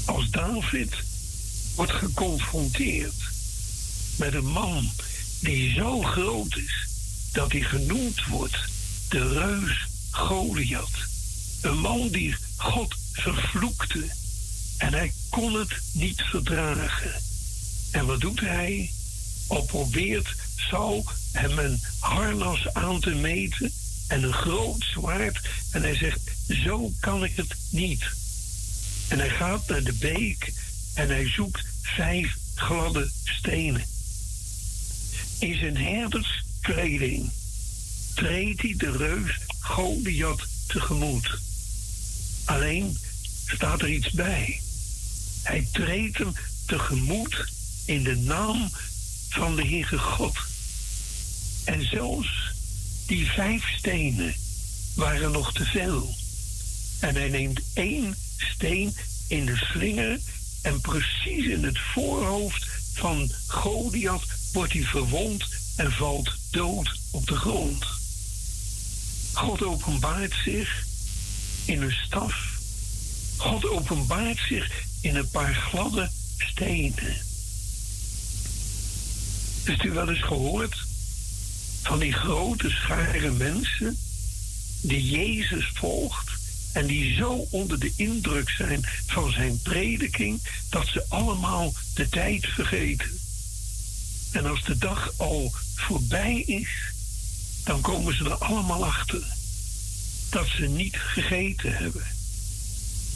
Als 0.06 0.30
David 0.30 0.94
wordt 1.76 1.92
geconfronteerd 1.92 3.14
met 4.16 4.34
een 4.34 4.52
man 4.52 4.92
die 5.40 5.74
zo 5.74 6.02
groot 6.02 6.56
is 6.56 6.88
dat 7.32 7.52
hij 7.52 7.62
genoemd 7.62 8.26
wordt 8.26 8.58
de 9.10 9.28
reus 9.28 9.88
Goliath. 10.12 11.08
Een 11.62 11.80
man 11.80 12.10
die 12.10 12.36
God 12.56 12.96
vervloekte 13.12 14.06
en 14.78 14.94
hij 14.94 15.14
kon 15.30 15.54
het 15.54 15.82
niet 15.92 16.22
verdragen. 16.22 17.22
En 17.92 18.06
wat 18.06 18.22
doet 18.22 18.40
hij? 18.40 18.92
Al 19.48 19.62
probeert 19.62 20.36
Saul 20.56 21.06
hem 21.32 21.60
een 21.60 21.82
harnas 22.00 22.74
aan 22.74 23.00
te 23.00 23.10
meten 23.16 23.72
en 24.14 24.24
een 24.24 24.34
groot 24.34 24.84
zwaard. 24.84 25.40
En 25.72 25.82
hij 25.82 25.96
zegt, 25.96 26.22
zo 26.48 26.92
kan 27.00 27.24
ik 27.24 27.36
het 27.36 27.56
niet. 27.70 28.06
En 29.08 29.20
hij 29.20 29.30
gaat 29.30 29.68
naar 29.68 29.84
de 29.84 29.94
beek 29.94 30.54
en 30.94 31.08
hij 31.08 31.30
zoekt 31.30 31.66
vijf 31.82 32.38
gladde 32.56 33.12
stenen. 33.24 33.86
In 35.40 35.56
zijn 35.58 35.78
herderskleding 35.78 37.32
treedt 38.16 38.62
hij 38.62 38.74
de 38.78 38.92
reus 38.92 39.40
Goliath 39.60 40.48
tegemoet. 40.68 41.40
Alleen 42.46 42.98
staat 43.46 43.82
er 43.82 43.90
iets 43.90 44.10
bij. 44.10 44.62
Hij 45.44 45.68
treedt 45.72 46.18
hem 46.18 46.34
tegemoet 46.66 47.46
in 47.86 48.04
de 48.04 48.16
naam 48.16 48.70
van 49.30 49.56
de 49.56 49.68
Heere 49.68 49.98
God. 49.98 50.38
En 51.66 51.86
zelfs 51.86 52.53
die 53.14 53.32
vijf 53.32 53.70
stenen 53.78 54.36
waren 54.96 55.32
nog 55.32 55.54
te 55.54 55.66
veel. 55.66 56.16
En 57.00 57.16
hij 57.16 57.30
neemt 57.30 57.62
één 57.74 58.16
steen 58.38 58.96
in 59.28 59.46
de 59.46 59.56
slinger 59.56 60.20
en 60.62 60.82
precies 60.82 61.46
in 61.46 61.64
het 61.64 61.80
voorhoofd 61.80 62.68
van 62.94 63.32
Goliath 63.48 64.26
wordt 64.54 64.74
hij 64.74 64.84
verwond 64.84 65.46
en 65.76 65.92
valt 65.92 66.36
dood 66.52 67.00
op 67.12 67.28
de 67.28 67.36
grond. 67.36 67.86
God 69.34 69.64
openbaart 69.64 70.34
zich 70.44 70.86
in 71.66 71.82
een 71.82 71.98
staf. 72.06 72.60
God 73.38 73.70
openbaart 73.70 74.40
zich 74.48 74.72
in 75.02 75.16
een 75.16 75.30
paar 75.30 75.56
gladde 75.56 76.12
stenen. 76.38 77.18
Heeft 79.64 79.84
u 79.84 79.92
wel 79.92 80.10
eens 80.10 80.24
gehoord 80.24 80.92
van 81.84 82.00
die 82.00 82.14
grote 82.14 82.70
schare 82.70 83.32
mensen 83.32 83.98
die 84.82 85.10
Jezus 85.10 85.72
volgt 85.74 86.32
en 86.74 86.88
die 86.88 87.16
zo 87.16 87.48
onder 87.50 87.80
de 87.80 87.94
indruk 87.96 88.50
zijn 88.50 88.86
van 89.06 89.32
zijn 89.32 89.60
prediking 89.62 90.42
dat 90.70 90.88
ze 90.88 91.06
allemaal 91.10 91.74
de 91.94 92.10
tijd 92.10 92.48
vergeten? 92.48 93.20
En 94.32 94.46
als 94.46 94.64
de 94.64 94.78
dag 94.78 95.14
al 95.18 95.54
voorbij 95.76 96.40
is, 96.42 96.70
dan 97.64 97.82
komen 97.82 98.16
ze 98.16 98.24
er 98.24 98.38
allemaal 98.38 98.86
achter 98.86 99.24
dat 100.30 100.48
ze 100.48 100.66
niet 100.66 100.98
gegeten 100.98 101.78
hebben. 101.78 102.04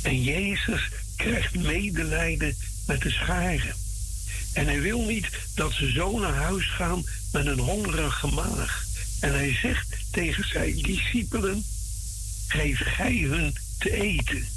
En 0.02 0.24
Jezus 0.24 0.90
krijgt 1.16 1.56
medelijden 1.56 2.56
met 2.86 3.02
de 3.02 3.12
scharen. 3.12 3.76
En 4.58 4.66
hij 4.66 4.82
wil 4.82 5.02
niet 5.02 5.30
dat 5.56 5.74
ze 5.74 5.92
zo 5.92 6.20
naar 6.20 6.34
huis 6.34 6.70
gaan 6.70 7.06
met 7.32 7.46
een 7.46 7.60
hongerige 7.60 8.28
maag. 8.28 8.86
En 9.20 9.32
hij 9.32 9.58
zegt 9.62 9.88
tegen 10.12 10.48
zijn 10.48 10.76
discipelen: 10.82 11.66
geef 12.48 12.80
gij 12.84 13.18
hun 13.18 13.56
te 13.80 13.92
eten. 13.92 14.48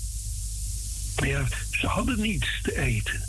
Maar 1.17 1.29
ja, 1.29 1.49
ze 1.81 1.87
hadden 1.87 2.21
niets 2.21 2.47
te 2.63 2.79
eten. 2.79 3.23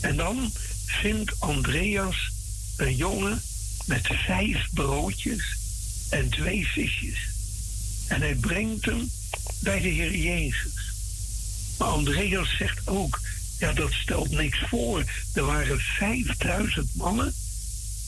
En 0.00 0.16
dan 0.16 0.52
vindt 0.86 1.40
Andreas 1.40 2.30
een 2.76 2.96
jongen 2.96 3.42
met 3.84 4.06
vijf 4.26 4.68
broodjes 4.72 5.56
en 6.10 6.28
twee 6.28 6.66
visjes. 6.66 7.18
En 8.06 8.20
hij 8.20 8.34
brengt 8.34 8.84
hem 8.84 9.10
bij 9.60 9.80
de 9.80 9.88
Heer 9.88 10.16
Jezus. 10.16 10.92
Maar 11.78 11.88
Andreas 11.88 12.56
zegt 12.56 12.88
ook, 12.88 13.20
ja 13.58 13.72
dat 13.72 13.92
stelt 13.92 14.30
niks 14.30 14.58
voor. 14.68 15.04
Er 15.34 15.44
waren 15.44 15.80
5000 15.80 16.94
mannen, 16.94 17.34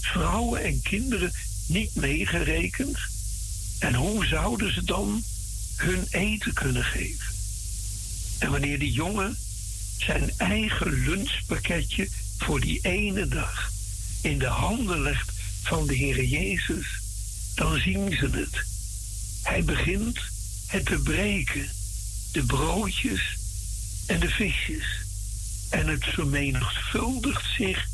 vrouwen 0.01 0.63
en 0.63 0.83
kinderen 0.83 1.33
niet 1.67 1.95
meegerekend. 1.95 2.99
En 3.79 3.95
hoe 3.95 4.27
zouden 4.27 4.75
ze 4.75 4.85
dan 4.85 5.23
hun 5.77 6.07
eten 6.11 6.53
kunnen 6.53 6.85
geven? 6.85 7.35
En 8.39 8.51
wanneer 8.51 8.79
die 8.79 8.93
jongen 8.93 9.37
zijn 9.99 10.33
eigen 10.37 10.93
lunchpakketje 10.93 12.09
voor 12.39 12.61
die 12.61 12.81
ene 12.83 13.29
dag 13.29 13.71
in 14.21 14.39
de 14.39 14.47
handen 14.47 15.03
legt 15.03 15.33
van 15.63 15.87
de 15.87 15.95
Heer 15.95 16.25
Jezus, 16.25 16.87
dan 17.55 17.79
zien 17.79 18.13
ze 18.13 18.29
het. 18.31 18.65
Hij 19.43 19.65
begint 19.65 20.19
het 20.67 20.87
te 20.87 20.99
breken, 20.99 21.69
de 22.33 22.45
broodjes 22.45 23.37
en 24.07 24.21
de 24.21 24.29
visjes. 24.29 25.00
En 25.71 25.87
het 25.87 26.05
vermenigvuldigt 26.05 27.45
zich 27.57 27.87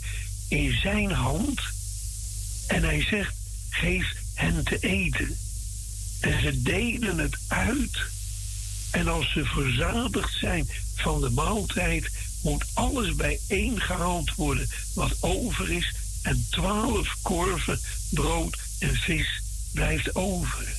in 0.48 0.78
zijn 0.82 1.10
hand. 1.10 1.60
En 2.66 2.82
hij 2.82 3.02
zegt, 3.02 3.34
geef 3.70 4.14
hen 4.34 4.64
te 4.64 4.78
eten. 4.78 5.36
En 6.20 6.42
ze 6.42 6.62
delen 6.62 7.18
het 7.18 7.38
uit. 7.48 7.98
En 8.90 9.08
als 9.08 9.32
ze 9.32 9.44
verzadigd 9.44 10.38
zijn 10.38 10.68
van 10.94 11.20
de 11.20 11.30
maaltijd, 11.30 12.10
moet 12.42 12.64
alles 12.74 13.14
bijeengehaald 13.14 14.34
worden 14.34 14.68
wat 14.94 15.16
over 15.20 15.70
is. 15.70 15.94
En 16.22 16.46
twaalf 16.50 17.16
korven 17.22 17.80
brood 18.10 18.58
en 18.78 18.96
vis 18.96 19.42
blijft 19.72 20.14
over. 20.14 20.76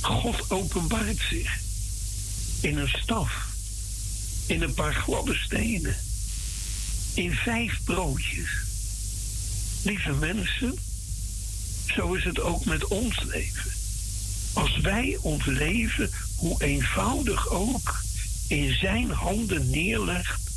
God 0.00 0.50
openbaart 0.50 1.18
zich 1.30 1.58
in 2.60 2.78
een 2.78 2.88
staf, 2.88 3.46
in 4.46 4.62
een 4.62 4.74
paar 4.74 4.94
gladde 4.94 5.34
stenen. 5.34 5.96
in 7.14 7.32
vijf 7.32 7.80
broodjes. 7.84 8.50
Lieve 9.82 10.12
mensen, 10.12 10.74
zo 11.86 12.14
is 12.14 12.24
het 12.24 12.40
ook 12.40 12.64
met 12.64 12.86
ons 12.86 13.22
leven. 13.24 13.70
Als 14.52 14.78
wij 14.80 15.18
ons 15.20 15.44
leven, 15.44 16.10
hoe 16.36 16.62
eenvoudig 16.62 17.48
ook, 17.48 18.04
in 18.48 18.74
zijn 18.74 19.10
handen 19.10 19.70
neerlegt, 19.70 20.50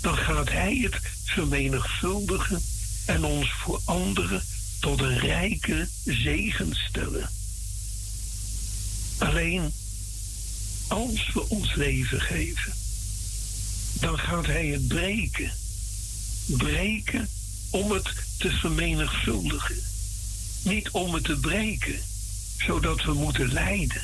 dan 0.00 0.16
gaat 0.16 0.48
hij 0.48 0.76
het 0.82 1.00
vermenigvuldigen 1.24 2.62
en 3.06 3.24
ons 3.24 3.52
voor 3.52 3.80
anderen 3.84 4.42
tot 4.80 5.00
een 5.00 5.18
rijke 5.18 5.88
zegen 6.04 6.74
stellen. 6.74 7.30
Alleen 9.18 9.72
als 10.88 11.30
we 11.32 11.48
ons 11.48 11.74
leven 11.74 12.20
geven, 12.20 12.72
dan 14.02 14.18
gaat 14.18 14.46
hij 14.46 14.66
het 14.66 14.88
breken. 14.88 15.50
Breken 16.46 17.28
om 17.70 17.90
het 17.90 18.14
te 18.38 18.50
vermenigvuldigen. 18.50 19.76
Niet 20.62 20.90
om 20.90 21.14
het 21.14 21.24
te 21.24 21.36
breken, 21.36 22.00
zodat 22.58 23.04
we 23.04 23.12
moeten 23.12 23.52
lijden, 23.52 24.02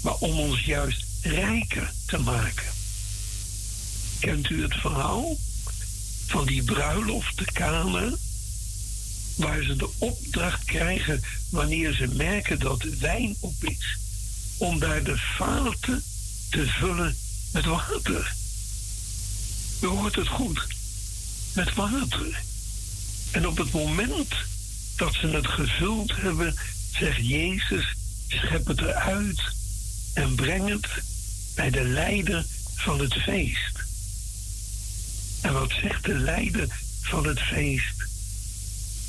maar 0.00 0.14
om 0.14 0.38
ons 0.38 0.64
juist 0.64 1.04
rijker 1.22 1.92
te 2.06 2.18
maken. 2.18 2.66
Kent 4.18 4.50
u 4.50 4.62
het 4.62 4.74
verhaal 4.74 5.36
van 6.26 6.46
die 6.46 6.62
bruiloft 6.62 7.36
te 7.36 7.44
Kana? 7.44 8.10
Waar 9.36 9.62
ze 9.62 9.76
de 9.76 9.90
opdracht 9.98 10.64
krijgen 10.64 11.22
wanneer 11.50 11.92
ze 11.92 12.06
merken 12.06 12.58
dat 12.58 12.82
wijn 12.82 13.36
op 13.40 13.54
is, 13.64 13.98
om 14.56 14.78
daar 14.78 15.02
de 15.02 15.18
vaten 15.18 16.02
te 16.50 16.66
vullen 16.66 17.16
met 17.52 17.64
water. 17.64 18.40
U 19.82 19.86
hoort 19.86 20.16
het 20.16 20.28
goed, 20.28 20.66
met 21.52 21.74
water. 21.74 22.42
En 23.30 23.46
op 23.46 23.56
het 23.56 23.72
moment 23.72 24.34
dat 24.96 25.14
ze 25.14 25.26
het 25.26 25.46
gevuld 25.46 26.16
hebben, 26.16 26.54
zegt 26.92 27.26
Jezus, 27.26 27.96
schep 28.28 28.66
het 28.66 28.80
eruit 28.80 29.40
en 30.14 30.34
breng 30.34 30.68
het 30.68 30.86
bij 31.54 31.70
de 31.70 31.84
leider 31.84 32.44
van 32.74 33.00
het 33.00 33.14
feest. 33.14 33.84
En 35.40 35.52
wat 35.52 35.72
zegt 35.82 36.04
de 36.04 36.14
leider 36.14 36.68
van 37.00 37.26
het 37.26 37.40
feest? 37.40 38.04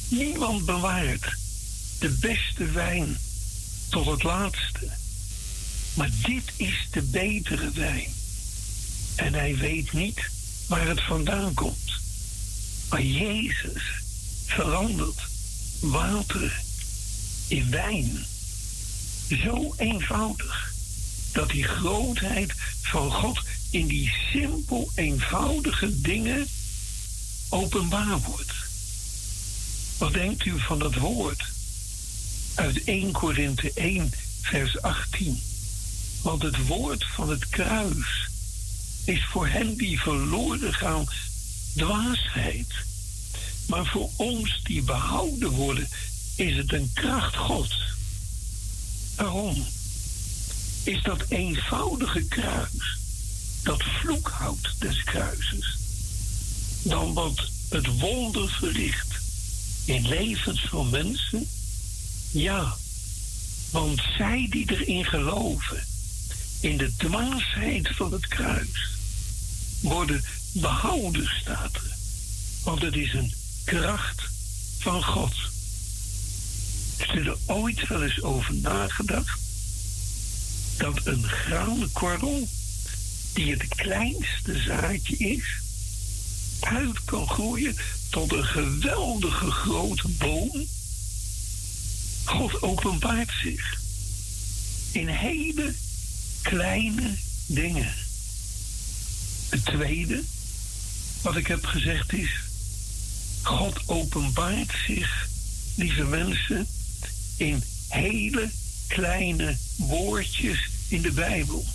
Niemand 0.07 0.65
bewaart 0.65 1.35
de 1.99 2.09
beste 2.09 2.65
wijn 2.65 3.17
tot 3.89 4.05
het 4.05 4.23
laatste. 4.23 4.87
Maar 5.93 6.09
dit 6.25 6.51
is 6.55 6.87
de 6.91 7.01
betere 7.01 7.71
wijn. 7.71 8.13
En 9.15 9.33
hij 9.33 9.57
weet 9.57 9.93
niet 9.93 10.31
waar 10.67 10.87
het 10.87 11.01
vandaan 11.01 11.53
komt. 11.53 11.91
Maar 12.89 13.03
Jezus 13.03 13.83
verandert 14.45 15.21
water 15.79 16.61
in 17.47 17.69
wijn. 17.69 18.25
Zo 19.43 19.73
eenvoudig 19.77 20.73
dat 21.31 21.49
die 21.49 21.63
grootheid 21.63 22.53
van 22.81 23.11
God 23.11 23.39
in 23.69 23.87
die 23.87 24.13
simpel 24.31 24.91
eenvoudige 24.95 26.01
dingen 26.01 26.47
openbaar 27.49 28.19
wordt. 28.19 28.53
Wat 29.97 30.13
denkt 30.13 30.45
u 30.45 30.59
van 30.59 30.79
dat 30.79 30.95
woord? 30.95 31.43
Uit 32.55 32.83
1 32.83 33.11
Korinthe 33.11 33.71
1, 33.75 34.11
vers 34.41 34.81
18. 34.81 35.41
Want 36.21 36.41
het 36.41 36.67
woord 36.67 37.05
van 37.15 37.29
het 37.29 37.49
kruis 37.49 38.29
is 39.05 39.25
voor 39.25 39.47
hen 39.47 39.75
die 39.75 39.99
verloren 39.99 40.73
gaan 40.73 41.07
dwaasheid. 41.75 42.73
Maar 43.67 43.85
voor 43.85 44.09
ons 44.15 44.59
die 44.63 44.81
behouden 44.81 45.49
worden, 45.49 45.89
is 46.35 46.55
het 46.55 46.73
een 46.73 46.91
kracht 46.93 47.35
Gods. 47.35 47.83
Waarom? 49.15 49.65
Is 50.83 51.03
dat 51.03 51.25
eenvoudige 51.27 52.23
kruis, 52.23 52.97
dat 53.63 53.83
vloekhout 53.83 54.75
des 54.79 55.03
kruises, 55.03 55.77
dan 56.81 57.13
wat 57.13 57.49
het 57.69 57.99
wonder 57.99 58.49
verricht 58.49 59.13
in 59.85 60.07
levens 60.07 60.61
van 60.69 60.89
mensen? 60.89 61.47
Ja, 62.31 62.77
want 63.71 64.01
zij 64.17 64.47
die 64.49 64.71
erin 64.71 65.05
geloven, 65.05 65.83
in 66.63 66.77
de 66.77 66.95
dwaasheid 66.95 67.89
van 67.95 68.11
het 68.11 68.27
kruis, 68.27 68.89
worden 69.81 70.23
behouden, 70.51 71.27
staat. 71.41 71.79
Want 72.63 72.81
het 72.81 72.95
is 72.95 73.13
een 73.13 73.33
kracht 73.63 74.21
van 74.79 75.03
God. 75.03 75.33
Is 76.97 77.07
er 77.07 77.37
ooit 77.45 77.87
wel 77.87 78.03
eens 78.03 78.21
over 78.21 78.53
nagedacht 78.53 79.39
dat 80.77 81.05
een 81.05 81.23
graankorrel, 81.23 82.47
die 83.33 83.51
het 83.51 83.67
kleinste 83.67 84.59
zaadje 84.59 85.17
is, 85.17 85.61
uit 86.59 87.03
kan 87.05 87.27
groeien 87.27 87.75
tot 88.09 88.31
een 88.31 88.45
geweldige 88.45 89.51
grote 89.51 90.07
boom? 90.07 90.67
God 92.23 92.61
openbaart 92.61 93.31
zich 93.41 93.81
in 94.91 95.07
hele 95.07 95.73
kleine 96.43 97.15
dingen. 97.45 97.93
Het 99.49 99.65
tweede 99.65 100.23
wat 101.21 101.35
ik 101.35 101.47
heb 101.47 101.65
gezegd 101.65 102.13
is, 102.13 102.39
God 103.41 103.81
openbaart 103.85 104.73
zich, 104.87 105.27
lieve 105.75 106.03
mensen, 106.03 106.67
in 107.37 107.63
hele 107.87 108.49
kleine 108.87 109.57
woordjes 109.75 110.69
in 110.87 111.01
de 111.01 111.11
Bijbel. 111.11 111.65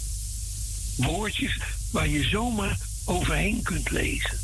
Woordjes 0.97 1.59
waar 1.91 2.09
je 2.09 2.25
zomaar 2.25 2.79
overheen 3.05 3.63
kunt 3.63 3.91
lezen. 3.91 4.39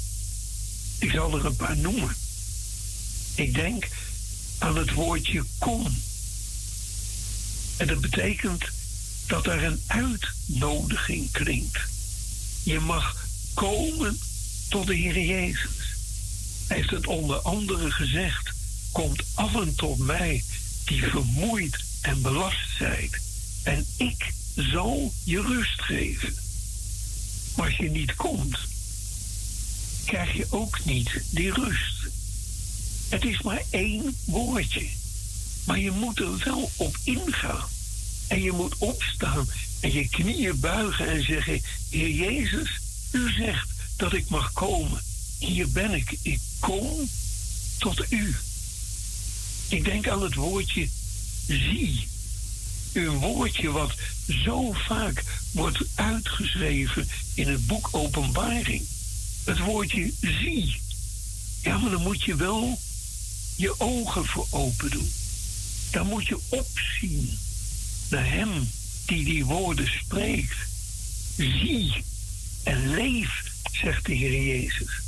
Ik 0.99 1.11
zal 1.11 1.39
er 1.39 1.47
een 1.47 1.57
paar 1.57 1.77
noemen. 1.77 2.17
Ik 3.35 3.55
denk 3.55 3.89
aan 4.59 4.77
het 4.77 4.93
woordje 4.93 5.45
kom. 5.59 5.97
En 7.77 7.87
dat 7.87 8.01
betekent 8.01 8.65
dat 9.27 9.47
er 9.47 9.65
een 9.65 9.83
uitnodiging 9.87 11.31
klinkt. 11.31 11.79
Je 12.63 12.81
mag 12.81 13.27
komen 13.55 14.19
tot 14.69 14.87
de 14.87 14.95
Heer 14.95 15.21
Jezus. 15.21 15.97
Hij 16.67 16.77
heeft 16.77 16.91
het 16.91 17.07
onder 17.07 17.39
andere 17.39 17.91
gezegd: 17.91 18.53
Komt 18.93 19.23
allen 19.35 19.75
tot 19.75 19.99
mij 19.99 20.45
die 20.85 21.03
vermoeid 21.03 21.79
en 22.01 22.23
belast 22.23 22.77
zijn, 22.79 23.11
en 23.63 23.87
ik 23.97 24.33
zal 24.55 25.13
je 25.25 25.41
rust 25.41 25.83
geven. 25.83 26.35
Maar 27.57 27.67
als 27.67 27.77
je 27.77 27.91
niet 27.91 28.15
komt, 28.15 28.59
krijg 30.05 30.33
je 30.33 30.47
ook 30.51 30.85
niet 30.85 31.23
die 31.31 31.53
rust. 31.53 31.95
Het 33.09 33.25
is 33.25 33.43
maar 33.43 33.63
één 33.71 34.17
woordje, 34.25 34.89
maar 35.65 35.79
je 35.79 35.91
moet 35.91 36.19
er 36.19 36.39
wel 36.39 36.71
op 36.77 36.97
ingaan. 37.05 37.69
En 38.27 38.43
je 38.43 38.53
moet 38.53 38.75
opstaan 38.79 39.49
en 39.81 39.93
je 39.93 40.09
knieën 40.09 40.61
buigen 40.61 41.09
en 41.09 41.25
zeggen: 41.25 41.61
Heer 41.91 42.11
Jezus, 42.11 42.81
u 43.11 43.33
zegt 43.33 43.69
dat 43.97 44.13
ik 44.13 44.29
mag 44.29 44.53
komen. 44.53 45.03
Hier 45.39 45.71
ben 45.71 45.95
ik. 45.95 46.19
Ik 46.23 46.41
kom 46.61 47.09
tot 47.79 48.13
u. 48.13 48.37
Ik 49.69 49.85
denk 49.85 50.09
aan 50.09 50.23
het 50.23 50.35
woordje 50.35 50.89
zie. 51.47 52.09
Een 52.93 53.19
woordje 53.19 53.71
wat 53.71 53.95
zo 54.45 54.73
vaak 54.73 55.23
wordt 55.51 55.79
uitgeschreven 55.95 57.09
in 57.35 57.49
het 57.49 57.67
boek 57.67 57.89
Openbaring. 57.91 58.83
Het 59.45 59.59
woordje 59.59 60.13
zie. 60.21 60.81
Ja, 61.63 61.79
maar 61.79 61.91
dan 61.91 62.03
moet 62.03 62.23
je 62.23 62.37
wel 62.37 62.79
je 63.57 63.81
ogen 63.81 64.27
voor 64.27 64.47
open 64.51 64.91
doen. 64.91 65.13
Dan 65.91 66.07
moet 66.07 66.27
je 66.27 66.39
opzien 66.49 67.39
Hem 68.17 68.71
die 69.07 69.25
die 69.25 69.45
woorden 69.45 69.89
spreekt. 69.89 70.57
Zie 71.37 72.05
en 72.63 72.91
leef, 72.95 73.43
zegt 73.73 74.07
de 74.07 74.15
Heer 74.15 74.43
Jezus. 74.43 75.01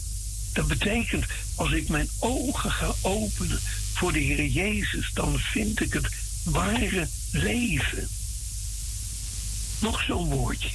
Dat 0.52 0.66
betekent, 0.66 1.24
als 1.54 1.72
ik 1.72 1.88
mijn 1.88 2.08
ogen 2.18 2.70
ga 2.70 2.94
openen 3.00 3.60
voor 3.92 4.12
de 4.12 4.18
Heer 4.18 4.46
Jezus, 4.46 5.10
dan 5.14 5.38
vind 5.38 5.80
ik 5.80 5.92
het 5.92 6.08
ware 6.42 7.08
leven. 7.30 8.08
Nog 9.78 10.02
zo'n 10.02 10.28
woordje. 10.28 10.70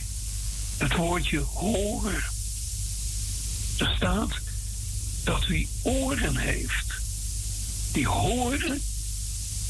Het 0.78 0.96
woordje 0.96 1.40
horen. 1.40 2.24
Er 3.78 3.94
staat 3.96 4.40
dat 5.24 5.48
wie 5.48 5.68
oren 5.82 6.38
heeft, 6.38 6.94
die 7.92 8.08
horen 8.08 8.82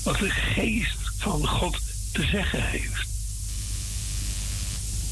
wat 0.03 0.17
de 0.17 0.29
geest 0.29 0.97
van 1.17 1.47
God 1.47 1.77
te 2.11 2.25
zeggen 2.25 2.63
heeft. 2.63 3.07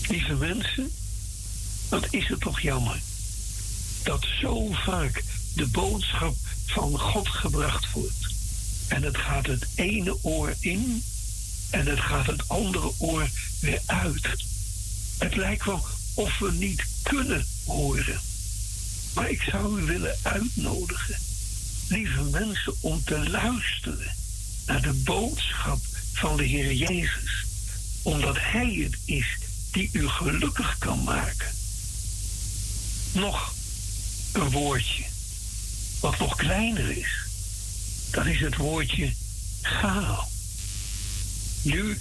Lieve 0.07 0.33
mensen, 0.33 0.91
wat 1.89 2.07
is 2.09 2.27
het 2.27 2.39
toch 2.39 2.59
jammer 2.59 3.01
dat 4.03 4.27
zo 4.41 4.71
vaak 4.71 5.23
de 5.53 5.67
boodschap 5.67 6.35
van 6.65 6.99
God 6.99 7.27
gebracht 7.27 7.91
wordt. 7.91 8.27
En 8.87 9.03
het 9.03 9.17
gaat 9.17 9.45
het 9.45 9.67
ene 9.75 10.17
oor 10.21 10.55
in 10.59 11.03
en 11.69 11.85
het 11.85 11.99
gaat 11.99 12.25
het 12.25 12.49
andere 12.49 12.91
oor 12.97 13.29
weer 13.59 13.81
uit. 13.85 14.27
Het 15.17 15.35
lijkt 15.35 15.65
wel 15.65 15.85
of 16.13 16.39
we 16.39 16.51
niet 16.51 16.85
kunnen 17.03 17.45
horen. 17.65 18.19
Maar 19.13 19.29
ik 19.29 19.41
zou 19.41 19.81
u 19.81 19.85
willen 19.85 20.17
uitnodigen, 20.21 21.15
lieve 21.87 22.23
mensen, 22.23 22.73
om 22.79 23.03
te 23.03 23.29
luisteren 23.29 24.15
naar 24.65 24.81
de 24.81 24.93
boodschap 24.93 25.79
van 26.13 26.37
de 26.37 26.43
Heer 26.43 26.73
Jezus. 26.73 27.45
Omdat 28.01 28.35
Hij 28.39 28.73
het 28.83 28.97
is 29.05 29.37
die 29.71 29.89
u 29.91 30.07
gelukkig 30.07 30.77
kan 30.77 31.03
maken. 31.03 31.47
Nog 33.11 33.53
een 34.31 34.49
woordje, 34.49 35.03
wat 35.99 36.19
nog 36.19 36.35
kleiner 36.35 36.97
is. 36.97 37.11
Dat 38.11 38.25
is 38.25 38.39
het 38.39 38.55
woordje 38.55 39.13
ga. 39.61 40.27
Nu, 41.61 41.97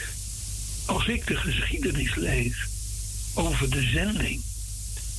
als 0.86 1.06
ik 1.06 1.26
de 1.26 1.36
geschiedenis 1.36 2.14
lees 2.14 2.56
over 3.35 3.70
de 3.70 3.82
zending, 3.82 4.43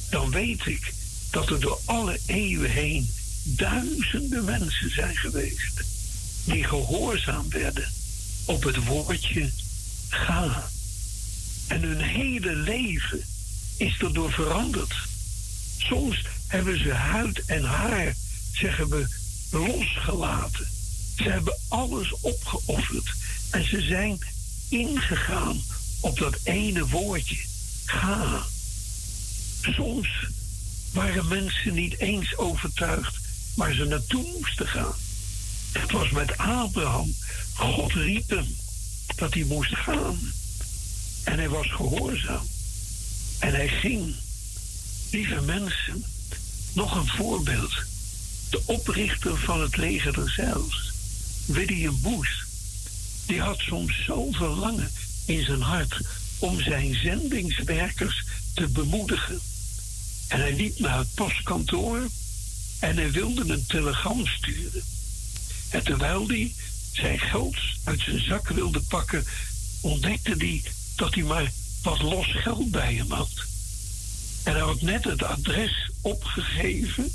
dan 0.09 0.31
weet 0.31 0.65
ik 0.65 0.93
dat 1.29 1.49
er 1.49 1.59
door 1.59 1.79
alle 1.85 2.19
eeuwen 2.25 2.69
heen 2.69 3.09
duizenden 3.43 4.43
mensen 4.43 4.91
zijn 4.91 5.15
geweest 5.15 5.83
die 6.43 6.63
gehoorzaam 6.63 7.49
werden 7.49 7.91
op 8.49 8.63
het 8.63 8.85
woordje 8.85 9.49
ga. 10.09 10.69
En 11.67 11.81
hun 11.81 12.01
hele 12.01 12.55
leven 12.55 13.25
is 13.77 13.97
erdoor 13.99 14.31
veranderd. 14.31 14.93
Soms 15.77 16.25
hebben 16.47 16.79
ze 16.79 16.93
huid 16.93 17.45
en 17.45 17.63
haar, 17.63 18.15
zeggen 18.51 18.89
we, 18.89 19.07
losgelaten. 19.51 20.67
Ze 21.17 21.29
hebben 21.29 21.57
alles 21.67 22.13
opgeofferd. 22.21 23.13
En 23.49 23.67
ze 23.67 23.81
zijn 23.81 24.19
ingegaan 24.69 25.61
op 25.99 26.17
dat 26.17 26.39
ene 26.43 26.87
woordje. 26.87 27.45
Ga. 27.85 28.45
Soms 29.61 30.27
waren 30.91 31.27
mensen 31.27 31.73
niet 31.73 31.99
eens 31.99 32.37
overtuigd 32.37 33.17
waar 33.55 33.73
ze 33.73 33.85
naartoe 33.85 34.25
moesten 34.39 34.67
gaan. 34.67 34.95
Het 35.71 35.91
was 35.91 36.09
met 36.09 36.37
Abraham. 36.37 37.15
God 37.53 37.93
riep 37.93 38.29
hem 38.29 38.55
dat 39.15 39.33
hij 39.33 39.43
moest 39.43 39.75
gaan. 39.75 40.19
En 41.23 41.37
hij 41.37 41.49
was 41.49 41.71
gehoorzaam. 41.71 42.47
En 43.39 43.53
hij 43.53 43.67
ging. 43.67 44.15
Lieve 45.11 45.41
mensen, 45.41 46.03
nog 46.73 46.95
een 46.95 47.07
voorbeeld. 47.07 47.73
De 48.49 48.61
oprichter 48.65 49.37
van 49.37 49.61
het 49.61 49.77
leger 49.77 50.13
der 50.13 50.29
Zeils, 50.29 50.91
William 51.45 52.01
Booth, 52.01 52.45
die 53.25 53.41
had 53.41 53.59
soms 53.59 54.03
zo 54.05 54.31
verlangen 54.31 54.91
in 55.25 55.43
zijn 55.43 55.61
hart 55.61 56.01
om 56.39 56.61
zijn 56.61 56.95
zendingswerkers 56.95 58.25
te 58.53 58.67
bemoedigen. 58.67 59.39
En 60.27 60.39
hij 60.39 60.55
liep 60.55 60.79
naar 60.79 60.97
het 60.97 61.13
postkantoor 61.13 62.07
en 62.79 62.95
hij 62.95 63.11
wilde 63.11 63.53
een 63.53 63.65
telegram 63.67 64.27
sturen. 64.27 64.83
En 65.69 65.83
terwijl 65.83 66.27
hij 66.27 66.53
zijn 66.91 67.19
geld 67.19 67.55
uit 67.83 68.01
zijn 68.01 68.23
zak 68.23 68.47
wilde 68.47 68.81
pakken, 68.81 69.25
ontdekte 69.81 70.35
hij 70.37 70.63
dat 70.95 71.13
hij 71.13 71.23
maar 71.23 71.51
wat 71.81 72.01
los 72.01 72.27
geld 72.31 72.71
bij 72.71 72.93
hem 72.93 73.11
had. 73.11 73.31
En 74.43 74.51
hij 74.51 74.61
had 74.61 74.81
net 74.81 75.03
het 75.03 75.23
adres 75.23 75.91
opgegeven 76.01 77.11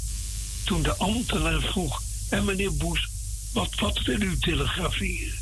toen 0.64 0.82
de 0.82 0.96
ambtenaar 0.96 1.60
vroeg: 1.60 2.02
En 2.28 2.44
meneer 2.44 2.74
Boes, 2.74 3.08
wat, 3.52 3.74
wat 3.74 4.02
wil 4.02 4.20
u 4.20 4.38
telegraferen? 4.38 5.38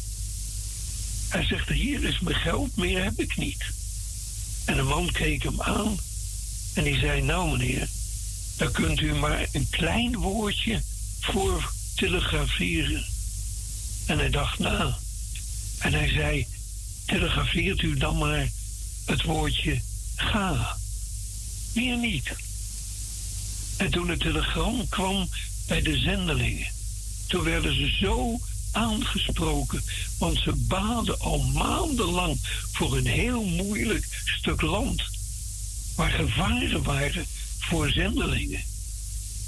Hij 1.28 1.44
zegt: 1.44 1.68
Hier 1.68 2.05
is 2.05 2.20
mijn 2.20 2.36
geld, 2.36 2.76
meer 2.76 3.05
heb 3.05 3.18
ik 3.18 3.36
niet. 3.36 3.64
En 4.64 4.76
de 4.76 4.82
man 4.82 5.10
keek 5.10 5.43
hem 5.43 5.62
aan 5.62 5.98
en 6.74 6.84
die 6.84 6.98
zei: 6.98 7.22
Nou, 7.22 7.51
meneer, 7.51 7.89
dan 8.56 8.70
kunt 8.72 9.01
u 9.01 9.14
maar 9.14 9.47
een 9.52 9.68
klein 9.70 10.16
woordje 10.16 10.82
voor 11.20 11.72
telegraferen. 11.94 13.05
En 14.06 14.19
hij 14.19 14.31
dacht 14.31 14.59
na. 14.59 14.98
En 15.78 15.93
hij 15.93 16.09
zei: 16.09 16.47
Telegrafeert 17.05 17.82
u 17.82 17.97
dan 17.97 18.19
maar 18.19 18.51
het 19.05 19.23
woordje 19.23 19.81
ga. 20.16 20.77
Meer 21.74 21.97
niet. 21.97 22.32
En 23.77 23.90
toen 23.90 24.09
het 24.09 24.20
telegram 24.20 24.89
kwam 24.89 25.28
bij 25.66 25.82
de 25.82 25.98
zendelingen, 25.98 26.66
toen 27.27 27.43
werden 27.43 27.74
ze 27.74 27.97
zo 28.01 28.40
aangesproken, 28.73 29.82
want 30.19 30.39
ze 30.39 30.52
baden 30.52 31.20
al 31.20 31.43
maandenlang 31.43 32.39
voor 32.73 32.97
een 32.97 33.06
heel 33.06 33.44
moeilijk 33.44 34.23
stuk 34.24 34.60
land, 34.60 35.02
waar 35.97 36.10
gevaren 36.10 36.82
waren 36.82 37.27
voor 37.59 37.90
zendelingen. 37.90 38.62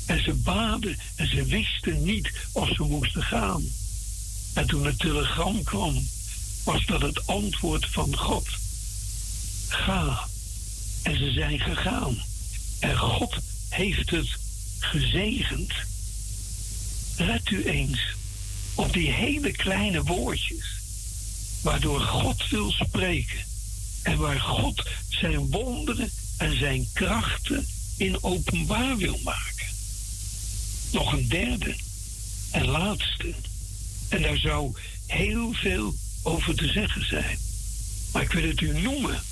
En 0.06 0.22
ze 0.22 0.34
baden 0.34 0.98
en 1.16 1.28
ze 1.28 1.44
wisten 1.44 2.04
niet 2.04 2.32
of 2.52 2.68
ze 2.68 2.82
moesten 2.82 3.22
gaan. 3.22 3.64
En 4.54 4.66
toen 4.66 4.86
het 4.86 4.98
telegram 4.98 5.62
kwam, 5.62 6.08
was 6.64 6.86
dat 6.86 7.00
het 7.02 7.26
antwoord 7.26 7.86
van 7.86 8.16
God. 8.16 8.48
Ga. 9.68 10.28
En 11.02 11.16
ze 11.16 11.32
zijn 11.32 11.60
gegaan. 11.60 12.16
En 12.80 12.96
God 12.96 13.36
heeft 13.68 14.10
het 14.10 14.28
gezegend. 14.78 15.72
Let 17.16 17.50
u 17.50 17.64
eens 17.64 18.00
op 18.74 18.92
die 18.92 19.10
hele 19.10 19.52
kleine 19.52 20.02
woordjes, 20.02 20.66
waardoor 21.62 22.00
God 22.00 22.48
wil 22.48 22.70
spreken 22.70 23.44
en 24.02 24.18
waar 24.18 24.40
God 24.40 24.88
zijn 25.08 25.50
wonderen 25.50 26.10
en 26.36 26.58
zijn 26.58 26.88
krachten 26.92 27.66
in 27.96 28.22
openbaar 28.22 28.96
wil 28.96 29.18
maken. 29.24 29.53
Nog 30.94 31.12
een 31.12 31.28
derde 31.28 31.74
en 32.50 32.66
laatste. 32.66 33.34
En 34.08 34.22
daar 34.22 34.36
zou 34.36 34.72
heel 35.06 35.52
veel 35.52 35.94
over 36.22 36.54
te 36.54 36.68
zeggen 36.68 37.06
zijn. 37.06 37.38
Maar 38.12 38.22
ik 38.22 38.32
wil 38.32 38.48
het 38.48 38.60
u 38.60 38.80
noemen, 38.80 39.22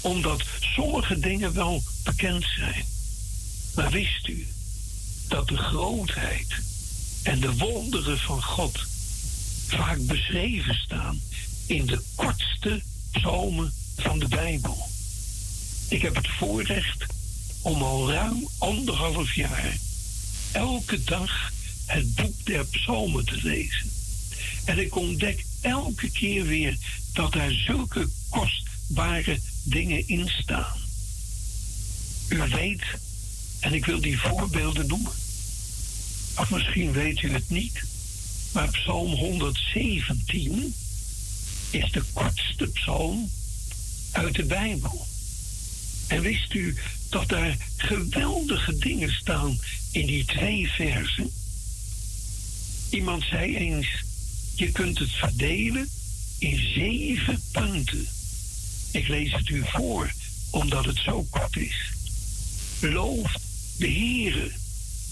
omdat 0.00 0.42
sommige 0.60 1.18
dingen 1.18 1.54
wel 1.54 1.82
bekend 2.04 2.44
zijn. 2.56 2.84
Maar 3.74 3.90
wist 3.90 4.28
u 4.28 4.46
dat 5.28 5.48
de 5.48 5.56
grootheid 5.56 6.54
en 7.22 7.40
de 7.40 7.56
wonderen 7.56 8.18
van 8.18 8.42
God 8.42 8.78
vaak 9.66 10.06
beschreven 10.06 10.74
staan 10.74 11.20
in 11.66 11.86
de 11.86 12.02
kortste 12.14 12.82
psalmen 13.10 13.72
van 13.96 14.18
de 14.18 14.28
Bijbel? 14.28 14.88
Ik 15.88 16.02
heb 16.02 16.14
het 16.14 16.28
voorrecht 16.28 17.06
om 17.62 17.82
al 17.82 18.10
ruim 18.10 18.48
anderhalf 18.58 19.34
jaar 19.34 19.76
elke 20.54 21.04
dag 21.04 21.52
het 21.86 22.14
boek 22.14 22.46
der 22.46 22.64
psalmen 22.64 23.24
te 23.24 23.38
lezen. 23.42 23.90
En 24.64 24.78
ik 24.78 24.96
ontdek 24.96 25.44
elke 25.60 26.10
keer 26.10 26.46
weer 26.46 26.76
dat 27.12 27.32
daar 27.32 27.52
zulke 27.52 28.08
kostbare 28.28 29.38
dingen 29.62 30.08
in 30.08 30.28
staan. 30.28 30.78
U 32.28 32.38
weet, 32.38 32.82
en 33.60 33.72
ik 33.72 33.84
wil 33.84 34.00
die 34.00 34.18
voorbeelden 34.18 34.86
noemen. 34.86 35.12
Of 36.36 36.50
misschien 36.50 36.92
weet 36.92 37.22
u 37.22 37.32
het 37.32 37.50
niet, 37.50 37.82
maar 38.52 38.70
Psalm 38.70 39.12
117 39.12 40.74
is 41.70 41.92
de 41.92 42.02
kortste 42.12 42.66
psalm 42.66 43.30
uit 44.12 44.34
de 44.34 44.44
Bijbel. 44.44 45.06
En 46.06 46.20
wist 46.20 46.54
u 46.54 46.76
dat 47.14 47.28
daar 47.28 47.56
geweldige 47.76 48.76
dingen 48.78 49.12
staan 49.12 49.58
in 49.90 50.06
die 50.06 50.24
twee 50.24 50.68
versen? 50.68 51.30
Iemand 52.90 53.22
zei 53.22 53.56
eens, 53.56 53.88
je 54.54 54.72
kunt 54.72 54.98
het 54.98 55.10
verdelen 55.10 55.88
in 56.38 56.56
zeven 56.74 57.42
punten. 57.52 58.06
Ik 58.92 59.08
lees 59.08 59.32
het 59.32 59.48
u 59.48 59.64
voor, 59.66 60.12
omdat 60.50 60.84
het 60.84 60.96
zo 60.96 61.26
kort 61.30 61.56
is. 61.56 61.92
Loof 62.80 63.32
de 63.78 63.88
Heere. 63.88 64.50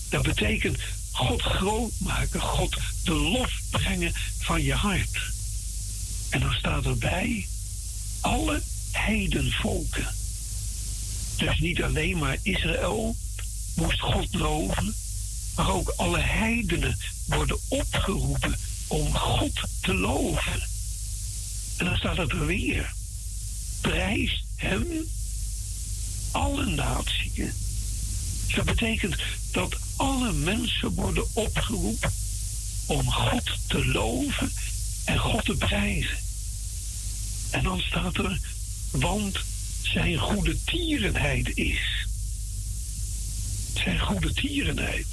Dat 0.09 0.23
betekent 0.23 0.79
God 1.13 1.43
groot 1.43 1.93
maken, 1.99 2.41
God 2.41 2.77
de 3.05 3.15
lof 3.15 3.61
brengen 3.71 4.13
van 4.39 4.63
je 4.63 4.75
hart. 4.75 5.21
En 6.31 6.41
dan 6.41 6.53
staat 6.53 6.85
erbij 6.85 7.47
alle 8.21 8.63
heidenvolken. 8.93 10.22
Dus 11.37 11.59
niet 11.59 11.83
alleen 11.83 12.19
maar 12.19 12.39
Israël 12.43 13.17
moest 13.75 14.01
God 14.01 14.35
loven, 14.35 14.95
maar 15.57 15.71
ook 15.71 15.93
alle 15.97 16.21
heidenen 16.21 16.99
worden 17.27 17.59
opgeroepen 17.69 18.57
om 18.87 19.15
God 19.15 19.61
te 19.81 19.95
loven. 19.95 20.63
En 21.77 21.85
dan 21.85 21.97
staat 21.97 22.17
het 22.17 22.31
er 22.31 22.47
weer. 22.47 22.93
Prijs 23.81 24.45
hem, 24.57 24.87
alle 26.31 26.65
naties. 26.67 27.53
Dat 28.55 28.65
betekent 28.65 29.17
dat 29.53 29.77
alle 29.97 30.33
mensen 30.33 30.95
worden 30.95 31.25
opgeroepen 31.33 32.13
om 32.87 33.11
God 33.11 33.45
te 33.67 33.87
loven 33.87 34.53
en 35.05 35.19
God 35.19 35.45
te 35.45 35.55
prijzen. 35.55 36.19
En 37.51 37.63
dan 37.63 37.81
staat 37.81 38.17
er, 38.17 38.41
want 38.91 39.39
zijn 39.93 40.19
goede 40.19 40.65
tierenheid 40.65 41.57
is. 41.57 42.07
Zijn 43.75 43.99
goede 43.99 44.33
tierenheid. 44.33 45.07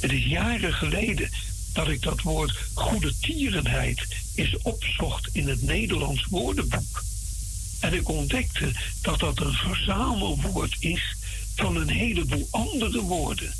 Het 0.00 0.12
is 0.12 0.24
jaren 0.24 0.72
geleden 0.72 1.30
dat 1.72 1.88
ik 1.88 2.02
dat 2.02 2.20
woord 2.20 2.56
goede 2.74 3.12
tierenheid 3.20 4.06
eens 4.34 4.56
opzocht 4.62 5.28
in 5.32 5.48
het 5.48 5.62
Nederlands 5.62 6.26
woordenboek. 6.30 7.02
En 7.80 7.94
ik 7.94 8.08
ontdekte 8.08 8.72
dat 9.02 9.20
dat 9.20 9.40
een 9.40 9.52
verzamelwoord 9.52 10.76
is 10.78 11.16
van 11.56 11.76
een 11.76 11.90
heleboel 11.90 12.48
andere 12.50 13.00
woorden. 13.00 13.54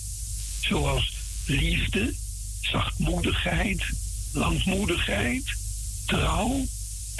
Zoals 0.61 1.13
liefde, 1.47 2.15
zachtmoedigheid, 2.61 3.83
langmoedigheid, 4.33 5.45
trouw. 6.07 6.65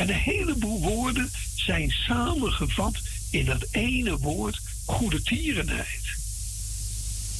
En 0.03 0.09
een 0.09 0.15
heleboel 0.15 0.81
woorden 0.81 1.31
zijn 1.55 1.91
samengevat 1.91 2.95
in 3.31 3.45
dat 3.45 3.67
ene 3.71 4.19
woord 4.19 4.61
goede 4.85 5.23
tierenheid. 5.23 6.05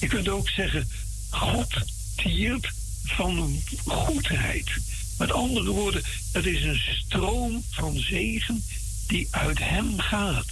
Je 0.01 0.07
kunt 0.07 0.29
ook 0.29 0.49
zeggen, 0.49 0.89
God 1.31 1.75
tiert 2.17 2.73
van 3.05 3.63
goedheid. 3.87 4.71
Met 5.19 5.33
andere 5.33 5.71
woorden, 5.71 6.03
het 6.33 6.47
is 6.47 6.63
een 6.63 6.81
stroom 7.07 7.63
van 7.71 7.99
zegen 7.99 8.65
die 9.07 9.29
uit 9.31 9.59
hem 9.59 9.99
gaat. 9.99 10.47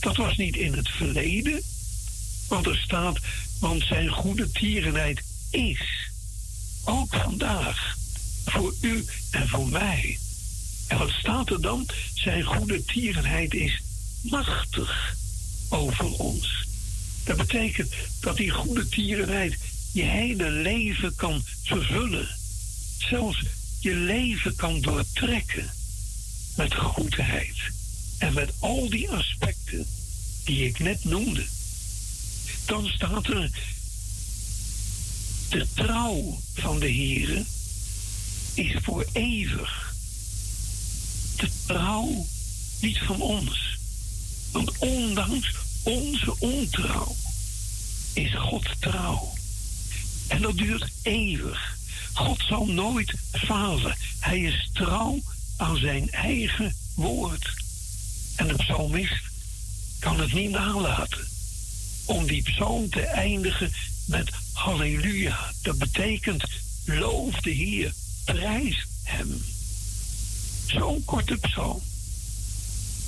Dat 0.00 0.16
was 0.16 0.36
niet 0.36 0.56
in 0.56 0.72
het 0.72 0.88
verleden, 0.88 1.62
want 2.48 2.66
er 2.66 2.76
staat, 2.76 3.18
want 3.60 3.82
zijn 3.82 4.08
goede 4.08 4.50
tierenheid 4.50 5.22
is. 5.50 6.10
Ook 6.84 7.14
vandaag. 7.14 7.96
Voor 8.44 8.74
u 8.80 9.04
en 9.30 9.48
voor 9.48 9.68
mij. 9.68 10.18
En 10.92 10.98
wat 10.98 11.10
staat 11.10 11.50
er 11.50 11.60
dan? 11.60 11.86
Zijn 12.14 12.42
goede 12.42 12.84
tierenheid 12.84 13.54
is 13.54 13.82
machtig 14.22 15.16
over 15.68 16.12
ons. 16.12 16.66
Dat 17.24 17.36
betekent 17.36 17.92
dat 18.20 18.36
die 18.36 18.50
goede 18.50 18.88
tierenheid 18.88 19.58
je 19.92 20.02
hele 20.02 20.50
leven 20.50 21.14
kan 21.14 21.42
vervullen. 21.62 22.28
Zelfs 22.98 23.42
je 23.80 23.94
leven 23.94 24.54
kan 24.54 24.80
doortrekken 24.80 25.70
met 26.56 26.74
goedheid. 26.74 27.56
En 28.18 28.34
met 28.34 28.52
al 28.58 28.88
die 28.88 29.10
aspecten 29.10 29.86
die 30.44 30.66
ik 30.66 30.78
net 30.78 31.04
noemde. 31.04 31.44
Dan 32.66 32.86
staat 32.86 33.26
er 33.26 33.50
de 35.48 35.66
trouw 35.74 36.40
van 36.54 36.78
de 36.78 36.92
Heere 36.92 37.44
is 38.54 38.76
voor 38.82 39.06
eeuwig. 39.12 39.81
De 41.42 41.50
trouw 41.66 42.26
niet 42.80 42.98
van 42.98 43.20
ons. 43.20 43.78
Want 44.52 44.78
ondanks 44.78 45.54
onze 45.82 46.34
ontrouw 46.38 47.16
is 48.12 48.34
God 48.34 48.66
trouw. 48.78 49.32
En 50.28 50.42
dat 50.42 50.56
duurt 50.56 50.90
eeuwig. 51.02 51.76
God 52.12 52.42
zal 52.48 52.66
nooit 52.66 53.14
falen. 53.32 53.96
Hij 54.18 54.40
is 54.40 54.70
trouw 54.72 55.20
aan 55.56 55.76
zijn 55.76 56.10
eigen 56.10 56.74
woord. 56.94 57.54
En 58.36 58.48
de 58.48 58.54
psalmist 58.54 59.22
kan 59.98 60.20
het 60.20 60.32
niet 60.32 60.50
nalaten 60.50 61.28
om 62.04 62.26
die 62.26 62.42
psalm 62.42 62.90
te 62.90 63.02
eindigen 63.06 63.72
met 64.06 64.30
halleluja. 64.52 65.52
Dat 65.62 65.78
betekent 65.78 66.44
loof 66.84 67.40
de 67.40 67.50
Heer, 67.50 67.92
prijs 68.24 68.86
hem. 69.02 69.42
Zo'n 70.66 71.04
korte 71.04 71.36
psalm. 71.36 71.80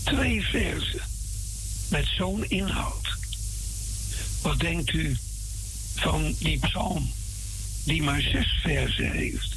Twee 0.03 0.43
versen 0.43 1.01
met 1.89 2.07
zo'n 2.17 2.45
inhoud. 2.51 3.09
Wat 4.43 4.61
denkt 4.61 4.93
u 4.93 5.17
van 5.95 6.35
die 6.39 6.59
psalm 6.59 7.13
die 7.85 8.03
maar 8.03 8.21
zes 8.21 8.59
versen 8.63 9.11
heeft 9.11 9.57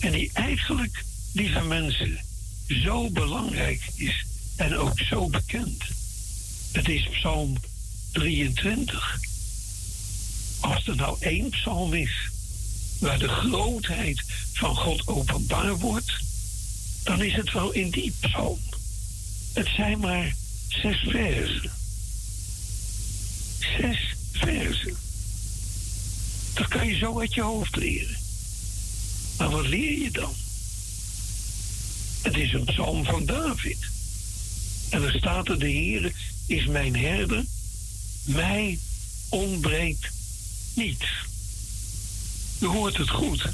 en 0.00 0.12
die 0.12 0.30
eigenlijk, 0.32 1.04
lieve 1.32 1.60
mensen, 1.60 2.18
zo 2.68 3.10
belangrijk 3.10 3.82
is 3.94 4.26
en 4.56 4.76
ook 4.76 4.98
zo 4.98 5.28
bekend? 5.28 5.84
Het 6.72 6.88
is 6.88 7.08
psalm 7.08 7.56
23. 8.12 9.18
Als 10.60 10.86
er 10.86 10.96
nou 10.96 11.16
één 11.20 11.50
psalm 11.50 11.94
is 11.94 12.28
waar 12.98 13.18
de 13.18 13.28
grootheid 13.28 14.22
van 14.52 14.76
God 14.76 15.06
openbaar 15.06 15.78
wordt, 15.78 16.12
dan 17.04 17.22
is 17.22 17.34
het 17.34 17.52
wel 17.52 17.72
in 17.72 17.90
die 17.90 18.12
psalm. 18.20 18.58
Het 19.52 19.68
zijn 19.76 19.98
maar 19.98 20.34
zes 20.68 21.06
versen. 21.08 21.70
Zes 23.58 24.14
versen. 24.32 24.96
Dat 26.54 26.68
kan 26.68 26.86
je 26.86 26.96
zo 26.96 27.20
uit 27.20 27.34
je 27.34 27.42
hoofd 27.42 27.76
leren. 27.76 28.16
Maar 29.38 29.50
wat 29.50 29.66
leer 29.66 29.98
je 29.98 30.10
dan? 30.10 30.34
Het 32.22 32.36
is 32.36 32.52
een 32.52 32.64
psalm 32.64 33.04
van 33.04 33.26
David. 33.26 33.78
En 34.90 35.02
er 35.02 35.12
staat 35.12 35.48
er, 35.48 35.58
de 35.58 35.68
Heer 35.68 36.12
is 36.46 36.66
mijn 36.66 36.96
herder, 36.96 37.44
mij 38.24 38.78
ontbreekt 39.28 40.10
niets. 40.74 41.06
U 42.60 42.66
hoort 42.66 42.96
het 42.96 43.10
goed. 43.10 43.48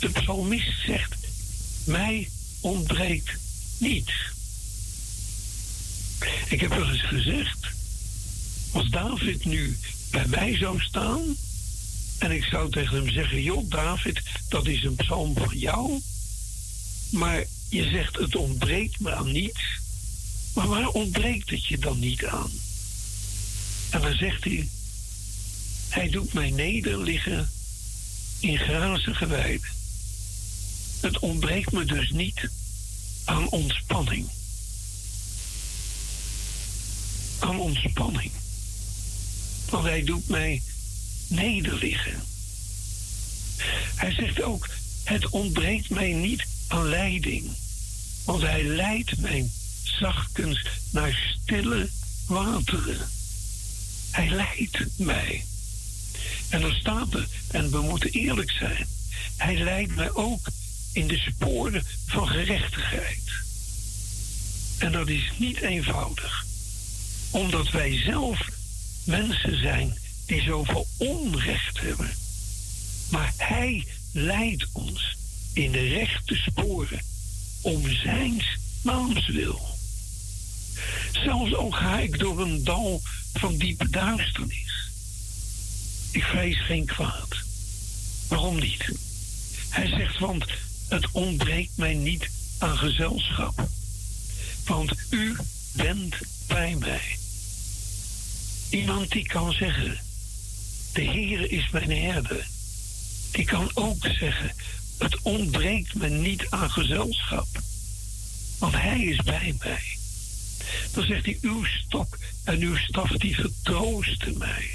De 0.00 0.08
psalmist 0.08 0.84
zegt, 0.84 1.19
mij 1.84 2.30
ontbreekt 2.60 3.30
niets. 3.78 4.12
Ik 6.48 6.60
heb 6.60 6.70
wel 6.70 6.90
eens 6.90 7.06
gezegd, 7.06 7.58
als 8.72 8.88
David 8.88 9.44
nu 9.44 9.78
bij 10.10 10.26
mij 10.26 10.56
zou 10.56 10.80
staan 10.80 11.36
en 12.18 12.30
ik 12.30 12.44
zou 12.44 12.70
tegen 12.70 12.96
hem 12.96 13.10
zeggen, 13.10 13.42
joh 13.42 13.70
David, 13.70 14.22
dat 14.48 14.66
is 14.66 14.84
een 14.84 14.96
psalm 14.96 15.34
van 15.34 15.58
jou, 15.58 16.00
maar 17.10 17.44
je 17.68 17.88
zegt 17.88 18.16
het 18.16 18.36
ontbreekt 18.36 19.00
me 19.00 19.14
aan 19.14 19.32
niets. 19.32 19.62
Maar 20.54 20.68
waar 20.68 20.88
ontbreekt 20.88 21.50
het 21.50 21.66
je 21.66 21.78
dan 21.78 21.98
niet 21.98 22.24
aan? 22.24 22.50
En 23.90 24.00
dan 24.00 24.14
zegt 24.14 24.44
hij, 24.44 24.68
hij 25.88 26.08
doet 26.08 26.32
mij 26.32 26.50
nederliggen 26.50 27.50
in 28.40 28.58
grazige 28.58 29.26
weiden. 29.26 29.79
Het 31.00 31.18
ontbreekt 31.18 31.72
me 31.72 31.84
dus 31.84 32.10
niet 32.10 32.48
aan 33.24 33.48
ontspanning. 33.48 34.28
Aan 37.38 37.60
ontspanning. 37.60 38.32
Want 39.70 39.84
hij 39.84 40.04
doet 40.04 40.28
mij 40.28 40.62
nederliggen. 41.28 42.22
Hij 43.94 44.12
zegt 44.12 44.42
ook, 44.42 44.68
het 45.04 45.28
ontbreekt 45.28 45.90
mij 45.90 46.12
niet 46.12 46.46
aan 46.68 46.88
leiding. 46.88 47.50
Want 48.24 48.42
hij 48.42 48.64
leidt 48.64 49.18
mij 49.18 49.50
zachtkens 49.82 50.66
naar 50.90 51.36
stille 51.42 51.88
wateren. 52.26 53.08
Hij 54.10 54.28
leidt 54.28 54.86
mij. 54.96 55.44
En 56.48 56.60
dan 56.60 56.72
staat 56.72 57.14
er, 57.14 57.28
en 57.50 57.70
we 57.70 57.80
moeten 57.80 58.10
eerlijk 58.10 58.50
zijn, 58.50 58.86
hij 59.36 59.56
leidt 59.56 59.94
mij 59.94 60.12
ook 60.12 60.48
in 60.92 61.06
de 61.06 61.18
sporen 61.18 61.84
van 62.06 62.28
gerechtigheid. 62.28 63.22
En 64.78 64.92
dat 64.92 65.08
is 65.08 65.32
niet 65.38 65.60
eenvoudig, 65.60 66.44
omdat 67.30 67.70
wij 67.70 68.00
zelf 68.04 68.48
mensen 69.04 69.60
zijn 69.60 69.98
die 70.26 70.42
zoveel 70.42 70.86
onrecht 70.96 71.80
hebben. 71.80 72.10
Maar 73.10 73.32
hij 73.36 73.86
leidt 74.12 74.66
ons 74.72 75.16
in 75.52 75.72
de 75.72 75.88
rechte 75.88 76.34
sporen 76.34 77.00
om 77.60 77.90
zijn 77.90 78.42
naams 78.82 79.26
wil. 79.26 79.60
Zelfs 81.12 81.54
al 81.54 81.70
ga 81.70 81.98
ik 81.98 82.18
door 82.18 82.40
een 82.40 82.64
dal 82.64 83.00
van 83.32 83.56
diepe 83.56 83.90
duisternis. 83.90 84.90
Ik 86.10 86.22
vrees 86.22 86.60
geen 86.64 86.86
kwaad. 86.86 87.36
Waarom 88.28 88.58
niet? 88.58 88.92
Hij 89.68 89.86
zegt, 89.86 90.18
want 90.18 90.44
het 90.90 91.10
ontbreekt 91.12 91.76
mij 91.76 91.94
niet 91.94 92.30
aan 92.58 92.78
gezelschap. 92.78 93.68
Want 94.64 94.94
u 95.10 95.36
bent 95.72 96.14
bij 96.46 96.76
mij. 96.78 97.16
Iemand 98.70 99.10
die 99.10 99.26
kan 99.26 99.52
zeggen, 99.52 99.98
de 100.92 101.00
Heer 101.00 101.50
is 101.50 101.70
mijn 101.70 101.90
herder. 101.90 102.46
Die 103.30 103.44
kan 103.44 103.70
ook 103.74 104.06
zeggen, 104.06 104.54
het 104.98 105.22
ontbreekt 105.22 105.94
me 105.94 106.08
niet 106.08 106.46
aan 106.48 106.70
gezelschap. 106.70 107.48
Want 108.58 108.74
hij 108.74 109.00
is 109.00 109.22
bij 109.22 109.54
mij. 109.58 109.82
Dan 110.92 111.04
zegt 111.04 111.24
hij, 111.24 111.38
uw 111.40 111.64
stok 111.64 112.18
en 112.44 112.60
uw 112.60 112.76
staf 112.76 113.10
die 113.10 113.34
vertroosten 113.34 114.38
mij. 114.38 114.70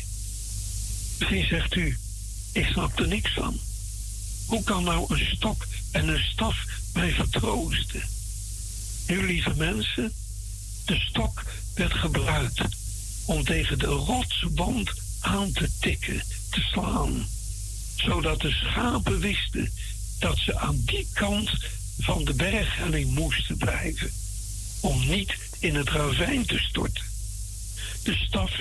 Misschien 1.18 1.46
zegt 1.46 1.76
u, 1.76 1.98
ik 2.52 2.66
snap 2.66 3.00
er 3.00 3.08
niks 3.08 3.34
van. 3.34 3.60
Hoe 4.46 4.64
kan 4.64 4.84
nou 4.84 5.14
een 5.14 5.26
stok 5.36 5.66
en 5.92 6.08
een 6.08 6.24
staf 6.24 6.66
mij 6.94 7.12
vertroosten? 7.12 8.04
Nu, 9.08 9.26
lieve 9.26 9.54
mensen, 9.56 10.14
de 10.86 11.00
stok 11.00 11.44
werd 11.76 11.94
gebruikt 11.94 12.62
om 13.26 13.44
tegen 13.44 13.80
de 13.80 13.86
rotswand 13.86 14.92
aan 15.20 15.52
te 15.52 15.70
tikken, 15.80 16.24
te 16.50 16.62
slaan. 16.62 17.28
Zodat 17.96 18.42
de 18.42 18.52
schapen 18.52 19.20
wisten 19.20 19.72
dat 20.20 20.38
ze 20.38 20.60
aan 20.60 20.82
die 20.86 21.08
kant 21.14 21.50
van 22.00 22.26
de 22.26 22.34
berghelling 22.34 23.12
moesten 23.12 23.58
blijven. 23.58 24.12
Om 24.80 25.08
niet 25.08 25.36
in 25.60 25.76
het 25.76 25.90
ravijn 25.90 26.46
te 26.46 26.58
storten. 26.58 27.04
De 28.04 28.14
staf 28.14 28.52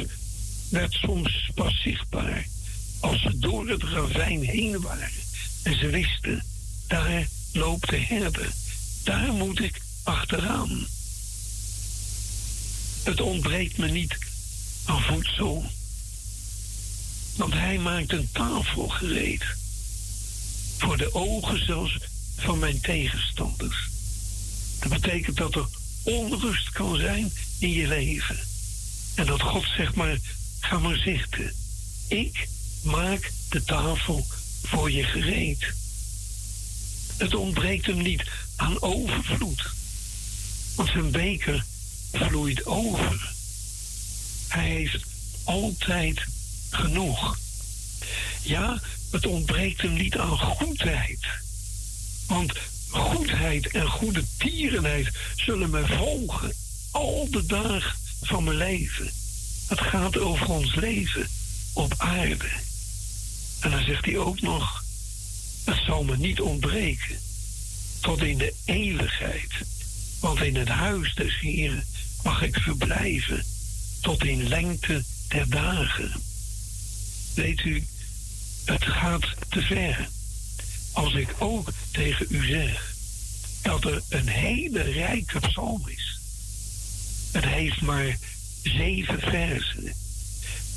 werd 0.68 0.92
soms 0.92 1.50
pas 1.54 1.80
zichtbaar 1.82 2.46
als 3.00 3.20
ze 3.20 3.38
door 3.38 3.68
het 3.68 3.82
ravijn 3.82 4.42
heen 4.42 4.80
waren. 4.80 5.23
En 5.64 5.78
ze 5.78 5.88
wisten, 5.88 6.44
daar 6.86 7.28
loopt 7.52 7.90
de 7.90 7.96
herder. 7.96 8.52
Daar 9.02 9.32
moet 9.32 9.60
ik 9.60 9.80
achteraan. 10.02 10.86
Het 13.02 13.20
ontbreekt 13.20 13.78
me 13.78 13.88
niet 13.88 14.18
aan 14.84 15.02
voedsel. 15.02 15.64
Want 17.36 17.52
hij 17.52 17.78
maakt 17.78 18.12
een 18.12 18.28
tafel 18.32 18.88
gereed. 18.88 19.44
Voor 20.78 20.96
de 20.96 21.14
ogen 21.14 21.64
zelfs 21.64 21.98
van 22.36 22.58
mijn 22.58 22.80
tegenstanders. 22.80 23.88
Dat 24.78 24.88
betekent 24.88 25.36
dat 25.36 25.54
er 25.54 25.66
onrust 26.02 26.70
kan 26.70 26.96
zijn 26.96 27.32
in 27.58 27.70
je 27.70 27.88
leven. 27.88 28.38
En 29.14 29.26
dat 29.26 29.40
God 29.40 29.64
zegt 29.76 29.94
maar, 29.94 30.18
ga 30.60 30.78
maar 30.78 30.96
zitten. 30.96 31.52
Ik 32.08 32.48
maak 32.82 33.32
de 33.48 33.64
tafel 33.64 34.26
voor 34.64 34.90
je 34.90 35.04
gereed. 35.04 35.74
Het 37.16 37.34
ontbreekt 37.34 37.86
hem 37.86 38.02
niet 38.02 38.22
aan 38.56 38.82
overvloed. 38.82 39.72
Want 40.74 40.88
zijn 40.88 41.10
beker 41.10 41.64
vloeit 42.12 42.66
over. 42.66 43.32
Hij 44.48 44.68
heeft 44.68 45.04
altijd 45.44 46.24
genoeg. 46.70 47.38
Ja, 48.42 48.80
het 49.10 49.26
ontbreekt 49.26 49.82
hem 49.82 49.92
niet 49.92 50.16
aan 50.18 50.38
goedheid. 50.38 51.26
Want 52.26 52.52
goedheid 52.90 53.66
en 53.66 53.88
goede 53.88 54.24
tierenheid 54.36 55.10
zullen 55.36 55.70
mij 55.70 55.86
volgen 55.86 56.52
al 56.90 57.28
de 57.30 57.46
dagen 57.46 57.96
van 58.22 58.44
mijn 58.44 58.56
leven. 58.56 59.10
Het 59.68 59.80
gaat 59.80 60.18
over 60.18 60.48
ons 60.48 60.74
leven 60.74 61.28
op 61.72 61.94
aarde. 61.96 62.48
En 63.64 63.70
dan 63.70 63.84
zegt 63.84 64.04
hij 64.04 64.18
ook 64.18 64.40
nog, 64.40 64.84
het 65.64 65.76
zal 65.86 66.04
me 66.04 66.16
niet 66.16 66.40
ontbreken 66.40 67.18
tot 68.00 68.22
in 68.22 68.38
de 68.38 68.54
eeuwigheid. 68.64 69.52
Want 70.20 70.42
in 70.42 70.56
het 70.56 70.68
huis 70.68 71.14
des 71.14 71.40
Heren 71.40 71.84
mag 72.22 72.42
ik 72.42 72.58
verblijven 72.58 73.44
tot 74.00 74.24
in 74.24 74.48
lengte 74.48 75.04
der 75.28 75.48
dagen. 75.48 76.12
Weet 77.34 77.64
u, 77.64 77.84
het 78.64 78.84
gaat 78.84 79.26
te 79.48 79.62
ver. 79.62 80.08
Als 80.92 81.14
ik 81.14 81.34
ook 81.38 81.72
tegen 81.90 82.26
u 82.28 82.46
zeg 82.46 82.94
dat 83.62 83.84
er 83.84 84.02
een 84.08 84.28
hele 84.28 84.82
rijke 84.82 85.40
psalm 85.40 85.88
is. 85.88 86.20
Het 87.32 87.44
heeft 87.44 87.80
maar 87.80 88.18
zeven 88.62 89.20
versen. 89.20 89.94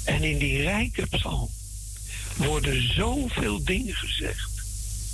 En 0.04 0.24
in 0.24 0.38
die 0.38 0.62
rijke 0.62 1.06
psalm 1.06 1.50
worden 2.38 2.94
zoveel 2.94 3.64
dingen 3.64 3.96
gezegd 3.96 4.50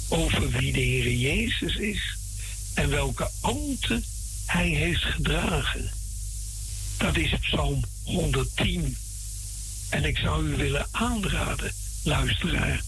over 0.07 0.49
wie 0.49 0.73
de 0.73 0.79
Heer 0.79 1.13
Jezus 1.13 1.75
is 1.75 2.17
en 2.73 2.89
welke 2.89 3.29
ambten 3.41 4.03
hij 4.45 4.67
heeft 4.67 5.03
gedragen. 5.03 5.91
Dat 6.97 7.17
is 7.17 7.33
Psalm 7.39 7.83
110. 8.03 8.97
En 9.89 10.03
ik 10.03 10.17
zou 10.17 10.47
u 10.47 10.55
willen 10.55 10.87
aanraden, 10.91 11.73
luisteraar, 12.03 12.81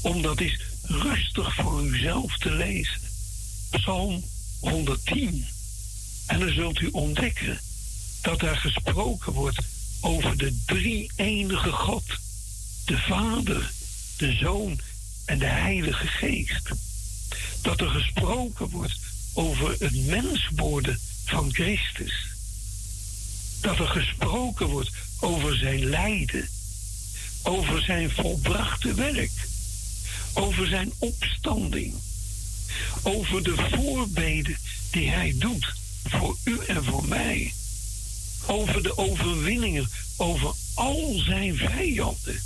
om 0.00 0.22
dat 0.22 0.40
eens 0.40 0.60
rustig 0.82 1.54
voor 1.54 1.84
uzelf 1.84 2.38
te 2.38 2.50
lezen. 2.50 3.00
Psalm 3.70 4.24
110. 4.60 5.46
En 6.26 6.40
dan 6.40 6.52
zult 6.52 6.80
u 6.80 6.88
ontdekken 6.92 7.60
dat 8.22 8.40
daar 8.40 8.56
gesproken 8.56 9.32
wordt 9.32 9.58
over 10.00 10.36
de 10.36 10.58
drie 10.66 11.10
enige 11.16 11.72
God. 11.72 12.04
De 12.84 12.98
Vader, 12.98 13.70
de 14.16 14.32
Zoon 14.32 14.80
en 15.24 15.38
de 15.38 15.46
Heilige 15.46 16.06
Geest. 16.06 16.70
Dat 17.62 17.80
er 17.80 17.88
gesproken 17.88 18.68
wordt 18.68 18.98
over 19.32 19.76
het 19.78 20.06
mens 20.06 20.48
worden 20.56 20.98
van 21.24 21.52
Christus. 21.52 22.26
Dat 23.60 23.78
er 23.78 23.88
gesproken 23.88 24.66
wordt 24.66 24.90
over 25.20 25.56
zijn 25.56 25.84
lijden, 25.84 26.48
over 27.42 27.82
zijn 27.82 28.10
volbrachte 28.10 28.94
werk, 28.94 29.30
over 30.32 30.66
zijn 30.66 30.92
opstanding, 30.98 31.94
over 33.02 33.42
de 33.42 33.54
voorbeden 33.70 34.56
die 34.90 35.10
hij 35.10 35.34
doet 35.38 35.74
voor 36.04 36.36
u 36.44 36.58
en 36.66 36.84
voor 36.84 37.04
mij, 37.04 37.52
over 38.46 38.82
de 38.82 38.96
overwinningen 38.96 39.90
over 40.16 40.54
al 40.74 41.18
zijn 41.18 41.56
vijanden. 41.56 42.42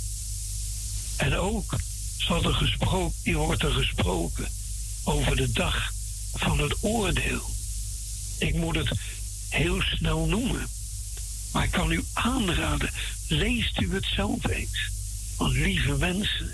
En 1.17 1.35
ook 1.35 1.75
zal 2.17 2.43
er 2.43 2.53
gesproken, 2.53 3.33
wordt 3.33 3.63
er 3.63 3.71
gesproken 3.71 4.47
over 5.03 5.35
de 5.35 5.51
dag 5.51 5.93
van 6.33 6.59
het 6.59 6.75
oordeel. 6.81 7.41
Ik 8.37 8.53
moet 8.53 8.75
het 8.75 8.91
heel 9.49 9.81
snel 9.81 10.25
noemen. 10.25 10.67
Maar 11.51 11.63
ik 11.63 11.71
kan 11.71 11.91
u 11.91 12.03
aanraden, 12.13 12.89
leest 13.27 13.79
u 13.79 13.93
het 13.93 14.05
zelf 14.15 14.47
eens. 14.47 14.91
Want 15.37 15.53
lieve 15.53 15.97
mensen, 15.97 16.53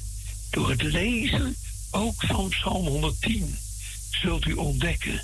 door 0.50 0.70
het 0.70 0.82
lezen 0.82 1.56
ook 1.92 2.24
van 2.26 2.50
Psalm 2.50 2.88
110 2.88 3.58
zult 4.10 4.46
u 4.46 4.54
ontdekken 4.54 5.22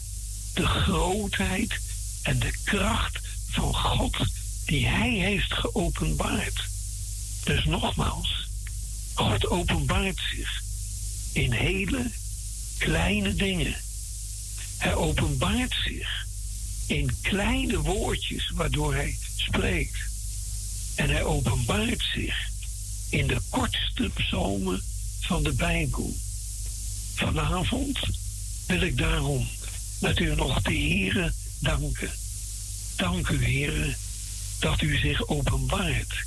de 0.54 0.66
grootheid 0.66 1.80
en 2.24 2.40
de 2.40 2.52
kracht 2.64 3.20
van 3.50 3.76
God 3.76 4.18
die 4.66 4.88
Hij 4.88 5.10
heeft 5.10 5.54
geopenbaard. 5.54 6.70
Dus 7.44 7.66
nogmaals, 7.66 8.47
God 9.18 9.48
openbaart 9.48 10.20
zich 10.36 10.64
in 11.34 11.52
hele 11.52 12.12
kleine 12.78 13.36
dingen. 13.36 13.76
Hij 14.78 14.96
openbaart 14.96 15.76
zich 15.84 16.26
in 16.88 17.18
kleine 17.22 17.82
woordjes 17.82 18.52
waardoor 18.56 18.94
hij 18.94 19.18
spreekt. 19.36 19.98
En 20.96 21.10
hij 21.10 21.24
openbaart 21.24 22.10
zich 22.14 22.50
in 23.10 23.28
de 23.28 23.42
kortste 23.50 24.10
psalmen 24.14 24.82
van 25.20 25.44
de 25.44 25.54
Bijbel. 25.54 26.16
Vanavond 27.16 28.00
wil 28.68 28.82
ik 28.82 28.98
daarom 28.98 29.48
met 30.00 30.20
u 30.20 30.36
nog 30.36 30.62
de 30.62 30.78
Here 30.78 31.34
danken. 31.60 32.12
Dank 32.96 33.30
u, 33.30 33.46
Here, 33.46 33.96
dat 34.60 34.82
u 34.82 34.98
zich 34.98 35.28
openbaart 35.28 36.26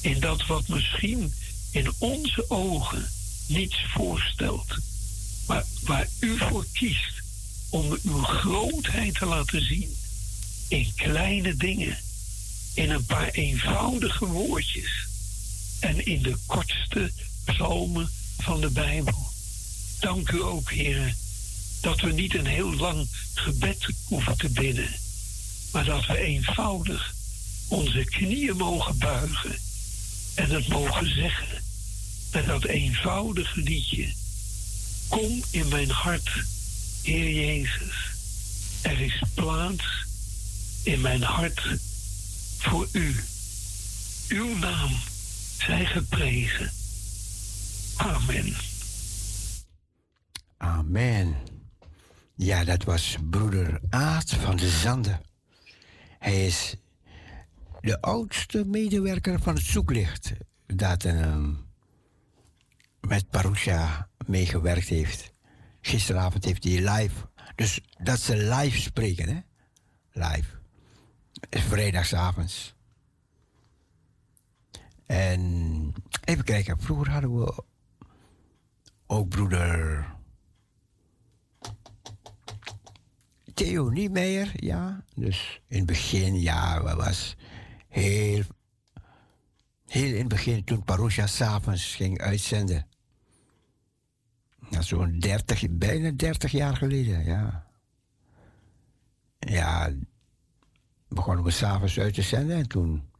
in 0.00 0.20
dat 0.20 0.46
wat 0.46 0.68
misschien 0.68 1.32
in 1.70 1.92
onze 1.98 2.50
ogen 2.50 3.10
niets 3.46 3.84
voorstelt, 3.88 4.76
maar 5.46 5.64
waar 5.82 6.08
u 6.20 6.38
voor 6.38 6.66
kiest 6.72 7.22
om 7.68 7.98
uw 8.02 8.22
grootheid 8.22 9.14
te 9.14 9.26
laten 9.26 9.64
zien 9.64 9.96
in 10.68 10.92
kleine 10.94 11.56
dingen, 11.56 11.98
in 12.74 12.90
een 12.90 13.04
paar 13.04 13.28
eenvoudige 13.28 14.26
woordjes 14.26 15.06
en 15.80 16.06
in 16.06 16.22
de 16.22 16.36
kortste 16.46 17.12
psalmen 17.44 18.10
van 18.38 18.60
de 18.60 18.70
Bijbel. 18.70 19.30
Dank 20.00 20.30
u 20.30 20.42
ook, 20.42 20.70
heren, 20.70 21.16
dat 21.80 22.00
we 22.00 22.12
niet 22.12 22.34
een 22.34 22.46
heel 22.46 22.74
lang 22.74 23.08
gebed 23.34 23.86
hoeven 24.04 24.38
te 24.38 24.48
bidden, 24.48 24.94
maar 25.72 25.84
dat 25.84 26.06
we 26.06 26.18
eenvoudig 26.18 27.14
onze 27.68 28.04
knieën 28.04 28.56
mogen 28.56 28.98
buigen 28.98 29.58
en 30.34 30.50
het 30.50 30.68
mogen 30.68 31.14
zeggen 31.14 31.62
met 32.32 32.46
dat 32.46 32.64
eenvoudige 32.64 33.60
liedje. 33.60 34.12
Kom 35.08 35.42
in 35.50 35.68
mijn 35.68 35.90
hart, 35.90 36.30
Heer 37.02 37.30
Jezus. 37.30 38.10
Er 38.82 39.00
is 39.00 39.22
plaats 39.34 40.06
in 40.82 41.00
mijn 41.00 41.22
hart 41.22 41.60
voor 42.58 42.88
u. 42.92 43.14
Uw 44.28 44.58
naam 44.58 44.90
zij 45.58 45.86
geprezen. 45.86 46.72
Amen. 47.96 48.54
Amen. 50.56 51.36
Ja, 52.36 52.64
dat 52.64 52.84
was 52.84 53.16
broeder 53.30 53.80
Aad 53.90 54.30
van 54.30 54.56
de 54.56 54.68
Zanden. 54.68 55.20
Hij 56.18 56.46
is 56.46 56.74
de 57.80 58.00
oudste 58.00 58.64
medewerker 58.64 59.40
van 59.40 59.54
het 59.54 59.64
zoeklicht 59.64 60.32
dat 60.66 61.04
een 61.04 61.58
met 63.00 63.30
Parusha 63.30 64.08
meegewerkt 64.26 64.88
heeft. 64.88 65.32
Gisteravond 65.80 66.44
heeft 66.44 66.64
hij 66.64 66.90
live. 66.90 67.28
Dus 67.54 67.80
dat 68.02 68.20
ze 68.20 68.36
live 68.36 68.80
spreken, 68.80 69.28
hè? 69.28 69.40
Live. 70.12 70.58
Vrijdagsavonds. 71.50 72.74
En 75.06 75.92
even 76.24 76.44
kijken, 76.44 76.80
vroeger 76.80 77.10
hadden 77.10 77.38
we 77.38 77.62
ook 79.06 79.28
broeder 79.28 80.06
Theo 83.54 83.88
Niemeyer, 83.88 84.52
ja. 84.64 85.04
Dus 85.14 85.60
in 85.66 85.76
het 85.76 85.86
begin, 85.86 86.40
ja, 86.40 86.96
was 86.96 87.36
heel, 87.90 88.42
heel 89.86 90.12
in 90.12 90.18
het 90.18 90.28
begin 90.28 90.64
toen 90.64 90.84
Parusha 90.84 91.26
s'avonds 91.26 91.94
ging 91.94 92.20
uitzenden. 92.20 92.86
Ja, 94.70 94.82
zo'n 94.82 95.18
30, 95.18 95.66
bijna 95.70 96.10
30 96.10 96.50
jaar 96.50 96.76
geleden, 96.76 97.24
ja. 97.24 97.66
Ja, 99.38 99.92
begonnen 101.08 101.44
we 101.44 101.50
s'avonds 101.50 101.98
uit 101.98 102.14
te 102.14 102.22
zenden 102.22 102.56
en 102.56 102.68
toen 102.68 103.10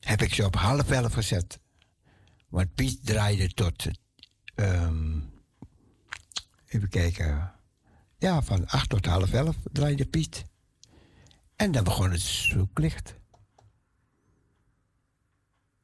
heb 0.00 0.22
ik 0.22 0.34
ze 0.34 0.44
op 0.44 0.54
half 0.54 0.90
elf 0.90 1.12
gezet. 1.12 1.58
Want 2.48 2.74
Piet 2.74 3.06
draaide 3.06 3.48
tot, 3.48 3.86
ehm, 4.54 5.18
even 6.66 6.88
kijken, 6.88 7.52
ja, 8.18 8.42
van 8.42 8.66
acht 8.66 8.88
tot 8.88 9.06
half 9.06 9.32
elf 9.32 9.56
draaide 9.72 10.06
Piet. 10.06 10.44
En 11.56 11.72
dan 11.72 11.84
begon 11.84 12.10
het 12.10 12.20
zoeklicht. 12.20 13.16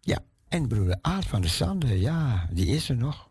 Ja, 0.01 0.19
en 0.55 0.69
broeder 0.69 0.99
Aard 1.01 1.27
van 1.27 1.41
de 1.41 1.49
Sande, 1.49 2.01
ja, 2.01 2.49
die 2.53 2.67
is 2.67 2.89
er 2.89 2.97
nog. 2.97 3.31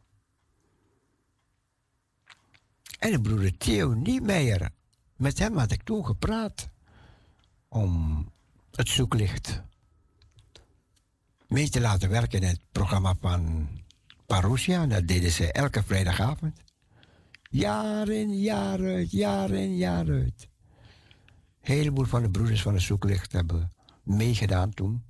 En 2.99 3.11
de 3.11 3.21
broeder 3.21 3.57
Theo 3.57 3.93
Niemeyer, 3.93 4.69
met 5.15 5.39
hem 5.39 5.57
had 5.57 5.71
ik 5.71 5.83
toen 5.83 6.05
gepraat 6.05 6.69
om 7.67 8.25
het 8.71 8.89
zoeklicht 8.89 9.61
mee 11.47 11.69
te 11.69 11.81
laten 11.81 12.09
werken 12.09 12.41
in 12.41 12.47
het 12.47 12.59
programma 12.71 13.15
van 13.21 13.69
Parousia. 14.25 14.85
Dat 14.85 15.07
deden 15.07 15.31
ze 15.31 15.51
elke 15.51 15.83
vrijdagavond. 15.83 16.59
Jaar 17.49 18.09
in, 18.09 18.39
jaar 18.39 18.79
uit, 18.79 19.11
jaar 19.11 19.49
in, 19.51 19.75
jaar 19.75 20.09
uit. 20.09 20.47
Een 21.61 21.73
heleboel 21.73 22.05
van 22.05 22.21
de 22.21 22.29
broeders 22.29 22.61
van 22.61 22.73
het 22.73 22.83
zoeklicht 22.83 23.31
hebben 23.31 23.71
meegedaan 24.03 24.73
toen. 24.73 25.03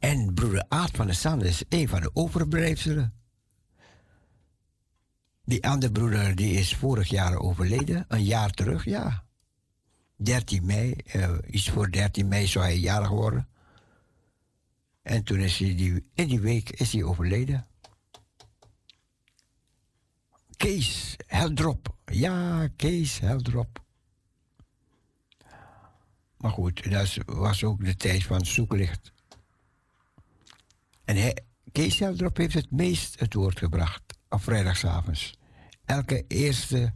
En 0.00 0.34
broeder 0.34 0.64
Aad 0.68 0.90
van 0.90 1.06
de 1.06 1.12
Sande 1.12 1.48
is 1.48 1.62
een 1.68 1.88
van 1.88 2.00
de 2.00 2.10
overblijfselen. 2.12 3.14
Die 5.44 5.66
andere 5.68 5.92
broeder 5.92 6.36
die 6.36 6.52
is 6.52 6.76
vorig 6.76 7.08
jaar 7.08 7.38
overleden, 7.38 8.04
een 8.08 8.24
jaar 8.24 8.50
terug, 8.50 8.84
ja. 8.84 9.24
13 10.16 10.66
mei, 10.66 10.92
eh, 10.92 11.36
iets 11.50 11.70
voor 11.70 11.90
13 11.90 12.28
mei 12.28 12.46
zou 12.46 12.64
hij 12.64 12.78
jarig 12.78 13.08
worden. 13.08 13.48
En 15.02 15.24
toen 15.24 15.38
is 15.38 15.58
hij 15.58 15.74
die, 15.74 16.10
in 16.14 16.28
die 16.28 16.40
week 16.40 16.70
is 16.70 16.92
hij 16.92 17.02
overleden. 17.02 17.66
Kees 20.56 21.16
Heldrop. 21.26 21.96
Ja, 22.04 22.68
Kees 22.76 23.18
Heldrop. 23.18 23.84
Maar 26.36 26.50
goed, 26.50 26.90
dat 26.90 27.16
was 27.26 27.64
ook 27.64 27.84
de 27.84 27.96
tijd 27.96 28.24
van 28.24 28.46
zoeklicht. 28.46 29.12
En 31.10 31.42
Kees 31.72 31.98
Heldrop 31.98 32.36
heeft 32.36 32.54
het 32.54 32.70
meest 32.70 33.20
het 33.20 33.34
woord 33.34 33.58
gebracht 33.58 34.02
op 34.28 34.42
vrijdagavonds. 34.42 35.38
Elke 35.84 36.24
eerste 36.26 36.94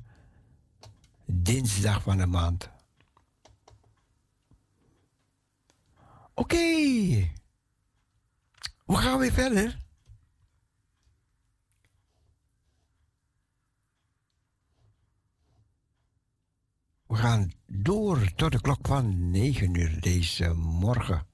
dinsdag 1.26 2.02
van 2.02 2.16
de 2.16 2.26
maand. 2.26 2.70
Oké. 6.34 6.56
We 8.86 8.96
gaan 8.96 9.18
weer 9.18 9.32
verder. 9.32 9.78
We 17.06 17.16
gaan 17.16 17.52
door 17.66 18.34
tot 18.34 18.52
de 18.52 18.60
klok 18.60 18.86
van 18.86 19.30
9 19.30 19.74
uur 19.74 20.00
deze 20.00 20.52
morgen. 20.54 21.33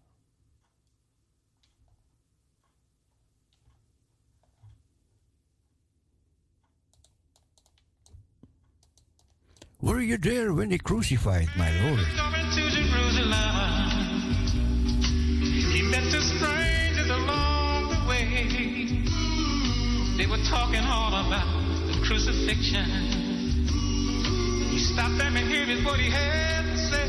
Were 9.82 10.02
you 10.02 10.18
there 10.18 10.52
when 10.52 10.68
they 10.68 10.76
crucified 10.76 11.48
my 11.56 11.70
Lord? 11.80 12.04
Going 12.14 12.50
to 12.52 12.68
Jerusalem. 12.68 13.40
He 15.72 15.80
met 15.80 16.04
two 16.12 16.20
strangers 16.20 17.08
along 17.08 17.88
the 17.88 18.04
way. 18.06 18.44
They 20.18 20.26
were 20.26 20.42
talking 20.44 20.84
all 20.84 21.14
about 21.24 21.48
the 21.86 21.98
crucifixion. 22.04 22.84
He 24.68 24.78
stopped 24.78 25.16
them 25.16 25.36
and 25.36 25.50
heard 25.50 25.82
what 25.82 25.98
he 25.98 26.10
had 26.10 26.66
to 26.66 26.76
say. 26.76 27.08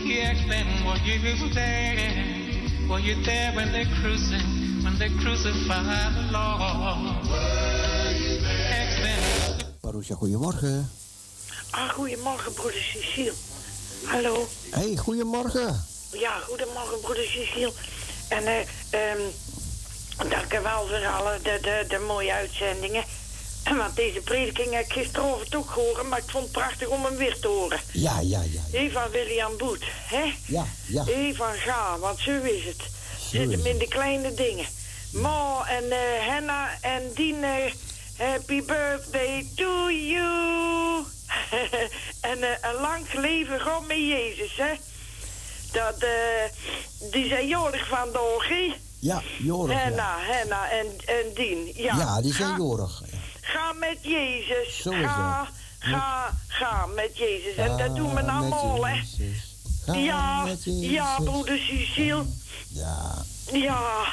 He 0.00 0.22
asked 0.22 0.48
them, 0.48 0.86
Were 0.86 0.96
you 1.04 1.52
there? 1.52 2.88
Were 2.88 2.98
you 2.98 3.22
there 3.24 3.52
when 3.52 3.72
they 3.72 3.84
crucified, 4.00 4.84
when 4.84 4.96
they 4.98 5.10
crucified 5.20 6.14
the 6.16 6.32
Lord? 6.32 7.28
Asked 8.72 9.02
them. 9.02 9.68
Marusha, 9.82 10.16
goedemorgen. 10.18 10.86
Ah, 11.70 11.88
goedemorgen, 11.90 12.52
broeder 12.52 12.82
Cecile. 12.82 13.32
Hallo. 14.04 14.48
Hey, 14.70 14.96
goedemorgen. 14.96 15.84
Ja, 16.12 16.38
goedemorgen, 16.38 17.00
broeder 17.00 17.24
Cecile. 17.24 17.72
En 18.28 18.46
eh, 18.46 18.58
ehm 18.90 19.20
dank 20.28 20.54
u 20.54 20.60
wel 20.62 20.86
voor 20.86 21.06
alle 21.06 21.38
de, 21.42 21.58
de, 21.62 21.84
de 21.88 21.98
mooie 22.06 22.32
uitzendingen. 22.32 23.04
Want 23.76 23.96
deze 23.96 24.20
prediking 24.20 24.74
heb 24.74 24.84
ik 24.84 24.92
gisteravond 24.92 25.54
ook 25.54 25.70
gehoord, 25.70 26.08
maar 26.08 26.18
ik 26.18 26.30
vond 26.30 26.44
het 26.44 26.52
prachtig 26.52 26.88
om 26.88 27.04
hem 27.04 27.16
weer 27.16 27.38
te 27.40 27.48
horen. 27.48 27.80
Ja, 27.92 28.20
ja, 28.20 28.42
ja. 28.42 28.78
Hé, 28.78 28.90
van 28.90 29.10
William 29.10 29.56
Boet, 29.56 29.84
hè? 29.84 30.34
Ja, 30.46 30.66
ja. 30.86 31.04
Hé, 31.04 31.32
van 31.34 31.52
Ga, 31.54 31.98
want 31.98 32.18
zo 32.18 32.42
is 32.42 32.64
het. 32.64 32.82
Zit 33.30 33.50
hem 33.50 33.66
in 33.66 33.78
de 33.78 33.88
kleine 33.88 34.34
dingen. 34.34 34.66
Ma 35.12 35.64
en 35.68 35.90
eh 35.90 36.26
Henna 36.26 36.78
en 36.80 37.12
Dien, 37.14 37.44
eh, 37.44 37.72
happy 38.16 38.62
birthday 38.62 39.46
to 39.56 39.90
you. 39.90 41.04
en 42.30 42.42
eh, 42.42 42.56
een 42.70 42.80
lang 42.80 43.12
leven 43.12 43.60
God 43.60 43.86
met 43.86 43.96
Jezus, 43.96 44.56
hè? 44.56 44.72
Dat, 45.72 45.98
eh, 46.02 47.10
die 47.12 47.28
zijn 47.28 47.46
jorig 47.48 47.88
vandaag, 47.88 48.48
hè? 48.48 48.74
Ja, 48.98 49.22
jorig. 49.38 49.76
ja. 49.76 49.82
Henna, 49.82 50.16
Henna 50.20 50.70
en, 50.70 50.86
en 51.06 51.34
Dien. 51.34 51.72
Ja, 51.74 51.96
Ja, 51.96 52.20
die 52.20 52.34
zijn 52.34 52.48
Ga- 52.50 52.56
jorig. 52.56 53.02
Ga 53.40 53.72
met 53.72 53.98
Jezus. 54.02 54.82
Zo 54.82 54.90
is 54.90 55.04
ga, 55.06 55.48
ga, 55.78 56.30
ga 56.48 56.86
met 56.86 57.16
Jezus. 57.18 57.54
En 57.54 57.76
dat 57.76 57.96
doen 57.96 58.14
we 58.14 58.20
allemaal, 58.22 58.86
hè? 58.86 59.00
Ga 59.84 59.94
Ja, 59.94 60.42
met 60.42 60.64
Jezus. 60.64 60.90
ja, 60.90 61.16
broeder 61.24 61.58
Cecile. 61.58 62.24
Ja. 62.68 63.24
Ja, 63.52 64.04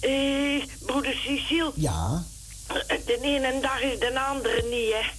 eh, 0.00 0.64
broeder 0.86 1.14
Cecile. 1.14 1.72
Ja. 1.74 2.22
De 3.06 3.18
ene 3.22 3.60
dag 3.60 3.80
is 3.80 3.98
de 3.98 4.20
andere 4.20 4.62
niet, 4.70 4.92
hè. 4.92 5.10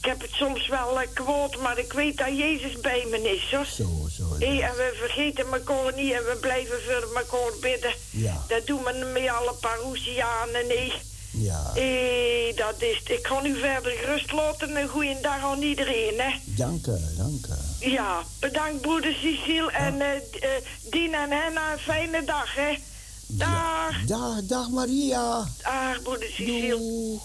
Ik 0.00 0.06
heb 0.06 0.20
het 0.20 0.30
soms 0.32 0.68
wel 0.68 1.00
eh, 1.00 1.08
kwaad, 1.14 1.56
maar 1.56 1.78
ik 1.78 1.92
weet 1.92 2.16
dat 2.18 2.36
Jezus 2.36 2.80
bij 2.80 3.06
me 3.10 3.30
is, 3.30 3.50
hoor. 3.50 3.64
Zo, 3.64 4.08
zo. 4.16 4.22
En 4.38 4.76
we 4.76 4.96
vergeten 4.98 5.52
elkaar 5.52 5.94
niet 5.94 6.12
en 6.12 6.24
we 6.24 6.36
blijven 6.40 6.76
voor 6.82 7.16
elkaar 7.16 7.52
bidden. 7.60 7.94
Ja. 8.10 8.44
Dat 8.48 8.66
doen 8.66 8.82
we 8.84 9.10
met 9.12 9.28
alle 9.28 9.54
Parousianen, 9.60 10.66
nee. 10.66 10.92
Ja. 11.30 11.70
Hé, 11.74 12.52
dat 12.56 12.82
is 12.82 12.98
het. 12.98 13.08
Ik 13.08 13.22
kan 13.22 13.46
u 13.46 13.58
verder 13.58 13.92
gerust 13.92 14.32
laten. 14.32 14.76
Een 14.76 14.88
goeie 14.88 15.20
dag 15.20 15.44
aan 15.44 15.62
iedereen, 15.62 16.14
hè. 16.20 16.30
Dank 16.44 16.86
u, 16.86 16.96
dank 17.16 17.46
u. 17.46 17.90
Ja, 17.90 18.22
bedankt 18.38 18.80
broeder 18.80 19.12
Cecile 19.14 19.72
en 19.72 20.00
eh 20.00 20.16
eh, 20.16 20.62
Dien 20.90 21.14
en 21.14 21.30
Henna. 21.30 21.72
Een 21.72 21.78
fijne 21.78 22.24
dag, 22.24 22.54
hè. 22.54 22.78
Dag. 23.26 24.04
Dag, 24.06 24.42
dag 24.42 24.68
Maria. 24.70 25.48
Dag, 25.62 26.02
broeder 26.02 26.28
Cecile. 26.28 27.18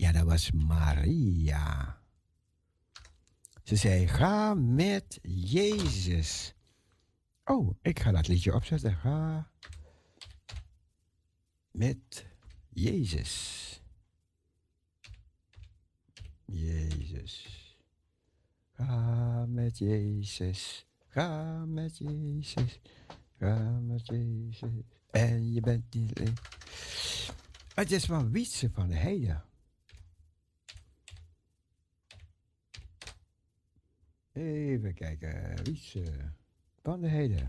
Ja, 0.00 0.12
dat 0.12 0.24
was 0.24 0.50
Maria. 0.50 1.98
Ze 3.62 3.76
zei: 3.76 4.08
Ga 4.08 4.54
met 4.54 5.18
Jezus. 5.22 6.54
Oh, 7.44 7.74
ik 7.82 7.98
ga 7.98 8.10
dat 8.10 8.28
liedje 8.28 8.54
opzetten. 8.54 8.96
Ga 8.96 9.50
met 11.70 12.26
Jezus. 12.68 13.82
Jezus. 16.44 17.46
Ga 18.72 19.46
met 19.46 19.78
Jezus. 19.78 20.86
Ga 21.08 21.64
met 21.66 21.98
Jezus. 21.98 22.80
Ga 23.38 23.80
met 23.80 24.06
Jezus. 24.06 24.70
En 25.10 25.52
je 25.52 25.60
bent 25.60 25.94
niet. 25.94 26.20
Het 27.74 27.90
is 27.90 28.04
van 28.04 28.30
Wietse 28.30 28.70
van 28.70 28.90
Heide. 28.90 29.48
Even 34.40 34.94
kijken. 34.94 35.68
Iets. 35.68 35.96
Bandenheden. 36.82 37.38
Eh, 37.38 37.48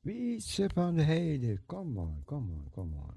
Wietse 0.00 0.64
eh, 0.64 0.70
van 0.74 0.94
de 0.94 1.02
heden. 1.02 1.66
come 1.66 2.00
on, 2.00 2.22
come 2.24 2.52
on, 2.52 2.70
come 2.70 2.96
on. 2.96 3.14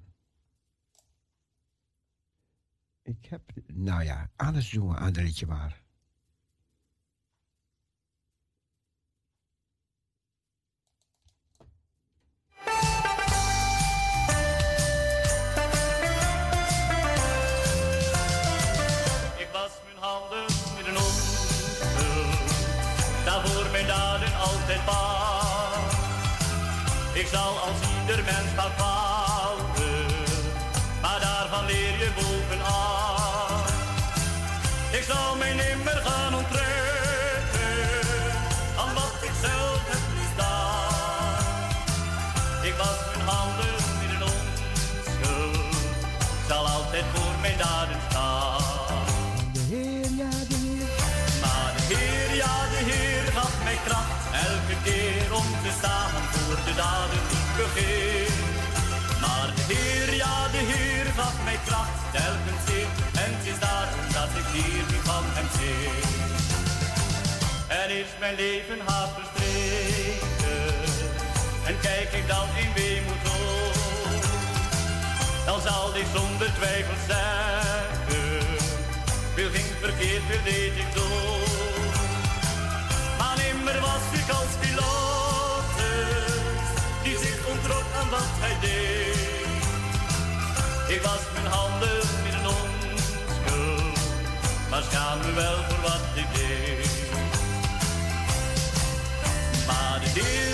Ik 3.02 3.26
heb, 3.26 3.52
nou 3.68 4.04
ja, 4.04 4.32
alles 4.36 4.70
doen 4.70 4.90
we 4.90 4.96
aan 4.96 5.14
de 5.14 5.22
ritje 5.22 5.46
maar. 5.46 5.84
Ik 27.20 27.28
zal 27.28 27.58
als 27.60 27.78
ieder 28.02 28.24
mens 28.24 28.56
daarvan 28.56 28.89
hier. 64.52 64.90
En 67.70 67.90
is 67.90 68.08
mijn 68.20 68.36
leven 68.36 68.80
haast 68.86 69.12
verstreken, 69.14 70.74
en 71.66 71.80
kijk 71.82 72.12
ik 72.14 72.28
dan 72.28 72.48
in 72.56 72.74
weemoed 72.74 73.26
om, 73.26 74.20
dan 75.46 75.62
zal 75.62 75.94
dit 75.94 76.06
zonder 76.14 76.54
twijfel 76.54 76.96
zeggen, 77.08 78.48
wil 79.36 79.50
ging 79.50 79.66
verkeerd, 79.82 80.28
wil 80.28 80.44
deed 80.44 80.76
ik 80.84 80.94
door. 80.94 81.40
Maar 83.18 83.38
nimmer 83.38 83.80
was 83.80 84.20
ik 84.22 84.30
als 84.30 84.54
piloot, 84.60 85.78
die 87.04 87.18
zich 87.18 87.48
ontrok 87.48 87.86
aan 88.00 88.10
wat 88.10 88.34
hij 88.44 88.58
deed. 88.62 89.18
Ik 90.96 91.02
was 91.02 91.39
kan 94.92 95.32
u 95.32 95.34
wel 95.36 95.56
voor 95.68 95.82
wat 95.82 96.02
ik 96.16 96.28
deed. 96.34 96.90
Maar 99.68 100.00
de 100.14 100.49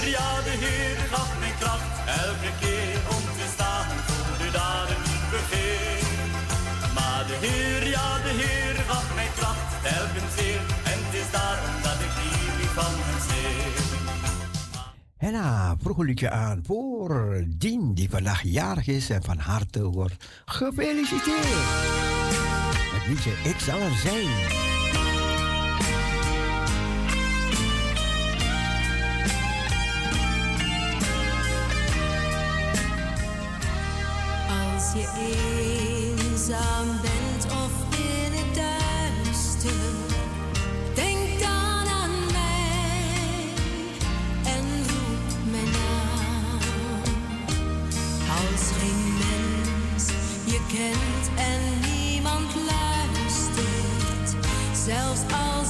Henna 15.26 15.70
ah, 15.70 15.72
vroeg 15.82 15.98
een 15.98 16.32
aan 16.32 16.64
voor 16.66 17.44
Dien 17.48 17.94
die 17.94 18.10
vandaag 18.10 18.44
jarig 18.44 18.88
is 18.88 19.10
en 19.10 19.24
van 19.24 19.38
harte 19.38 19.84
wordt 19.84 20.16
gefeliciteerd. 20.46 21.46
Het 22.94 23.08
liedje 23.08 23.32
Ik 23.50 23.60
zal 23.60 23.80
er 23.80 23.96
zijn. 23.96 24.75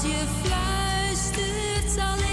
je 0.08 0.24
fluistert 0.44 1.92
zal 1.96 2.25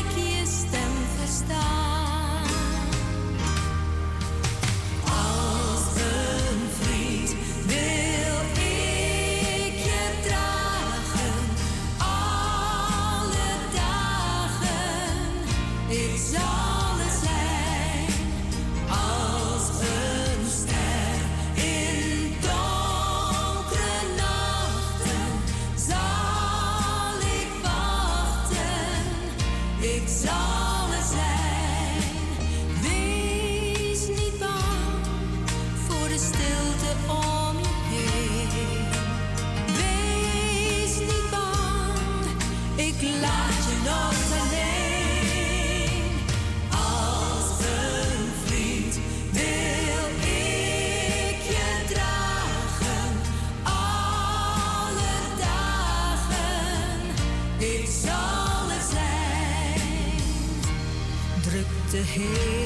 Hey. 62.15 62.62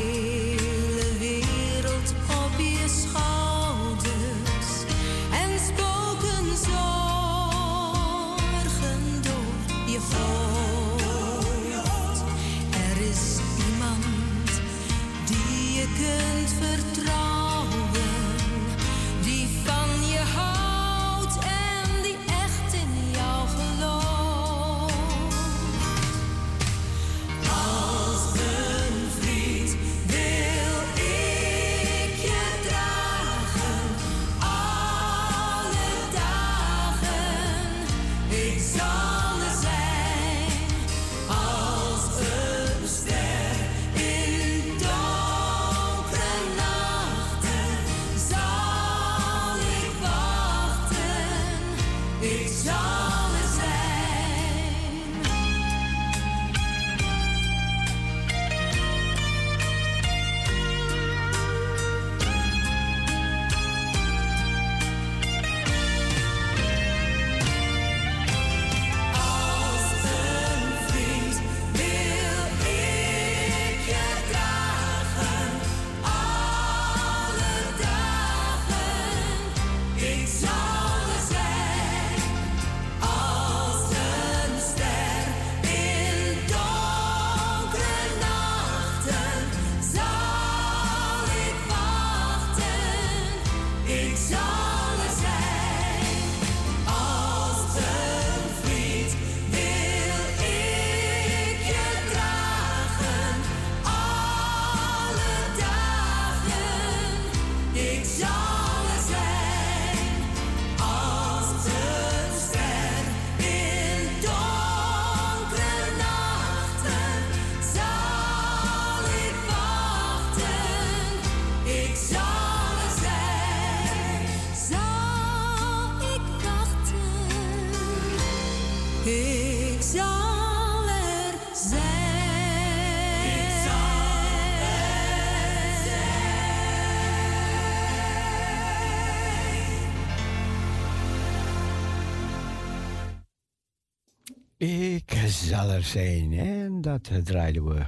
Zal 145.46 145.70
er 145.70 145.82
zijn. 145.82 146.32
En 146.32 146.80
dat 146.80 147.10
draaiden 147.24 147.64
we. 147.64 147.84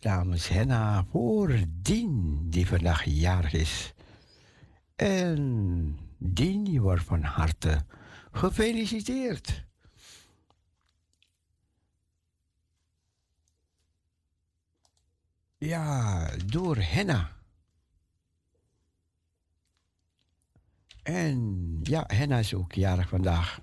Dames 0.00 0.48
Henna 0.48 1.04
voor 1.04 1.58
Dien, 1.68 2.40
die 2.50 2.66
vandaag 2.66 3.04
jarig 3.04 3.52
is. 3.52 3.94
En 4.96 5.98
Dien, 6.18 6.64
je 6.64 6.80
wordt 6.80 7.04
van 7.04 7.22
harte 7.22 7.84
gefeliciteerd. 8.32 9.64
Ja, 15.58 16.30
door 16.46 16.76
Henna. 16.76 17.30
En 21.02 21.78
ja, 21.82 22.04
Henna 22.06 22.38
is 22.38 22.54
ook 22.54 22.72
jarig 22.72 23.08
vandaag. 23.08 23.60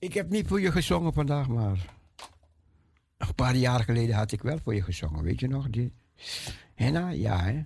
Ik 0.00 0.14
heb 0.14 0.30
niet 0.30 0.46
voor 0.48 0.60
je 0.60 0.72
gezongen 0.72 1.12
vandaag, 1.12 1.48
maar 1.48 1.94
een 3.16 3.34
paar 3.34 3.56
jaar 3.56 3.84
geleden 3.84 4.14
had 4.14 4.32
ik 4.32 4.42
wel 4.42 4.58
voor 4.58 4.74
je 4.74 4.82
gezongen. 4.82 5.22
Weet 5.22 5.40
je 5.40 5.48
nog? 5.48 5.70
Die... 5.70 5.92
Henna, 6.74 7.08
ja 7.08 7.42
hè. 7.42 7.64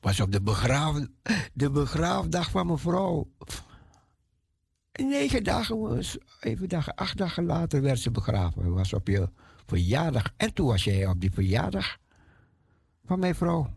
Was 0.00 0.20
op 0.20 0.32
de, 0.32 0.42
begraaf... 0.42 1.06
de 1.52 1.70
begraafdag 1.70 2.50
van 2.50 2.66
mijn 2.66 2.78
vrouw. 2.78 3.30
Negen 4.92 5.44
dagen, 5.44 6.02
even 6.40 6.68
dagen, 6.68 6.94
acht 6.94 7.16
dagen 7.16 7.44
later 7.44 7.82
werd 7.82 7.98
ze 7.98 8.10
begraven. 8.10 8.72
Was 8.72 8.92
op 8.92 9.08
je 9.08 9.28
verjaardag. 9.66 10.32
En 10.36 10.54
toen 10.54 10.66
was 10.66 10.84
jij 10.84 11.06
op 11.06 11.20
die 11.20 11.32
verjaardag 11.32 11.96
van 13.04 13.18
mijn 13.18 13.34
vrouw. 13.34 13.74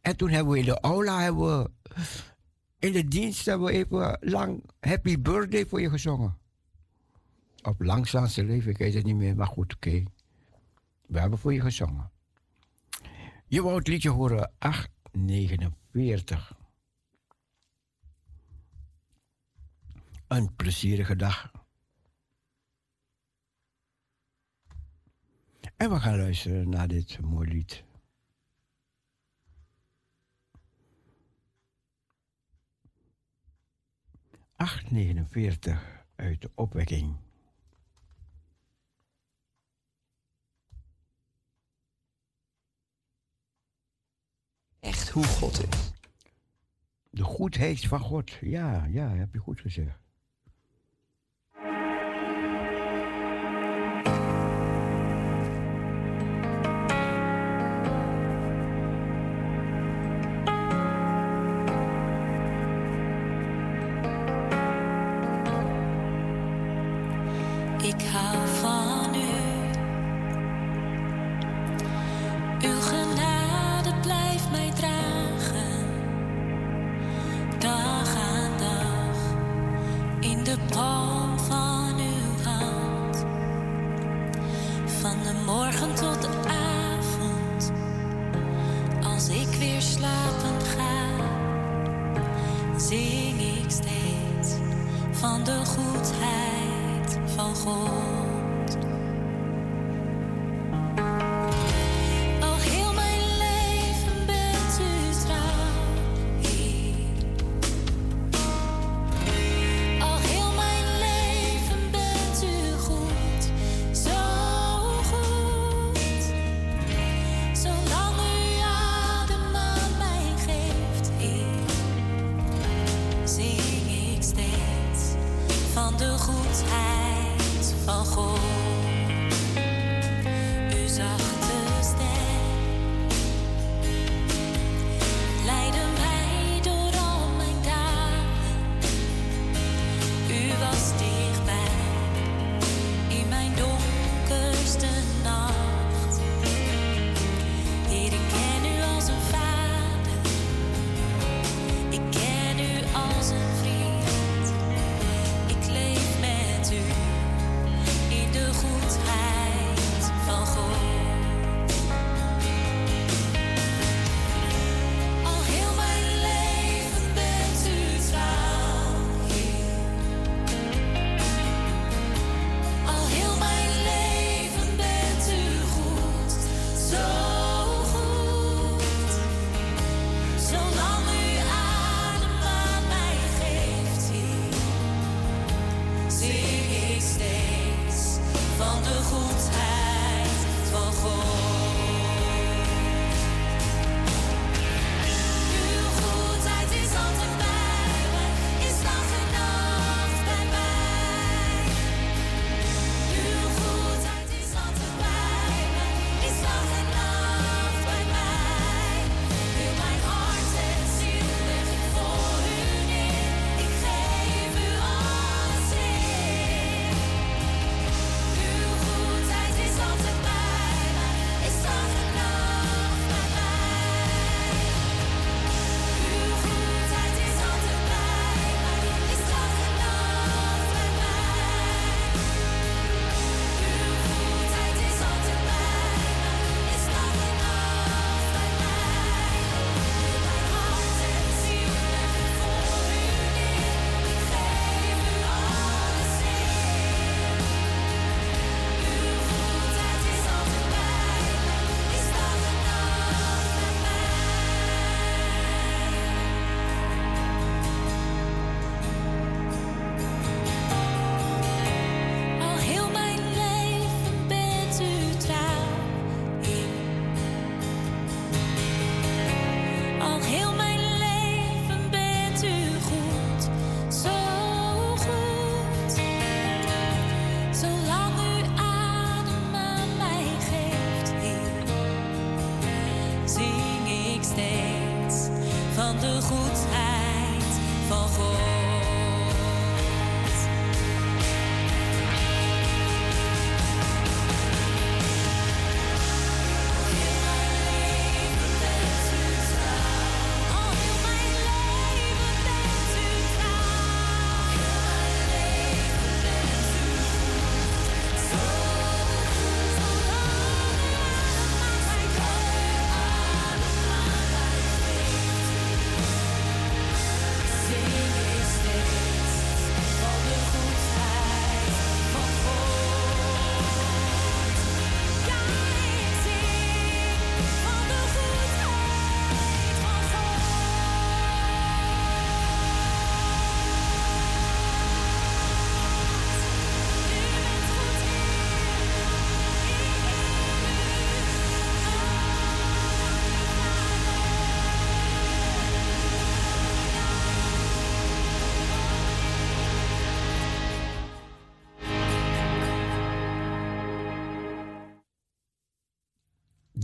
En 0.00 0.16
toen 0.16 0.30
hebben 0.30 0.52
we 0.52 0.58
in 0.58 0.64
de 0.64 0.80
aula, 0.80 1.20
hebben 1.20 1.58
we, 1.58 1.70
in 2.78 2.92
de 2.92 3.08
dienst 3.08 3.46
hebben 3.46 3.66
we 3.66 3.72
even 3.72 4.18
lang 4.20 4.64
Happy 4.80 5.20
Birthday 5.20 5.66
voor 5.66 5.80
je 5.80 5.90
gezongen. 5.90 6.40
Op 7.62 7.80
langzaamste 7.80 8.44
leven, 8.44 8.70
ik 8.70 8.78
weet 8.78 8.94
het 8.94 9.04
niet 9.04 9.16
meer, 9.16 9.36
maar 9.36 9.46
goed, 9.46 9.74
oké. 9.74 10.02
We 11.06 11.20
hebben 11.20 11.38
voor 11.38 11.52
je 11.52 11.60
gezongen. 11.60 12.10
Je 13.46 13.62
wou 13.62 13.76
het 13.76 13.88
liedje 13.88 14.10
horen, 14.10 14.52
849. 14.58 16.56
Een 20.26 20.54
plezierige 20.56 21.16
dag. 21.16 21.50
En 25.76 25.90
we 25.90 26.00
gaan 26.00 26.16
luisteren 26.16 26.68
naar 26.68 26.88
dit 26.88 27.20
mooie 27.20 27.48
lied. 27.48 27.84
Acht 34.56 34.90
negenenveertig 34.90 36.04
uit 36.16 36.40
de 36.40 36.50
opwekking. 36.54 37.21
Echt 44.82 45.08
hoe 45.08 45.24
God 45.24 45.68
is. 45.68 45.92
De 47.10 47.22
goedheid 47.22 47.80
van 47.86 48.00
God. 48.00 48.30
Ja, 48.40 48.86
ja, 48.90 49.08
heb 49.08 49.32
je 49.32 49.38
goed 49.38 49.60
gezegd. 49.60 50.01
Van 95.32 95.44
de 95.44 95.64
goedheid 95.64 97.18
van 97.34 97.54
God. 97.54 98.31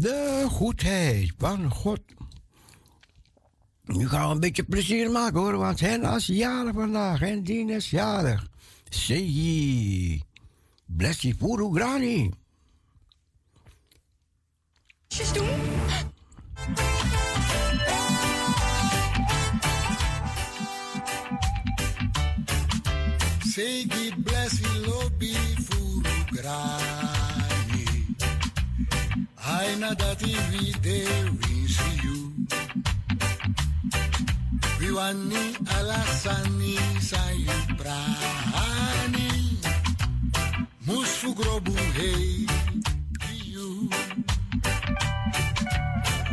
De 0.00 0.46
goedheid 0.48 1.32
van 1.38 1.70
God. 1.70 2.00
Nu 3.84 4.08
gaan 4.08 4.28
we 4.28 4.34
een 4.34 4.40
beetje 4.40 4.62
plezier 4.62 5.10
maken 5.10 5.40
hoor, 5.40 5.56
want 5.56 5.80
hen 5.80 6.02
is 6.02 6.26
jaren 6.26 6.74
vandaag, 6.74 7.20
en 7.20 7.42
dien 7.42 7.70
is 7.70 7.90
jarig. 7.90 8.46
Seyi. 8.88 10.22
Blessie 10.86 11.34
Puru 11.34 11.80
Zeg 15.08 15.32
je, 23.52 24.12
blessie 24.24 24.86
lobby 24.86 25.34
for 25.34 26.02
Grani. 26.26 26.97
Another 29.60 30.14
TV 30.14 30.70
there 30.86 31.24
we 31.32 31.66
see 31.66 31.96
you. 32.06 32.18
Viwani 34.78 35.44
alasani 35.76 36.76
sai 37.00 37.44
prani. 37.78 39.30
Musfu 40.86 41.34
grobu 41.34 41.74
hey 41.98 42.46
you. 43.52 43.90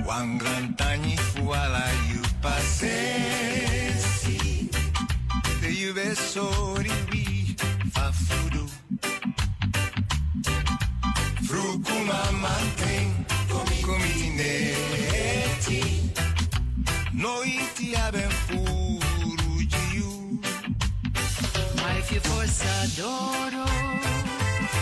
Wangrantani 0.08 1.16
fuala 1.18 1.86
you 2.10 2.22
passesi. 2.44 4.40
Te 5.62 5.70
you 5.82 5.92
besori 5.94 6.94
fa 7.92 8.12
fafudu. 8.12 8.65
Rucumamantin, 11.56 13.08
comitineti, 13.86 15.82
noi 17.12 17.52
ti 17.76 17.96
abbiamo 18.06 18.34
furugiu. 18.46 20.40
Mai 21.82 22.02
fi 22.08 22.18
fost 22.20 22.54
să 22.54 22.76
doru, 22.98 23.68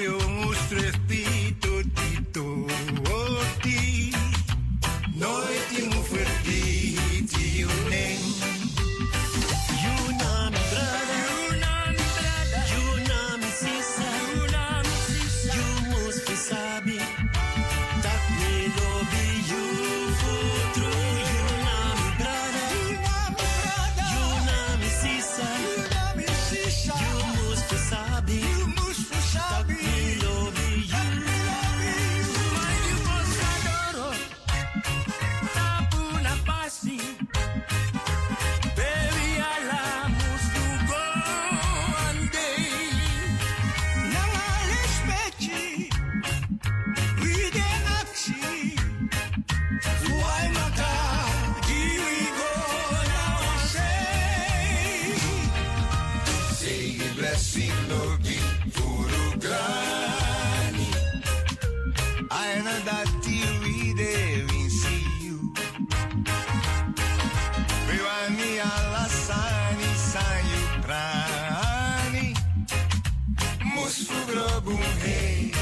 Surabung, 74.13 74.83
hey, 75.03 75.53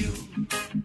you. 0.00 0.83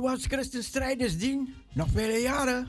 Voorwaarts 0.00 0.26
Christen 0.26 0.64
strijders 0.64 1.18
dien, 1.18 1.54
nog 1.72 1.88
vele 1.94 2.18
jaren. 2.18 2.66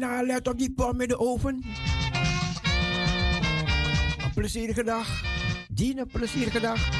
En 0.00 0.26
let 0.26 0.48
op 0.48 0.58
die 0.58 0.72
pan 0.72 0.96
met 0.96 1.08
de 1.08 1.18
oven. 1.18 1.64
Een 4.24 4.32
plezierige 4.34 4.84
dag. 4.84 5.22
Dien 5.68 5.98
een 5.98 6.06
plezierige 6.06 6.60
dag. 6.60 6.90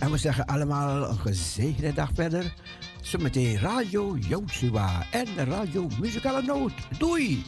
En 0.00 0.10
we 0.10 0.16
zeggen 0.18 0.46
allemaal 0.46 1.08
een 1.08 1.18
gezegende 1.18 1.92
dag 1.92 2.10
verder. 2.14 2.54
Zometeen 3.02 3.58
Radio 3.58 4.16
Joshua 4.16 5.06
en 5.10 5.26
Radio 5.36 5.88
Muzikale 6.00 6.42
Noot. 6.42 6.72
Doei! 6.98 7.42